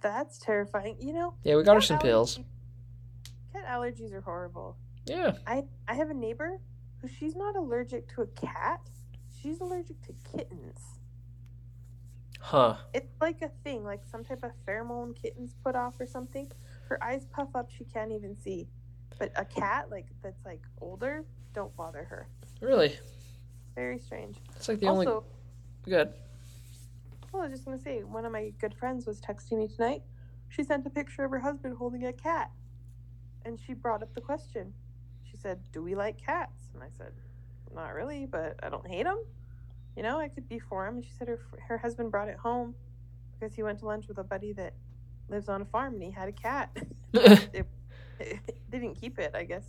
That's 0.00 0.38
terrifying. 0.38 0.96
You 0.98 1.12
know, 1.12 1.34
yeah, 1.44 1.54
we 1.56 1.62
got 1.62 1.74
her 1.74 1.80
some 1.82 1.98
pills. 1.98 2.40
Cat 3.52 3.66
allergies 3.68 4.12
are 4.12 4.22
horrible. 4.22 4.76
Yeah. 5.06 5.34
I 5.46 5.64
I 5.86 5.94
have 5.94 6.08
a 6.08 6.14
neighbor 6.14 6.58
who 7.00 7.08
she's 7.08 7.36
not 7.36 7.56
allergic 7.56 8.08
to 8.14 8.22
a 8.22 8.26
cat. 8.28 8.80
She's 9.40 9.60
allergic 9.60 10.00
to 10.02 10.14
kittens. 10.32 10.80
Huh. 12.40 12.76
It's 12.94 13.12
like 13.20 13.42
a 13.42 13.50
thing, 13.62 13.84
like 13.84 14.00
some 14.10 14.24
type 14.24 14.42
of 14.42 14.50
pheromone 14.66 15.14
kittens 15.20 15.54
put 15.62 15.76
off 15.76 16.00
or 16.00 16.06
something. 16.06 16.50
Her 16.88 17.02
eyes 17.04 17.26
puff 17.26 17.48
up, 17.54 17.70
she 17.70 17.84
can't 17.84 18.12
even 18.12 18.36
see. 18.36 18.66
But 19.18 19.30
a 19.36 19.44
cat, 19.44 19.90
like 19.90 20.06
that's 20.22 20.44
like 20.44 20.62
older, 20.80 21.24
don't 21.52 21.76
bother 21.76 22.04
her. 22.04 22.28
Really? 22.60 22.98
Very 23.74 23.98
strange. 23.98 24.36
It's 24.56 24.68
like 24.68 24.80
the 24.80 24.88
only 24.88 25.06
also, 25.06 25.24
good. 25.84 26.12
well, 27.32 27.42
I 27.42 27.46
was 27.46 27.52
just 27.52 27.64
gonna 27.64 27.78
say, 27.78 28.02
one 28.02 28.24
of 28.24 28.32
my 28.32 28.52
good 28.60 28.74
friends 28.74 29.06
was 29.06 29.20
texting 29.20 29.58
me 29.58 29.68
tonight. 29.68 30.02
She 30.48 30.62
sent 30.62 30.86
a 30.86 30.90
picture 30.90 31.24
of 31.24 31.30
her 31.30 31.38
husband 31.38 31.76
holding 31.78 32.06
a 32.06 32.12
cat, 32.12 32.50
and 33.44 33.58
she 33.58 33.72
brought 33.72 34.02
up 34.02 34.14
the 34.14 34.20
question. 34.20 34.74
She 35.30 35.36
said, 35.36 35.60
"Do 35.72 35.82
we 35.82 35.94
like 35.94 36.18
cats?" 36.18 36.68
And 36.74 36.82
I 36.82 36.88
said, 36.96 37.12
"Not 37.74 37.94
really, 37.94 38.26
but 38.26 38.60
I 38.62 38.68
don't 38.68 38.86
hate 38.86 39.04
them. 39.04 39.24
You 39.96 40.02
know, 40.02 40.18
I 40.18 40.28
could 40.28 40.48
be 40.48 40.58
for 40.58 40.86
him." 40.86 40.96
And 40.96 41.04
she 41.04 41.12
said 41.12 41.28
her 41.28 41.40
her 41.68 41.78
husband 41.78 42.10
brought 42.10 42.28
it 42.28 42.36
home 42.36 42.74
because 43.42 43.54
he 43.54 43.62
went 43.62 43.78
to 43.80 43.86
lunch 43.86 44.06
with 44.06 44.18
a 44.18 44.24
buddy 44.24 44.52
that 44.52 44.74
lives 45.28 45.48
on 45.48 45.62
a 45.62 45.64
farm 45.64 45.94
and 45.94 46.02
he 46.02 46.10
had 46.10 46.28
a 46.28 46.32
cat. 46.32 46.70
they 47.12 47.64
didn't 48.70 48.94
keep 48.94 49.18
it, 49.18 49.34
I 49.34 49.44
guess. 49.44 49.64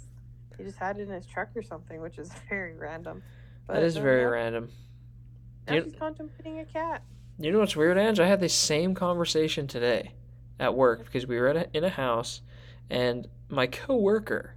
He 0.58 0.64
just 0.64 0.78
had 0.78 1.00
it 1.00 1.04
in 1.04 1.10
his 1.10 1.26
truck 1.26 1.50
or 1.56 1.64
something, 1.64 2.02
which 2.02 2.18
is 2.20 2.32
very 2.50 2.76
random. 2.76 3.24
But 3.68 3.76
that 3.76 3.84
is 3.84 3.98
uh, 3.98 4.02
very 4.02 4.24
now- 4.24 4.30
random. 4.32 4.70
Now 5.68 5.76
You- 5.76 5.84
she's 5.84 5.96
contemplating 5.96 6.60
a 6.60 6.66
cat. 6.66 7.04
You 7.40 7.52
know 7.52 7.60
what's 7.60 7.76
weird, 7.76 7.98
Ange? 7.98 8.20
I 8.20 8.28
had 8.28 8.40
the 8.40 8.50
same 8.50 8.94
conversation 8.94 9.68
today 9.68 10.12
at 10.60 10.76
work 10.76 11.04
because 11.06 11.26
we 11.26 11.40
were 11.40 11.48
a, 11.48 11.66
in 11.74 11.84
a 11.84 11.90
house, 11.90 12.42
and 12.90 13.28
my 13.50 13.66
coworker, 13.66 14.56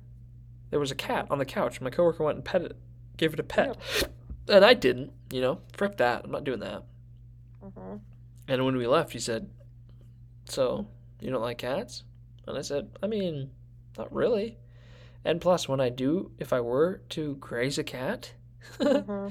there 0.71 0.79
was 0.81 0.90
a 0.90 0.95
cat 0.97 1.27
on 1.31 1.38
the 1.38 1.45
couch. 1.47 1.81
My 1.81 1.88
coworker 1.90 2.23
went 2.25 2.37
and 2.37 2.45
pet 2.45 2.62
it, 2.62 2.77
gave 3.16 3.33
it 3.33 3.40
a 3.40 3.45
pet, 3.45 3.79
and 4.49 4.64
I 4.64 4.75
didn't. 4.75 5.12
You 5.33 5.40
know, 5.40 5.61
frick 5.73 5.97
that. 5.97 6.25
I'm 6.25 6.31
not 6.31 6.45
doing 6.45 6.61
that. 6.61 6.85
hmm 7.62 7.97
And 8.47 8.64
when 8.64 8.77
we 8.77 8.87
left, 8.87 9.12
he 9.12 9.19
said, 9.21 9.49
"So 10.45 10.87
you 11.21 11.31
don't 11.31 11.40
like 11.42 11.59
cats?" 11.59 12.05
And 12.47 12.59
I 12.59 12.61
said, 12.61 12.90
"I 13.03 13.07
mean, 13.07 13.51
not 13.97 14.12
really." 14.12 14.59
And 15.25 15.40
plus, 15.40 15.66
when 15.69 15.81
I 15.81 15.88
do, 15.88 16.31
if 16.38 16.53
I 16.53 16.61
were 16.61 17.01
to 17.11 17.37
graze 17.37 17.79
a 17.79 17.85
cat, 17.85 18.35
hmm 18.81 19.29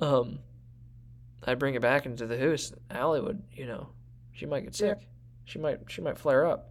um, 0.00 0.38
I 1.44 1.54
bring 1.54 1.74
it 1.74 1.82
back 1.82 2.06
into 2.06 2.26
the 2.26 2.38
house. 2.38 2.72
Allie 2.90 3.20
would, 3.20 3.42
you 3.52 3.66
know, 3.66 3.88
she 4.32 4.46
might 4.46 4.64
get 4.64 4.78
Yeah. 4.80 4.94
sick. 4.94 5.08
She 5.44 5.58
might, 5.58 5.80
she 5.88 6.00
might 6.00 6.18
flare 6.18 6.44
up. 6.46 6.70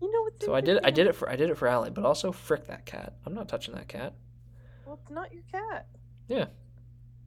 You 0.00 0.10
know 0.10 0.22
what's 0.22 0.44
So 0.44 0.54
I 0.54 0.60
did, 0.60 0.78
I 0.84 0.90
did 0.90 1.06
it 1.06 1.14
for, 1.14 1.28
I 1.28 1.36
did 1.36 1.50
it 1.50 1.56
for 1.58 1.68
Allie, 1.68 1.90
but 1.90 2.04
also 2.04 2.32
frick 2.32 2.66
that 2.66 2.86
cat. 2.86 3.14
I'm 3.24 3.34
not 3.34 3.48
touching 3.48 3.74
that 3.74 3.88
cat. 3.88 4.14
Well, 4.84 4.98
it's 5.02 5.10
not 5.10 5.32
your 5.32 5.42
cat. 5.50 5.86
Yeah. 6.28 6.46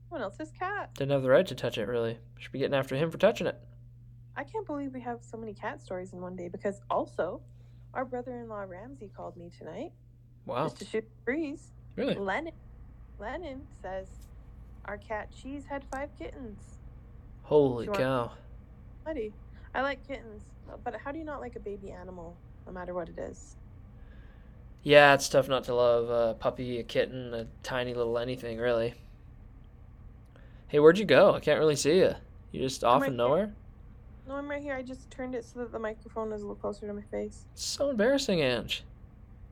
Someone 0.10 0.24
else's 0.24 0.52
cat. 0.58 0.94
Didn't 0.96 1.12
have 1.12 1.22
the 1.24 1.30
right 1.30 1.46
to 1.46 1.56
touch 1.56 1.78
it. 1.78 1.88
Really, 1.88 2.18
should 2.39 2.52
be 2.52 2.60
getting 2.60 2.74
after 2.74 2.96
him 2.96 3.12
for 3.12 3.18
touching 3.18 3.46
it. 3.48 3.60
I 4.36 4.44
can't 4.44 4.65
believe 4.65 4.94
we 4.94 5.02
have 5.02 5.20
so 5.22 5.38
many 5.38 5.54
cat 5.54 5.82
stories 5.82 6.13
in 6.13 6.22
one 6.22 6.36
day 6.36 6.48
because 6.48 6.82
also, 6.89 7.42
our 7.94 8.06
brother-in-law 8.06 8.62
Ramsey 8.62 9.12
called 9.15 9.36
me 9.38 9.52
tonight 9.56 9.92
Wow, 10.46 10.63
just 10.65 10.78
to 10.80 10.86
shoot 10.86 11.04
the 11.04 11.24
breeze. 11.26 11.72
really? 11.96 12.15
Lennon, 12.15 12.54
Lennon 13.19 13.62
says 13.82 14.08
our 14.86 14.97
cat 14.97 15.29
Cheese 15.32 15.65
had 15.69 15.84
five 15.91 16.10
kittens. 16.17 16.79
Holy 17.43 17.88
cow! 17.88 18.32
Buddy, 19.03 19.34
I 19.73 19.82
like 19.82 20.05
kittens, 20.08 20.43
but 20.84 20.95
how 20.95 21.12
do 21.12 21.19
you 21.19 21.25
not 21.25 21.41
like 21.41 21.55
a 21.55 21.60
baby 21.60 21.91
animal, 21.91 22.36
no 22.65 22.71
matter 22.71 22.93
what 22.93 23.10
it 23.10 23.17
is? 23.17 23.55
Yeah, 24.84 25.13
it's 25.13 25.27
tough 25.27 25.49
not 25.49 25.65
to 25.65 25.75
love 25.75 26.10
a 26.10 26.36
puppy, 26.36 26.79
a 26.79 26.84
kitten, 26.84 27.34
a 27.34 27.47
tiny 27.63 27.93
little 27.93 28.17
anything, 28.17 28.58
really. 28.58 28.93
Hey, 30.67 30.79
where'd 30.79 30.97
you 30.97 31.05
go? 31.05 31.34
I 31.34 31.39
can't 31.39 31.60
really 31.60 31.75
see 31.75 31.97
you. 31.97 32.13
You 32.51 32.62
just 32.62 32.84
off 32.84 33.01
right 33.01 33.08
in 33.08 33.13
here. 33.13 33.17
nowhere? 33.17 33.53
No, 34.27 34.36
I'm 34.36 34.47
right 34.47 34.62
here. 34.62 34.75
I 34.75 34.84
just 34.84 35.10
turned 35.12 35.36
it 35.36 35.43
so 35.43 35.60
that 35.60 35.71
the 35.71 35.79
microphone 35.79 36.32
is 36.32 36.41
a 36.41 36.45
little 36.45 36.55
closer 36.55 36.88
to 36.88 36.93
my 36.93 37.01
face. 37.01 37.45
It's 37.53 37.65
so 37.65 37.89
embarrassing, 37.89 38.41
Ange. 38.41 38.84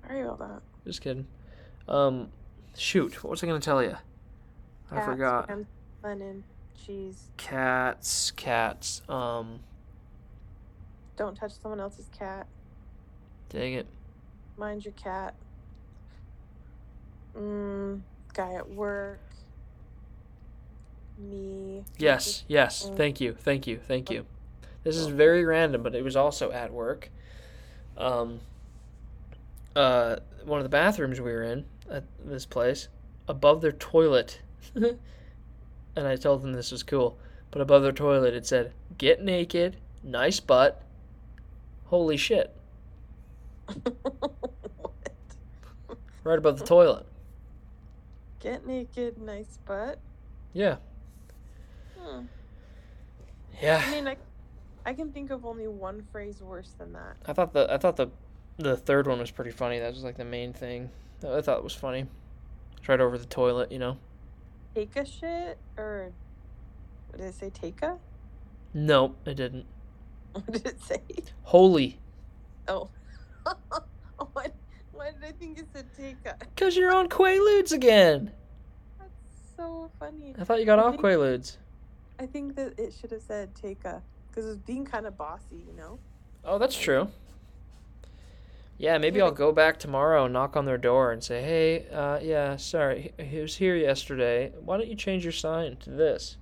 Sorry 0.05 0.21
about 0.21 0.39
that. 0.39 0.61
Just 0.85 1.01
kidding. 1.01 1.27
Um, 1.87 2.29
shoot, 2.77 3.23
what 3.23 3.31
was 3.31 3.43
I 3.43 3.47
gonna 3.47 3.59
tell 3.59 3.81
you? 3.83 3.95
I 4.91 4.95
Cats, 4.95 5.05
forgot. 5.05 5.49
Lennon, 6.03 6.43
Cheese. 6.85 7.27
Cats, 7.37 8.31
cats. 8.31 9.01
Um, 9.09 9.59
Don't 11.17 11.35
touch 11.35 11.53
someone 11.61 11.79
else's 11.79 12.07
cat. 12.17 12.47
dang 13.49 13.73
it. 13.73 13.87
Mind 14.57 14.85
your 14.85 14.93
cat. 14.93 15.33
Mm, 17.37 18.01
guy 18.33 18.53
at 18.53 18.69
work. 18.69 19.19
Me. 21.19 21.83
Yes, 21.97 22.43
yes. 22.47 22.89
Thank 22.95 23.19
you, 23.19 23.33
thank 23.33 23.65
you, 23.67 23.77
thank 23.77 24.09
you. 24.11 24.25
This 24.83 24.95
is 24.95 25.07
very 25.07 25.43
random, 25.43 25.81
but 25.83 25.95
it 25.95 26.03
was 26.03 26.15
also 26.15 26.51
at 26.51 26.71
work. 26.71 27.09
Um, 27.97 28.39
uh, 29.75 30.17
one 30.45 30.59
of 30.59 30.63
the 30.63 30.69
bathrooms 30.69 31.19
we 31.19 31.31
were 31.31 31.43
in 31.43 31.65
at 31.91 32.03
this 32.23 32.45
place, 32.45 32.87
above 33.27 33.61
their 33.61 33.71
toilet, 33.71 34.41
and 34.75 34.97
I 35.95 36.15
told 36.15 36.41
them 36.41 36.53
this 36.53 36.71
was 36.71 36.83
cool, 36.83 37.17
but 37.51 37.61
above 37.61 37.83
their 37.83 37.91
toilet 37.91 38.33
it 38.33 38.45
said, 38.45 38.73
"Get 38.97 39.23
naked, 39.23 39.77
nice 40.03 40.39
butt." 40.39 40.81
Holy 41.85 42.17
shit! 42.17 42.53
what? 44.01 44.93
Right 46.23 46.37
above 46.37 46.59
the 46.59 46.65
toilet. 46.65 47.05
Get 48.41 48.67
naked, 48.67 49.17
nice 49.17 49.57
butt. 49.65 49.97
Yeah, 50.53 50.77
Hmm. 52.07 52.25
I 53.61 53.91
mean, 53.91 54.07
I, 54.07 54.17
I 54.85 54.93
can 54.93 55.11
think 55.11 55.31
of 55.31 55.45
only 55.45 55.67
one 55.67 56.05
phrase 56.11 56.41
worse 56.41 56.73
than 56.77 56.93
that. 56.93 57.17
I 57.25 57.33
thought 57.33 57.53
the 57.53 57.71
I 57.71 57.77
thought 57.77 57.97
the 57.97 58.09
the 58.57 58.77
third 58.77 59.07
one 59.07 59.19
was 59.19 59.31
pretty 59.31 59.51
funny. 59.51 59.79
That 59.79 59.93
was 59.93 60.03
like 60.03 60.17
the 60.17 60.25
main 60.25 60.53
thing. 60.53 60.89
I 61.23 61.41
thought 61.41 61.57
it 61.57 61.63
was 61.63 61.73
funny. 61.73 62.05
It's 62.77 62.87
right 62.89 62.99
over 62.99 63.17
the 63.17 63.25
toilet, 63.25 63.71
you 63.71 63.79
know. 63.79 63.97
Take 64.75 64.95
a 64.95 65.05
shit 65.05 65.57
or 65.77 66.11
what 67.09 67.19
did 67.19 67.27
it 67.27 67.33
say? 67.35 67.49
Take 67.49 67.81
a? 67.81 67.97
Nope, 68.73 69.17
it 69.25 69.35
didn't. 69.35 69.65
What 70.33 70.51
did 70.51 70.65
it 70.67 70.81
say? 70.83 71.01
Holy, 71.43 71.97
Oh. 72.67 72.89
why, 74.33 74.47
why 74.91 75.11
did 75.11 75.23
I 75.23 75.31
think 75.31 75.57
it 75.57 75.65
said 75.73 75.85
take 75.97 76.17
a? 76.25 76.35
cause 76.55 76.75
you're 76.75 76.93
on 76.93 77.07
Quaaludes 77.09 77.71
again. 77.71 78.31
That's 78.99 79.09
so 79.55 79.89
funny. 79.99 80.35
I 80.37 80.43
thought 80.43 80.59
you 80.59 80.65
got 80.65 80.77
I 80.79 80.83
off 80.83 80.91
think- 80.91 81.03
Quaaludes. 81.05 81.57
I 82.19 82.25
think 82.27 82.55
that 82.55 82.77
it 82.77 82.93
should 82.99 83.11
have 83.11 83.21
said 83.21 83.55
take 83.55 83.83
a, 83.85 84.01
because 84.29 84.45
it 84.45 84.49
was 84.49 84.57
being 84.57 84.85
kind 84.85 85.05
of 85.07 85.17
bossy, 85.17 85.55
you 85.67 85.73
know. 85.75 85.97
Oh, 86.43 86.57
that's 86.59 86.77
true. 86.77 87.07
Yeah, 88.79 88.99
maybe 88.99 89.21
I'll 89.21 89.31
go 89.31 89.51
back 89.51 89.79
tomorrow 89.79 90.25
and 90.25 90.33
knock 90.33 90.55
on 90.55 90.65
their 90.65 90.77
door 90.77 91.11
and 91.11 91.23
say, 91.23 91.41
"Hey, 91.41 91.87
uh, 91.89 92.19
yeah, 92.21 92.57
sorry, 92.57 93.11
he 93.17 93.39
was 93.39 93.55
here 93.57 93.75
yesterday. 93.75 94.53
Why 94.59 94.77
don't 94.77 94.87
you 94.87 94.95
change 94.95 95.23
your 95.23 95.31
sign 95.31 95.77
to 95.77 95.89
this?" 95.89 96.37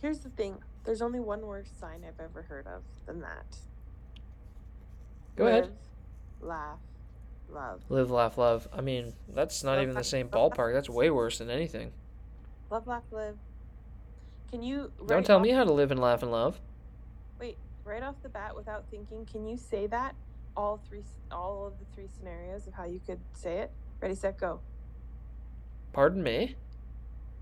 Here's 0.00 0.20
the 0.20 0.28
thing: 0.30 0.62
there's 0.84 1.02
only 1.02 1.18
one 1.18 1.42
worse 1.42 1.70
sign 1.80 2.04
I've 2.06 2.20
ever 2.20 2.42
heard 2.42 2.68
of 2.68 2.82
than 3.04 3.20
that. 3.20 3.58
Go 5.34 5.48
ahead. 5.48 5.72
Laugh, 6.40 6.78
love. 7.50 7.82
Live, 7.88 8.10
laugh, 8.10 8.38
love. 8.38 8.68
I 8.72 8.80
mean, 8.80 9.12
that's 9.34 9.64
not 9.64 9.74
Love, 9.74 9.82
even 9.82 9.94
the 9.96 10.04
same 10.04 10.28
love. 10.32 10.52
ballpark. 10.52 10.72
That's 10.72 10.88
way 10.88 11.10
worse 11.10 11.38
than 11.38 11.50
anything. 11.50 11.92
Love, 12.70 12.86
laugh, 12.86 13.02
live. 13.10 13.36
Can 14.50 14.62
you 14.62 14.92
Don't 15.06 15.26
tell 15.26 15.40
me 15.40 15.50
how 15.50 15.64
to 15.64 15.72
live 15.72 15.90
and 15.90 16.00
laugh 16.00 16.22
and 16.22 16.30
love. 16.30 16.60
Wait, 17.40 17.58
right 17.84 18.02
off 18.02 18.14
the 18.22 18.28
bat, 18.28 18.54
without 18.54 18.84
thinking, 18.88 19.26
can 19.26 19.44
you 19.46 19.56
say 19.56 19.88
that 19.88 20.14
all 20.56 20.80
three, 20.88 21.02
all 21.30 21.66
of 21.66 21.78
the 21.78 21.84
three 21.94 22.08
scenarios 22.16 22.66
of 22.66 22.74
how 22.74 22.84
you 22.84 23.00
could 23.06 23.20
say 23.34 23.58
it? 23.58 23.70
Ready, 24.00 24.14
set, 24.14 24.38
go. 24.38 24.60
Pardon 25.92 26.22
me. 26.22 26.56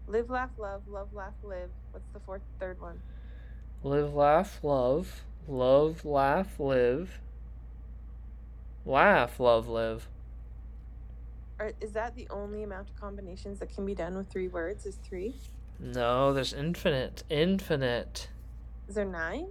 Live, 0.07 0.31
laugh, 0.31 0.51
love, 0.59 0.83
love, 0.89 1.13
laugh, 1.13 1.35
live. 1.43 1.71
What's 1.93 2.09
the 2.13 2.21
fourth, 2.21 2.43
third 2.61 2.81
one? 2.81 3.01
Live, 3.83 4.15
laugh, 4.15 4.61
love. 4.63 5.25
Love, 5.49 6.05
laugh, 6.05 6.59
live. 6.59 7.21
Laugh, 8.87 9.41
love, 9.41 9.69
live. 9.69 10.09
Or 11.59 11.73
is 11.81 11.93
that 11.93 12.15
the 12.15 12.27
only 12.31 12.63
amount 12.63 12.91
of 12.91 13.01
combinations 13.01 13.61
that 13.61 13.75
can 13.75 13.87
be 13.87 13.95
done 13.95 14.17
with 14.17 14.29
three 14.29 14.49
words? 14.49 14.87
Is 14.87 14.97
three? 14.97 15.35
No, 15.79 16.33
there's 16.33 16.53
infinite. 16.53 17.25
Infinite. 17.31 18.29
Is 18.89 18.95
there 18.95 19.05
nine? 19.05 19.49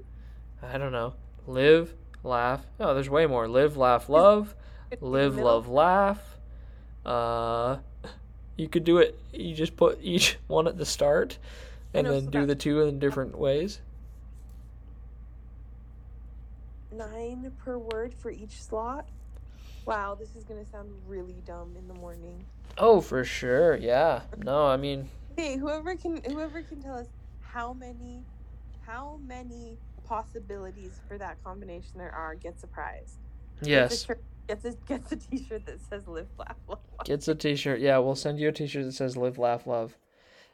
I 0.61 0.78
don't 0.78 0.91
know. 0.91 1.16
Live, 1.47 1.93
laugh. 2.24 2.65
Oh, 2.80 2.93
there's 2.93 3.09
way 3.09 3.26
more. 3.26 3.47
Live, 3.47 3.78
laugh, 3.78 4.09
love. 4.09 4.55
Could 4.89 4.99
be 4.99 5.05
the 5.05 5.11
Live, 5.11 5.38
love, 5.38 5.67
laugh. 5.67 6.38
Uh, 7.05 7.78
you 8.55 8.67
could 8.67 8.84
do 8.84 8.97
it. 8.99 9.19
You 9.32 9.53
just 9.53 9.76
put 9.76 9.99
each 10.01 10.38
one 10.47 10.67
at 10.67 10.78
the 10.78 10.86
start, 10.86 11.38
and 11.93 12.07
then 12.07 12.28
do 12.28 12.45
the 12.45 12.55
two 12.55 12.82
in 12.82 12.99
different 12.99 13.38
ways. 13.38 13.80
Nine 16.91 17.51
per 17.63 17.78
word 17.78 18.13
for 18.13 18.30
each 18.30 18.61
slot. 18.61 19.07
Wow, 19.86 20.15
this 20.15 20.36
is 20.36 20.43
gonna 20.43 20.65
sound 20.71 20.89
really 21.07 21.41
dumb 21.45 21.76
in 21.78 21.88
the 21.88 21.93
morning. 21.95 22.45
Oh, 22.78 23.01
for 23.01 23.24
sure. 23.24 23.76
Yeah. 23.76 24.21
No, 24.38 24.67
I 24.67 24.78
mean, 24.78 25.09
Hey, 25.36 25.57
whoever 25.57 25.95
can 25.95 26.21
whoever 26.24 26.61
can 26.61 26.82
tell 26.82 26.95
us 26.95 27.07
how 27.41 27.74
many 27.74 28.24
how 28.86 29.19
many 29.26 29.78
possibilities 30.06 30.99
for 31.08 31.18
that 31.18 31.43
combination 31.43 31.97
there 31.97 32.12
are 32.14 32.36
gets 32.36 32.64
a 32.64 32.68
prize. 32.68 33.18
Gets 33.62 33.68
a 33.68 33.70
yes. 33.70 34.06
Gets 34.47 34.66
a 34.66 34.72
gets 34.88 35.12
a 35.12 35.16
t-shirt 35.16 35.66
that 35.66 35.80
says 35.89 36.08
live 36.08 36.28
laugh 36.38 36.58
love. 36.68 36.80
Gets 37.06 37.28
a 37.30 37.36
T-shirt. 37.36 37.80
Yeah, 37.80 37.97
we'll 37.99 38.16
send 38.16 38.39
you 38.39 38.49
a 38.49 38.51
T-shirt 38.51 38.84
that 38.86 38.91
says 38.93 39.16
"Live, 39.18 39.38
Laugh, 39.38 39.66
Love." 39.68 39.97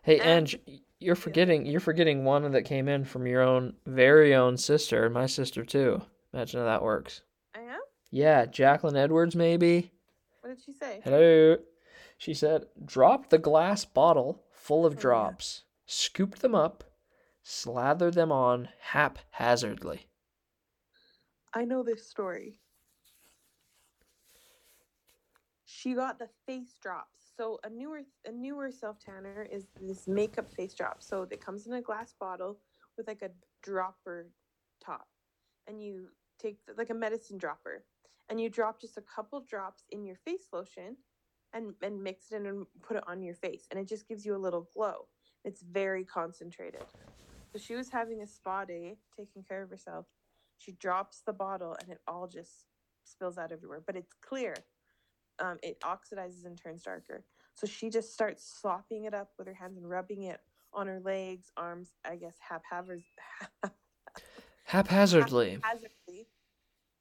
Hey, 0.04 0.20
And- 0.20 0.48
Ange, 0.48 0.60
you're 1.00 1.16
forgetting. 1.16 1.66
You're 1.66 1.80
forgetting 1.80 2.24
one 2.24 2.52
that 2.52 2.64
came 2.64 2.88
in 2.88 3.04
from 3.06 3.26
your 3.28 3.42
own 3.42 3.76
very 3.86 4.34
own 4.36 4.58
sister, 4.58 5.10
my 5.10 5.26
sister 5.26 5.64
too. 5.66 6.02
Imagine 6.34 6.60
how 6.62 6.66
that 6.68 6.84
works. 6.84 7.22
I 7.56 7.62
am? 7.62 7.80
Yeah, 8.12 8.46
Jacqueline 8.46 8.96
Edwards, 8.96 9.36
maybe. 9.36 9.92
What 10.42 10.50
did 10.56 10.64
she 10.64 10.72
say? 10.74 11.02
Hello. 11.04 11.58
She 12.18 12.34
said, 12.34 12.66
drop 12.86 13.30
the 13.30 13.38
glass 13.38 13.86
bottle 13.86 14.44
full 14.52 14.86
of 14.86 14.94
Oh, 14.94 14.96
yeah. 14.96 15.02
drops, 15.02 15.64
scoop 15.86 16.40
them 16.40 16.54
up, 16.54 16.84
slather 17.44 18.12
them 18.12 18.32
on 18.32 18.70
haphazardly. 18.82 20.08
I 21.54 21.66
know 21.66 21.84
this 21.84 22.06
story. 22.08 22.60
She 25.66 25.94
got 25.94 26.20
the 26.20 26.28
face 26.46 26.76
drops. 26.82 27.20
So 27.38 27.60
a 27.64 27.70
newer 27.70 28.02
a 28.26 28.32
newer 28.32 28.70
self 28.70 29.00
tanner 29.00 29.48
is 29.50 29.68
this 29.80 30.08
makeup 30.08 30.52
face 30.52 30.74
drop. 30.74 31.02
So 31.02 31.26
it 31.32 31.40
comes 31.40 31.68
in 31.68 31.74
a 31.74 31.82
glass 31.82 32.14
bottle 32.20 32.60
with 32.98 33.08
like 33.08 33.22
a 33.22 33.30
dropper 33.64 34.28
top, 34.84 35.08
and 35.68 35.82
you 35.82 36.08
take 36.38 36.58
the, 36.66 36.74
like 36.78 36.90
a 36.90 36.94
medicine 36.94 37.38
dropper, 37.38 37.86
and 38.30 38.42
you 38.42 38.50
drop 38.50 38.82
just 38.82 38.98
a 38.98 39.02
couple 39.02 39.40
drops 39.40 39.84
in 39.92 40.04
your 40.04 40.18
face 40.18 40.48
lotion, 40.52 40.98
and 41.54 41.74
and 41.82 42.04
mix 42.04 42.32
it 42.32 42.38
in 42.38 42.46
and 42.48 42.66
put 42.82 42.98
it 42.98 43.04
on 43.08 43.22
your 43.22 43.36
face, 43.36 43.68
and 43.72 43.80
it 43.80 43.88
just 43.88 44.08
gives 44.08 44.26
you 44.26 44.36
a 44.36 44.38
little 44.38 44.68
glow. 44.76 45.08
It's 45.46 45.62
very 45.62 46.04
concentrated. 46.04 46.84
So 47.52 47.58
she 47.58 47.76
was 47.76 47.90
having 47.90 48.22
a 48.22 48.28
spa 48.28 48.66
day, 48.66 48.98
taking 49.16 49.44
care 49.44 49.64
of 49.64 49.70
herself. 49.70 50.06
She 50.58 50.74
drops 50.74 51.22
the 51.26 51.34
bottle 51.34 51.76
and 51.82 51.90
it 51.90 52.00
all 52.08 52.28
just 52.28 52.66
spills 53.04 53.38
out 53.38 53.52
everywhere 53.52 53.82
but 53.86 53.96
it's 53.96 54.14
clear. 54.22 54.54
Um, 55.40 55.58
it 55.64 55.80
oxidizes 55.82 56.46
and 56.46 56.58
turns 56.58 56.84
darker. 56.84 57.24
So 57.56 57.66
she 57.66 57.90
just 57.90 58.14
starts 58.14 58.44
slopping 58.62 59.06
it 59.06 59.14
up 59.14 59.32
with 59.38 59.48
her 59.48 59.54
hands 59.54 59.78
and 59.78 59.90
rubbing 59.90 60.24
it 60.24 60.40
on 60.74 60.86
her 60.86 61.00
legs 61.00 61.52
arms 61.58 61.96
i 62.06 62.16
guess 62.16 62.36
haphazard 62.48 63.02
Haphazardly. 64.66 65.58
haphazardly. 65.64 66.28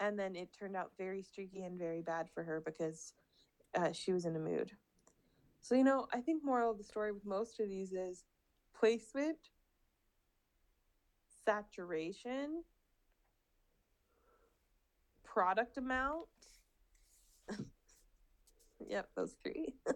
And 0.01 0.19
then 0.19 0.35
it 0.37 0.49
turned 0.59 0.75
out 0.75 0.93
very 0.97 1.23
streaky 1.23 1.65
and 1.65 1.79
very 1.79 2.01
bad 2.01 2.29
for 2.33 2.43
her 2.45 2.63
because 2.65 3.13
uh, 3.77 3.93
she 3.93 4.13
was 4.13 4.25
in 4.25 4.37
a 4.37 4.39
mood. 4.39 4.71
So 5.61 5.75
you 5.75 5.85
know 5.85 6.07
i 6.15 6.21
think 6.21 6.43
moral 6.45 6.71
of 6.71 6.79
the 6.79 6.85
story 6.85 7.13
with 7.13 7.27
most 7.27 7.61
of 7.61 7.69
these 7.69 7.93
is 7.93 8.25
placement 8.79 9.37
saturation 11.49 12.63
product 15.25 15.79
amount 15.79 16.27
yep 18.87 19.09
those 19.17 19.35
three 19.43 19.75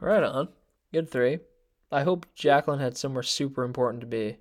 Right 0.00 0.22
on. 0.22 0.48
Good 0.94 1.10
three. 1.10 1.40
I 1.92 2.04
hope 2.04 2.24
Jacqueline 2.34 2.78
had 2.80 2.96
somewhere 2.96 3.22
super 3.22 3.64
important 3.64 4.00
to 4.00 4.06
be. 4.06 4.38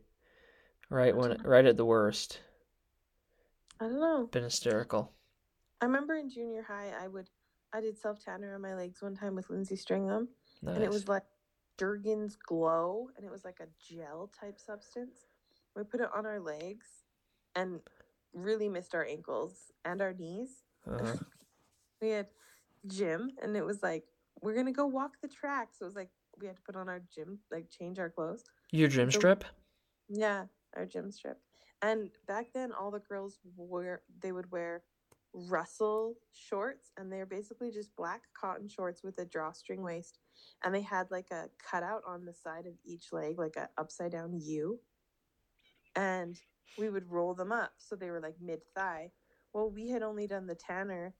Right 0.90 1.14
when, 1.14 1.42
right 1.44 1.66
at 1.66 1.76
the 1.76 1.84
worst. 1.84 2.40
i 3.82 3.86
don't 3.86 4.00
know 4.00 4.28
Been 4.32 4.44
hysterical. 4.44 5.12
i 5.82 5.86
remember 5.86 6.16
in 6.16 6.30
junior 6.30 6.62
high 6.62 6.92
i 7.04 7.08
would 7.08 7.28
i 7.74 7.82
did 7.82 7.98
self 7.98 8.24
tanner 8.24 8.54
on 8.56 8.62
my 8.62 8.74
legs 8.76 9.02
one 9.02 9.16
time 9.16 9.36
with 9.36 9.50
lindsay 9.50 9.76
stringham 9.76 10.28
Nice. 10.62 10.76
and 10.76 10.84
it 10.84 10.90
was 10.92 11.08
like 11.08 11.24
Jergens 11.80 12.36
Glow, 12.36 13.08
and 13.16 13.26
it 13.26 13.32
was 13.32 13.46
like 13.46 13.60
a 13.62 13.68
gel 13.94 14.30
type 14.38 14.60
substance. 14.60 15.29
We 15.80 15.86
put 15.86 16.02
it 16.02 16.10
on 16.14 16.26
our 16.26 16.40
legs, 16.42 16.86
and 17.56 17.80
really 18.34 18.68
missed 18.70 18.94
our 18.94 19.06
ankles 19.06 19.72
and 19.86 20.02
our 20.02 20.14
knees. 20.14 20.64
uh-huh. 20.86 21.16
We 22.02 22.10
had 22.12 22.28
gym, 22.88 23.32
and 23.42 23.58
it 23.58 23.66
was 23.66 23.82
like 23.84 24.06
we're 24.42 24.56
gonna 24.56 24.72
go 24.72 24.86
walk 24.88 25.14
the 25.22 25.28
track. 25.28 25.70
So 25.74 25.84
it 25.86 25.90
was 25.90 25.96
like 25.96 26.10
we 26.40 26.48
had 26.48 26.56
to 26.58 26.62
put 26.62 26.76
on 26.78 26.88
our 26.88 27.02
gym, 27.14 27.40
like 27.52 27.70
change 27.70 28.00
our 28.00 28.10
clothes. 28.10 28.44
Your 28.72 28.88
gym 28.88 29.12
So- 29.12 29.20
strip? 29.20 29.44
Yeah, 30.08 30.46
our 30.76 30.86
gym 30.86 31.12
strip. 31.12 31.40
And 31.82 32.10
back 32.28 32.48
then, 32.54 32.72
all 32.74 32.90
the 32.92 33.00
girls 33.00 33.40
wore 33.56 34.02
they 34.22 34.32
would 34.32 34.50
wear 34.52 34.84
Russell 35.34 36.16
shorts, 36.34 36.92
and 36.98 37.12
they're 37.12 37.26
basically 37.26 37.70
just 37.72 37.94
black 37.96 38.22
cotton 38.40 38.68
shorts 38.70 39.04
with 39.04 39.18
a 39.20 39.26
drawstring 39.26 39.82
waist, 39.84 40.20
and 40.64 40.74
they 40.74 40.82
had 40.82 41.12
like 41.12 41.32
a 41.32 41.50
cutout 41.62 42.02
on 42.08 42.24
the 42.26 42.34
side 42.34 42.66
of 42.66 42.74
each 42.86 43.12
leg, 43.12 43.38
like 43.38 43.56
a 43.58 43.70
upside 43.78 44.12
down 44.14 44.40
U. 44.40 44.80
And 46.00 46.40
we 46.78 46.90
would 46.90 47.12
roll 47.12 47.34
them 47.34 47.52
up, 47.52 47.74
so 47.78 47.94
they 47.98 48.10
were 48.10 48.22
like 48.22 48.36
mid 48.40 48.62
thigh. 48.74 49.12
Well, 49.52 49.70
we 49.70 49.90
had 49.90 50.02
only 50.02 50.28
done 50.28 50.48
the 50.48 50.56
tanner 50.56 51.14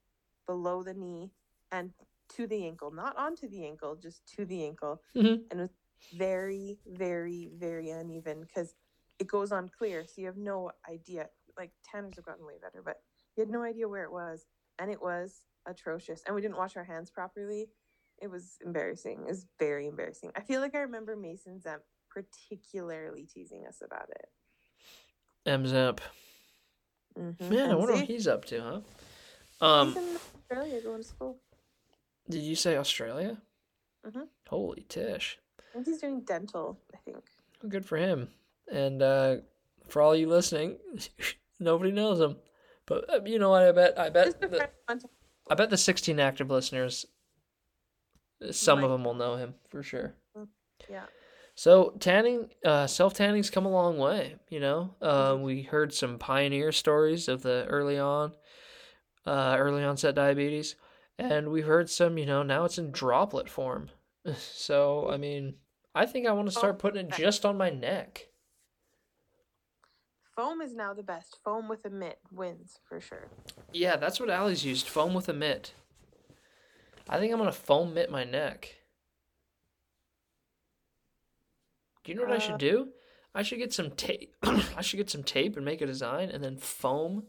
below 0.46 0.82
the 0.82 0.94
knee 0.94 1.32
and 1.70 1.92
to 2.30 2.46
the 2.46 2.64
ankle, 2.66 2.90
not 2.90 3.14
onto 3.18 3.46
the 3.46 3.66
ankle, 3.66 3.94
just 3.94 4.26
to 4.36 4.46
the 4.46 4.64
ankle 4.64 5.02
Mhm. 5.14 5.44
and 5.50 5.60
it 5.60 5.62
was 5.62 5.76
very, 6.14 6.78
very, 6.86 7.48
very 7.52 7.90
uneven 7.90 8.40
because 8.40 8.74
it 9.18 9.26
goes 9.26 9.52
on 9.52 9.68
clear, 9.68 10.06
so 10.06 10.22
you 10.22 10.26
have 10.28 10.38
no 10.38 10.70
idea. 10.88 11.28
Like 11.58 11.72
tanners 11.82 12.16
have 12.16 12.24
gotten 12.24 12.46
way 12.46 12.56
better, 12.56 12.80
but 12.82 13.02
you 13.36 13.42
had 13.42 13.50
no 13.50 13.62
idea 13.62 13.86
where 13.86 14.04
it 14.04 14.12
was, 14.12 14.46
and 14.78 14.90
it 14.90 15.02
was 15.02 15.42
atrocious. 15.66 16.22
And 16.24 16.34
we 16.34 16.40
didn't 16.40 16.56
wash 16.56 16.74
our 16.78 16.84
hands 16.84 17.10
properly. 17.10 17.70
It 18.16 18.28
was 18.30 18.56
embarrassing. 18.64 19.20
It 19.20 19.26
was 19.26 19.44
very 19.58 19.86
embarrassing. 19.88 20.32
I 20.36 20.40
feel 20.40 20.62
like 20.62 20.74
I 20.74 20.80
remember 20.80 21.16
Mason 21.16 21.60
Zemp 21.60 21.82
particularly 22.08 23.26
teasing 23.26 23.66
us 23.66 23.82
about 23.82 24.08
it. 24.08 24.30
M 25.46 25.64
Zamp. 25.64 25.98
Mm-hmm. 27.18 27.48
Man, 27.48 27.70
I 27.70 27.74
wonder 27.74 27.94
what 27.94 28.04
he's 28.04 28.28
up 28.28 28.44
to, 28.46 28.60
huh? 29.60 29.66
Um, 29.66 29.88
he's 29.88 29.96
in 29.96 30.16
Australia 30.16 30.80
going 30.82 31.02
to 31.02 31.08
school. 31.08 31.36
did 32.28 32.42
you 32.42 32.54
say 32.54 32.76
Australia? 32.76 33.38
Mhm. 34.06 34.28
Holy 34.48 34.84
tish. 34.88 35.38
I 35.58 35.74
think 35.74 35.86
he's 35.86 35.98
doing 35.98 36.20
dental. 36.22 36.78
I 36.94 36.98
think. 36.98 37.24
Good 37.68 37.84
for 37.84 37.96
him. 37.96 38.28
And 38.70 39.02
uh, 39.02 39.36
for 39.88 40.00
all 40.02 40.14
you 40.16 40.28
listening, 40.28 40.78
nobody 41.60 41.92
knows 41.92 42.20
him. 42.20 42.36
But 42.86 43.04
uh, 43.12 43.20
you 43.24 43.38
know 43.38 43.50
what? 43.50 43.62
I 43.62 43.72
bet. 43.72 43.98
I 43.98 44.08
bet. 44.08 44.40
The, 44.40 44.48
friend 44.48 44.70
on 44.88 44.98
top. 45.00 45.10
I 45.50 45.54
bet 45.54 45.70
the 45.70 45.76
16 45.76 46.18
active 46.20 46.50
listeners. 46.50 47.06
Some 48.50 48.82
of 48.82 48.90
them 48.90 49.04
will 49.04 49.14
know 49.14 49.36
him 49.36 49.54
for 49.68 49.82
sure. 49.82 50.14
Yeah. 50.88 51.04
So 51.60 51.92
tanning, 52.00 52.48
uh, 52.64 52.86
self 52.86 53.12
tanning's 53.12 53.50
come 53.50 53.66
a 53.66 53.70
long 53.70 53.98
way. 53.98 54.36
You 54.48 54.60
know, 54.60 54.94
uh, 55.02 55.36
we 55.38 55.60
heard 55.60 55.92
some 55.92 56.16
pioneer 56.16 56.72
stories 56.72 57.28
of 57.28 57.42
the 57.42 57.66
early 57.68 57.98
on, 57.98 58.32
uh, 59.26 59.56
early 59.58 59.84
onset 59.84 60.14
diabetes, 60.14 60.76
and 61.18 61.50
we've 61.50 61.66
heard 61.66 61.90
some. 61.90 62.16
You 62.16 62.24
know, 62.24 62.42
now 62.42 62.64
it's 62.64 62.78
in 62.78 62.92
droplet 62.92 63.50
form. 63.50 63.90
So 64.38 65.10
I 65.10 65.18
mean, 65.18 65.56
I 65.94 66.06
think 66.06 66.26
I 66.26 66.32
want 66.32 66.48
to 66.48 66.58
start 66.58 66.78
putting 66.78 67.08
it 67.08 67.12
just 67.12 67.44
on 67.44 67.58
my 67.58 67.68
neck. 67.68 68.28
Foam 70.34 70.62
is 70.62 70.74
now 70.74 70.94
the 70.94 71.02
best. 71.02 71.40
Foam 71.44 71.68
with 71.68 71.84
a 71.84 71.90
mitt 71.90 72.20
wins 72.32 72.78
for 72.88 73.02
sure. 73.02 73.28
Yeah, 73.70 73.96
that's 73.96 74.18
what 74.18 74.30
Allie's 74.30 74.64
used. 74.64 74.88
Foam 74.88 75.12
with 75.12 75.28
a 75.28 75.34
mitt. 75.34 75.74
I 77.06 77.18
think 77.18 77.34
I'm 77.34 77.38
gonna 77.38 77.52
foam 77.52 77.92
mitt 77.92 78.10
my 78.10 78.24
neck. 78.24 78.79
Do 82.10 82.14
you 82.14 82.20
know 82.22 82.26
what 82.26 82.34
I 82.34 82.40
should 82.40 82.54
Uh, 82.54 82.58
do? 82.58 82.88
I 83.36 83.44
should 83.44 83.58
get 83.58 83.72
some 83.72 83.92
tape. 83.92 84.34
I 84.42 84.82
should 84.82 84.96
get 84.96 85.08
some 85.10 85.22
tape 85.22 85.54
and 85.54 85.64
make 85.64 85.80
a 85.80 85.86
design, 85.86 86.28
and 86.28 86.42
then 86.42 86.56
foam, 86.56 87.26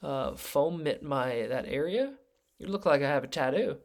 uh, 0.00 0.36
foam 0.36 0.84
mitt 0.84 1.02
my 1.02 1.48
that 1.48 1.64
area. 1.66 2.14
You 2.60 2.68
look 2.68 2.86
like 2.86 3.02
I 3.02 3.08
have 3.08 3.24
a 3.24 3.26
tattoo. 3.26 3.78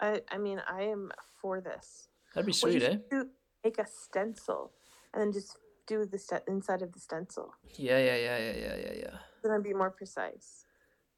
I 0.00 0.22
I 0.28 0.38
mean 0.38 0.60
I 0.66 0.82
am 0.82 1.12
for 1.40 1.60
this. 1.60 2.08
That'd 2.34 2.46
be 2.46 2.52
sweet, 2.52 2.82
eh? 2.82 2.96
do, 3.08 3.28
make 3.64 3.78
a 3.78 3.86
stencil 3.86 4.72
and 5.14 5.22
then 5.22 5.32
just 5.32 5.56
do 5.86 6.04
the 6.04 6.18
st- 6.18 6.42
inside 6.48 6.82
of 6.82 6.92
the 6.92 6.98
stencil. 6.98 7.54
Yeah, 7.76 7.98
yeah, 7.98 8.16
yeah, 8.16 8.38
yeah, 8.38 8.56
yeah, 8.56 8.76
yeah, 8.76 8.92
yeah. 9.04 9.16
Then 9.44 9.52
I'd 9.52 9.62
be 9.62 9.72
more 9.72 9.90
precise. 9.92 10.64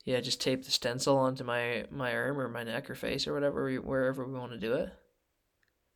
Yeah, 0.05 0.21
just 0.21 0.43
tape 0.43 0.63
the 0.63 0.71
stencil 0.71 1.17
onto 1.17 1.43
my 1.43 1.87
my 1.91 2.13
arm 2.15 2.39
or 2.39 2.51
my 2.51 2.65
neck 2.65 2.91
or 2.91 2.95
face 2.95 3.27
or 3.27 3.33
whatever, 3.33 3.65
we, 3.65 3.79
wherever 3.79 4.27
we 4.27 4.39
want 4.39 4.53
to 4.53 4.59
do 4.59 4.75
it. 4.75 4.91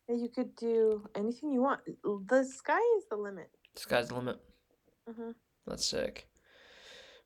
Yeah, 0.07 0.15
you 0.15 0.29
could 0.29 0.55
do 0.55 1.07
anything 1.15 1.51
you 1.51 1.61
want. 1.61 1.81
The 1.85 2.43
sky 2.45 2.79
is 2.97 3.05
the 3.09 3.17
limit. 3.17 3.49
Sky's 3.75 4.07
the 4.07 4.15
limit. 4.15 4.39
hmm 5.07 5.31
That's 5.65 5.85
sick. 5.85 6.27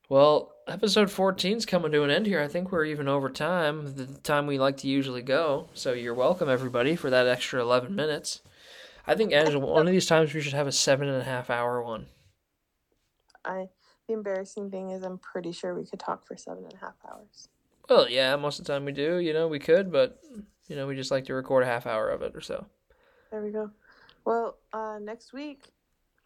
Well, 0.10 0.52
episode 0.68 1.08
14's 1.08 1.66
coming 1.66 1.92
to 1.94 2.04
an 2.04 2.10
end 2.10 2.26
here. 2.26 2.42
I 2.42 2.48
think 2.48 2.72
we're 2.72 2.84
even 2.86 3.08
over 3.08 3.30
time, 3.30 3.96
the 3.96 4.08
time 4.08 4.46
we 4.46 4.60
like 4.60 4.78
to 4.78 4.88
usually 4.88 5.22
go. 5.22 5.70
So 5.74 5.94
you're 5.94 6.14
welcome, 6.14 6.50
everybody, 6.50 6.98
for 6.98 7.10
that 7.10 7.28
extra 7.28 7.62
11 7.62 7.96
minutes. 7.96 8.42
I 9.08 9.16
think, 9.16 9.32
Angela, 9.32 9.66
one 9.66 9.88
of 9.88 9.94
these 9.94 10.08
times 10.08 10.34
we 10.34 10.42
should 10.42 10.54
have 10.54 10.68
a 10.68 10.72
seven 10.72 11.08
and 11.08 11.22
a 11.22 11.24
half 11.24 11.50
hour 11.50 11.82
one. 11.82 12.08
I 13.46 13.70
the 14.08 14.14
embarrassing 14.14 14.70
thing 14.70 14.90
is 14.92 15.04
I'm 15.04 15.18
pretty 15.18 15.52
sure 15.52 15.74
we 15.74 15.86
could 15.86 16.00
talk 16.00 16.28
for 16.28 16.36
seven 16.36 16.64
and 16.66 16.74
a 16.74 16.78
half 16.78 16.96
hours. 17.10 17.48
Well, 17.90 18.10
yeah, 18.10 18.36
most 18.36 18.60
of 18.60 18.66
the 18.66 18.74
time 18.74 18.86
we 18.86 18.92
do. 18.92 19.18
You 19.18 19.34
know, 19.34 19.48
we 19.48 19.60
could, 19.60 19.92
but, 19.92 20.20
you 20.72 20.78
know, 20.78 20.88
we 20.88 20.96
just 20.96 21.12
like 21.12 21.26
to 21.26 21.34
record 21.34 21.64
a 21.64 21.66
half 21.66 21.86
hour 21.86 22.08
of 22.08 22.22
it 22.22 22.34
or 22.34 22.40
so. 22.40 22.66
There 23.30 23.44
we 23.44 23.52
go. 23.52 23.70
Well, 24.24 24.58
uh, 24.72 25.00
next 25.02 25.34
week, 25.34 25.66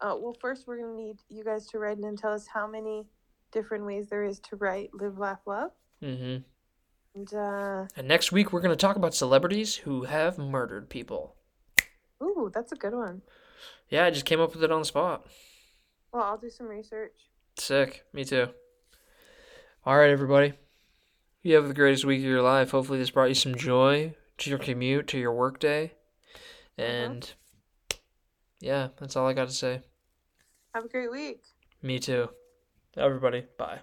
uh, 0.00 0.14
well, 0.16 0.36
first 0.40 0.68
we're 0.68 0.78
gonna 0.80 0.96
need 0.96 1.16
you 1.28 1.42
guys 1.42 1.66
to 1.68 1.80
write 1.80 1.98
in 1.98 2.04
and 2.04 2.16
tell 2.16 2.32
us 2.32 2.46
how 2.46 2.64
many 2.68 3.06
different 3.50 3.84
ways 3.84 4.06
there 4.08 4.22
is 4.22 4.38
to 4.40 4.54
write 4.54 4.90
"live, 4.94 5.18
laugh, 5.18 5.40
love." 5.46 5.72
hmm 6.00 6.36
And 7.16 7.34
uh, 7.34 7.86
And 7.96 8.06
next 8.06 8.30
week 8.30 8.52
we're 8.52 8.60
going 8.60 8.76
to 8.76 8.86
talk 8.86 8.94
about 8.94 9.14
celebrities 9.14 9.74
who 9.74 10.04
have 10.04 10.38
murdered 10.38 10.88
people. 10.90 11.34
ooh, 12.22 12.48
that's 12.54 12.70
a 12.70 12.76
good 12.76 12.94
one. 12.94 13.22
Yeah, 13.88 14.04
I 14.04 14.10
just 14.10 14.26
came 14.26 14.40
up 14.40 14.54
with 14.54 14.62
it 14.62 14.70
on 14.70 14.80
the 14.80 14.84
spot. 14.84 15.26
Well, 16.12 16.22
I'll 16.22 16.38
do 16.38 16.50
some 16.50 16.68
research. 16.68 17.30
Sick. 17.58 18.04
Me 18.12 18.24
too. 18.24 18.48
All 19.84 19.96
right, 19.98 20.10
everybody. 20.10 20.52
You 21.42 21.56
have 21.56 21.66
the 21.66 21.74
greatest 21.74 22.04
week 22.04 22.20
of 22.20 22.26
your 22.26 22.42
life. 22.42 22.70
Hopefully, 22.70 22.98
this 22.98 23.10
brought 23.10 23.28
you 23.28 23.34
some 23.34 23.56
joy 23.56 24.14
to 24.38 24.50
your 24.50 24.58
commute, 24.58 25.08
to 25.08 25.18
your 25.18 25.32
workday. 25.32 25.92
And 26.78 27.32
yeah, 28.60 28.88
that's 28.98 29.16
all 29.16 29.26
I 29.26 29.32
got 29.32 29.48
to 29.48 29.54
say. 29.54 29.82
Have 30.74 30.84
a 30.84 30.88
great 30.88 31.10
week. 31.10 31.42
Me 31.82 31.98
too. 31.98 32.28
Everybody, 32.96 33.44
bye. 33.58 33.80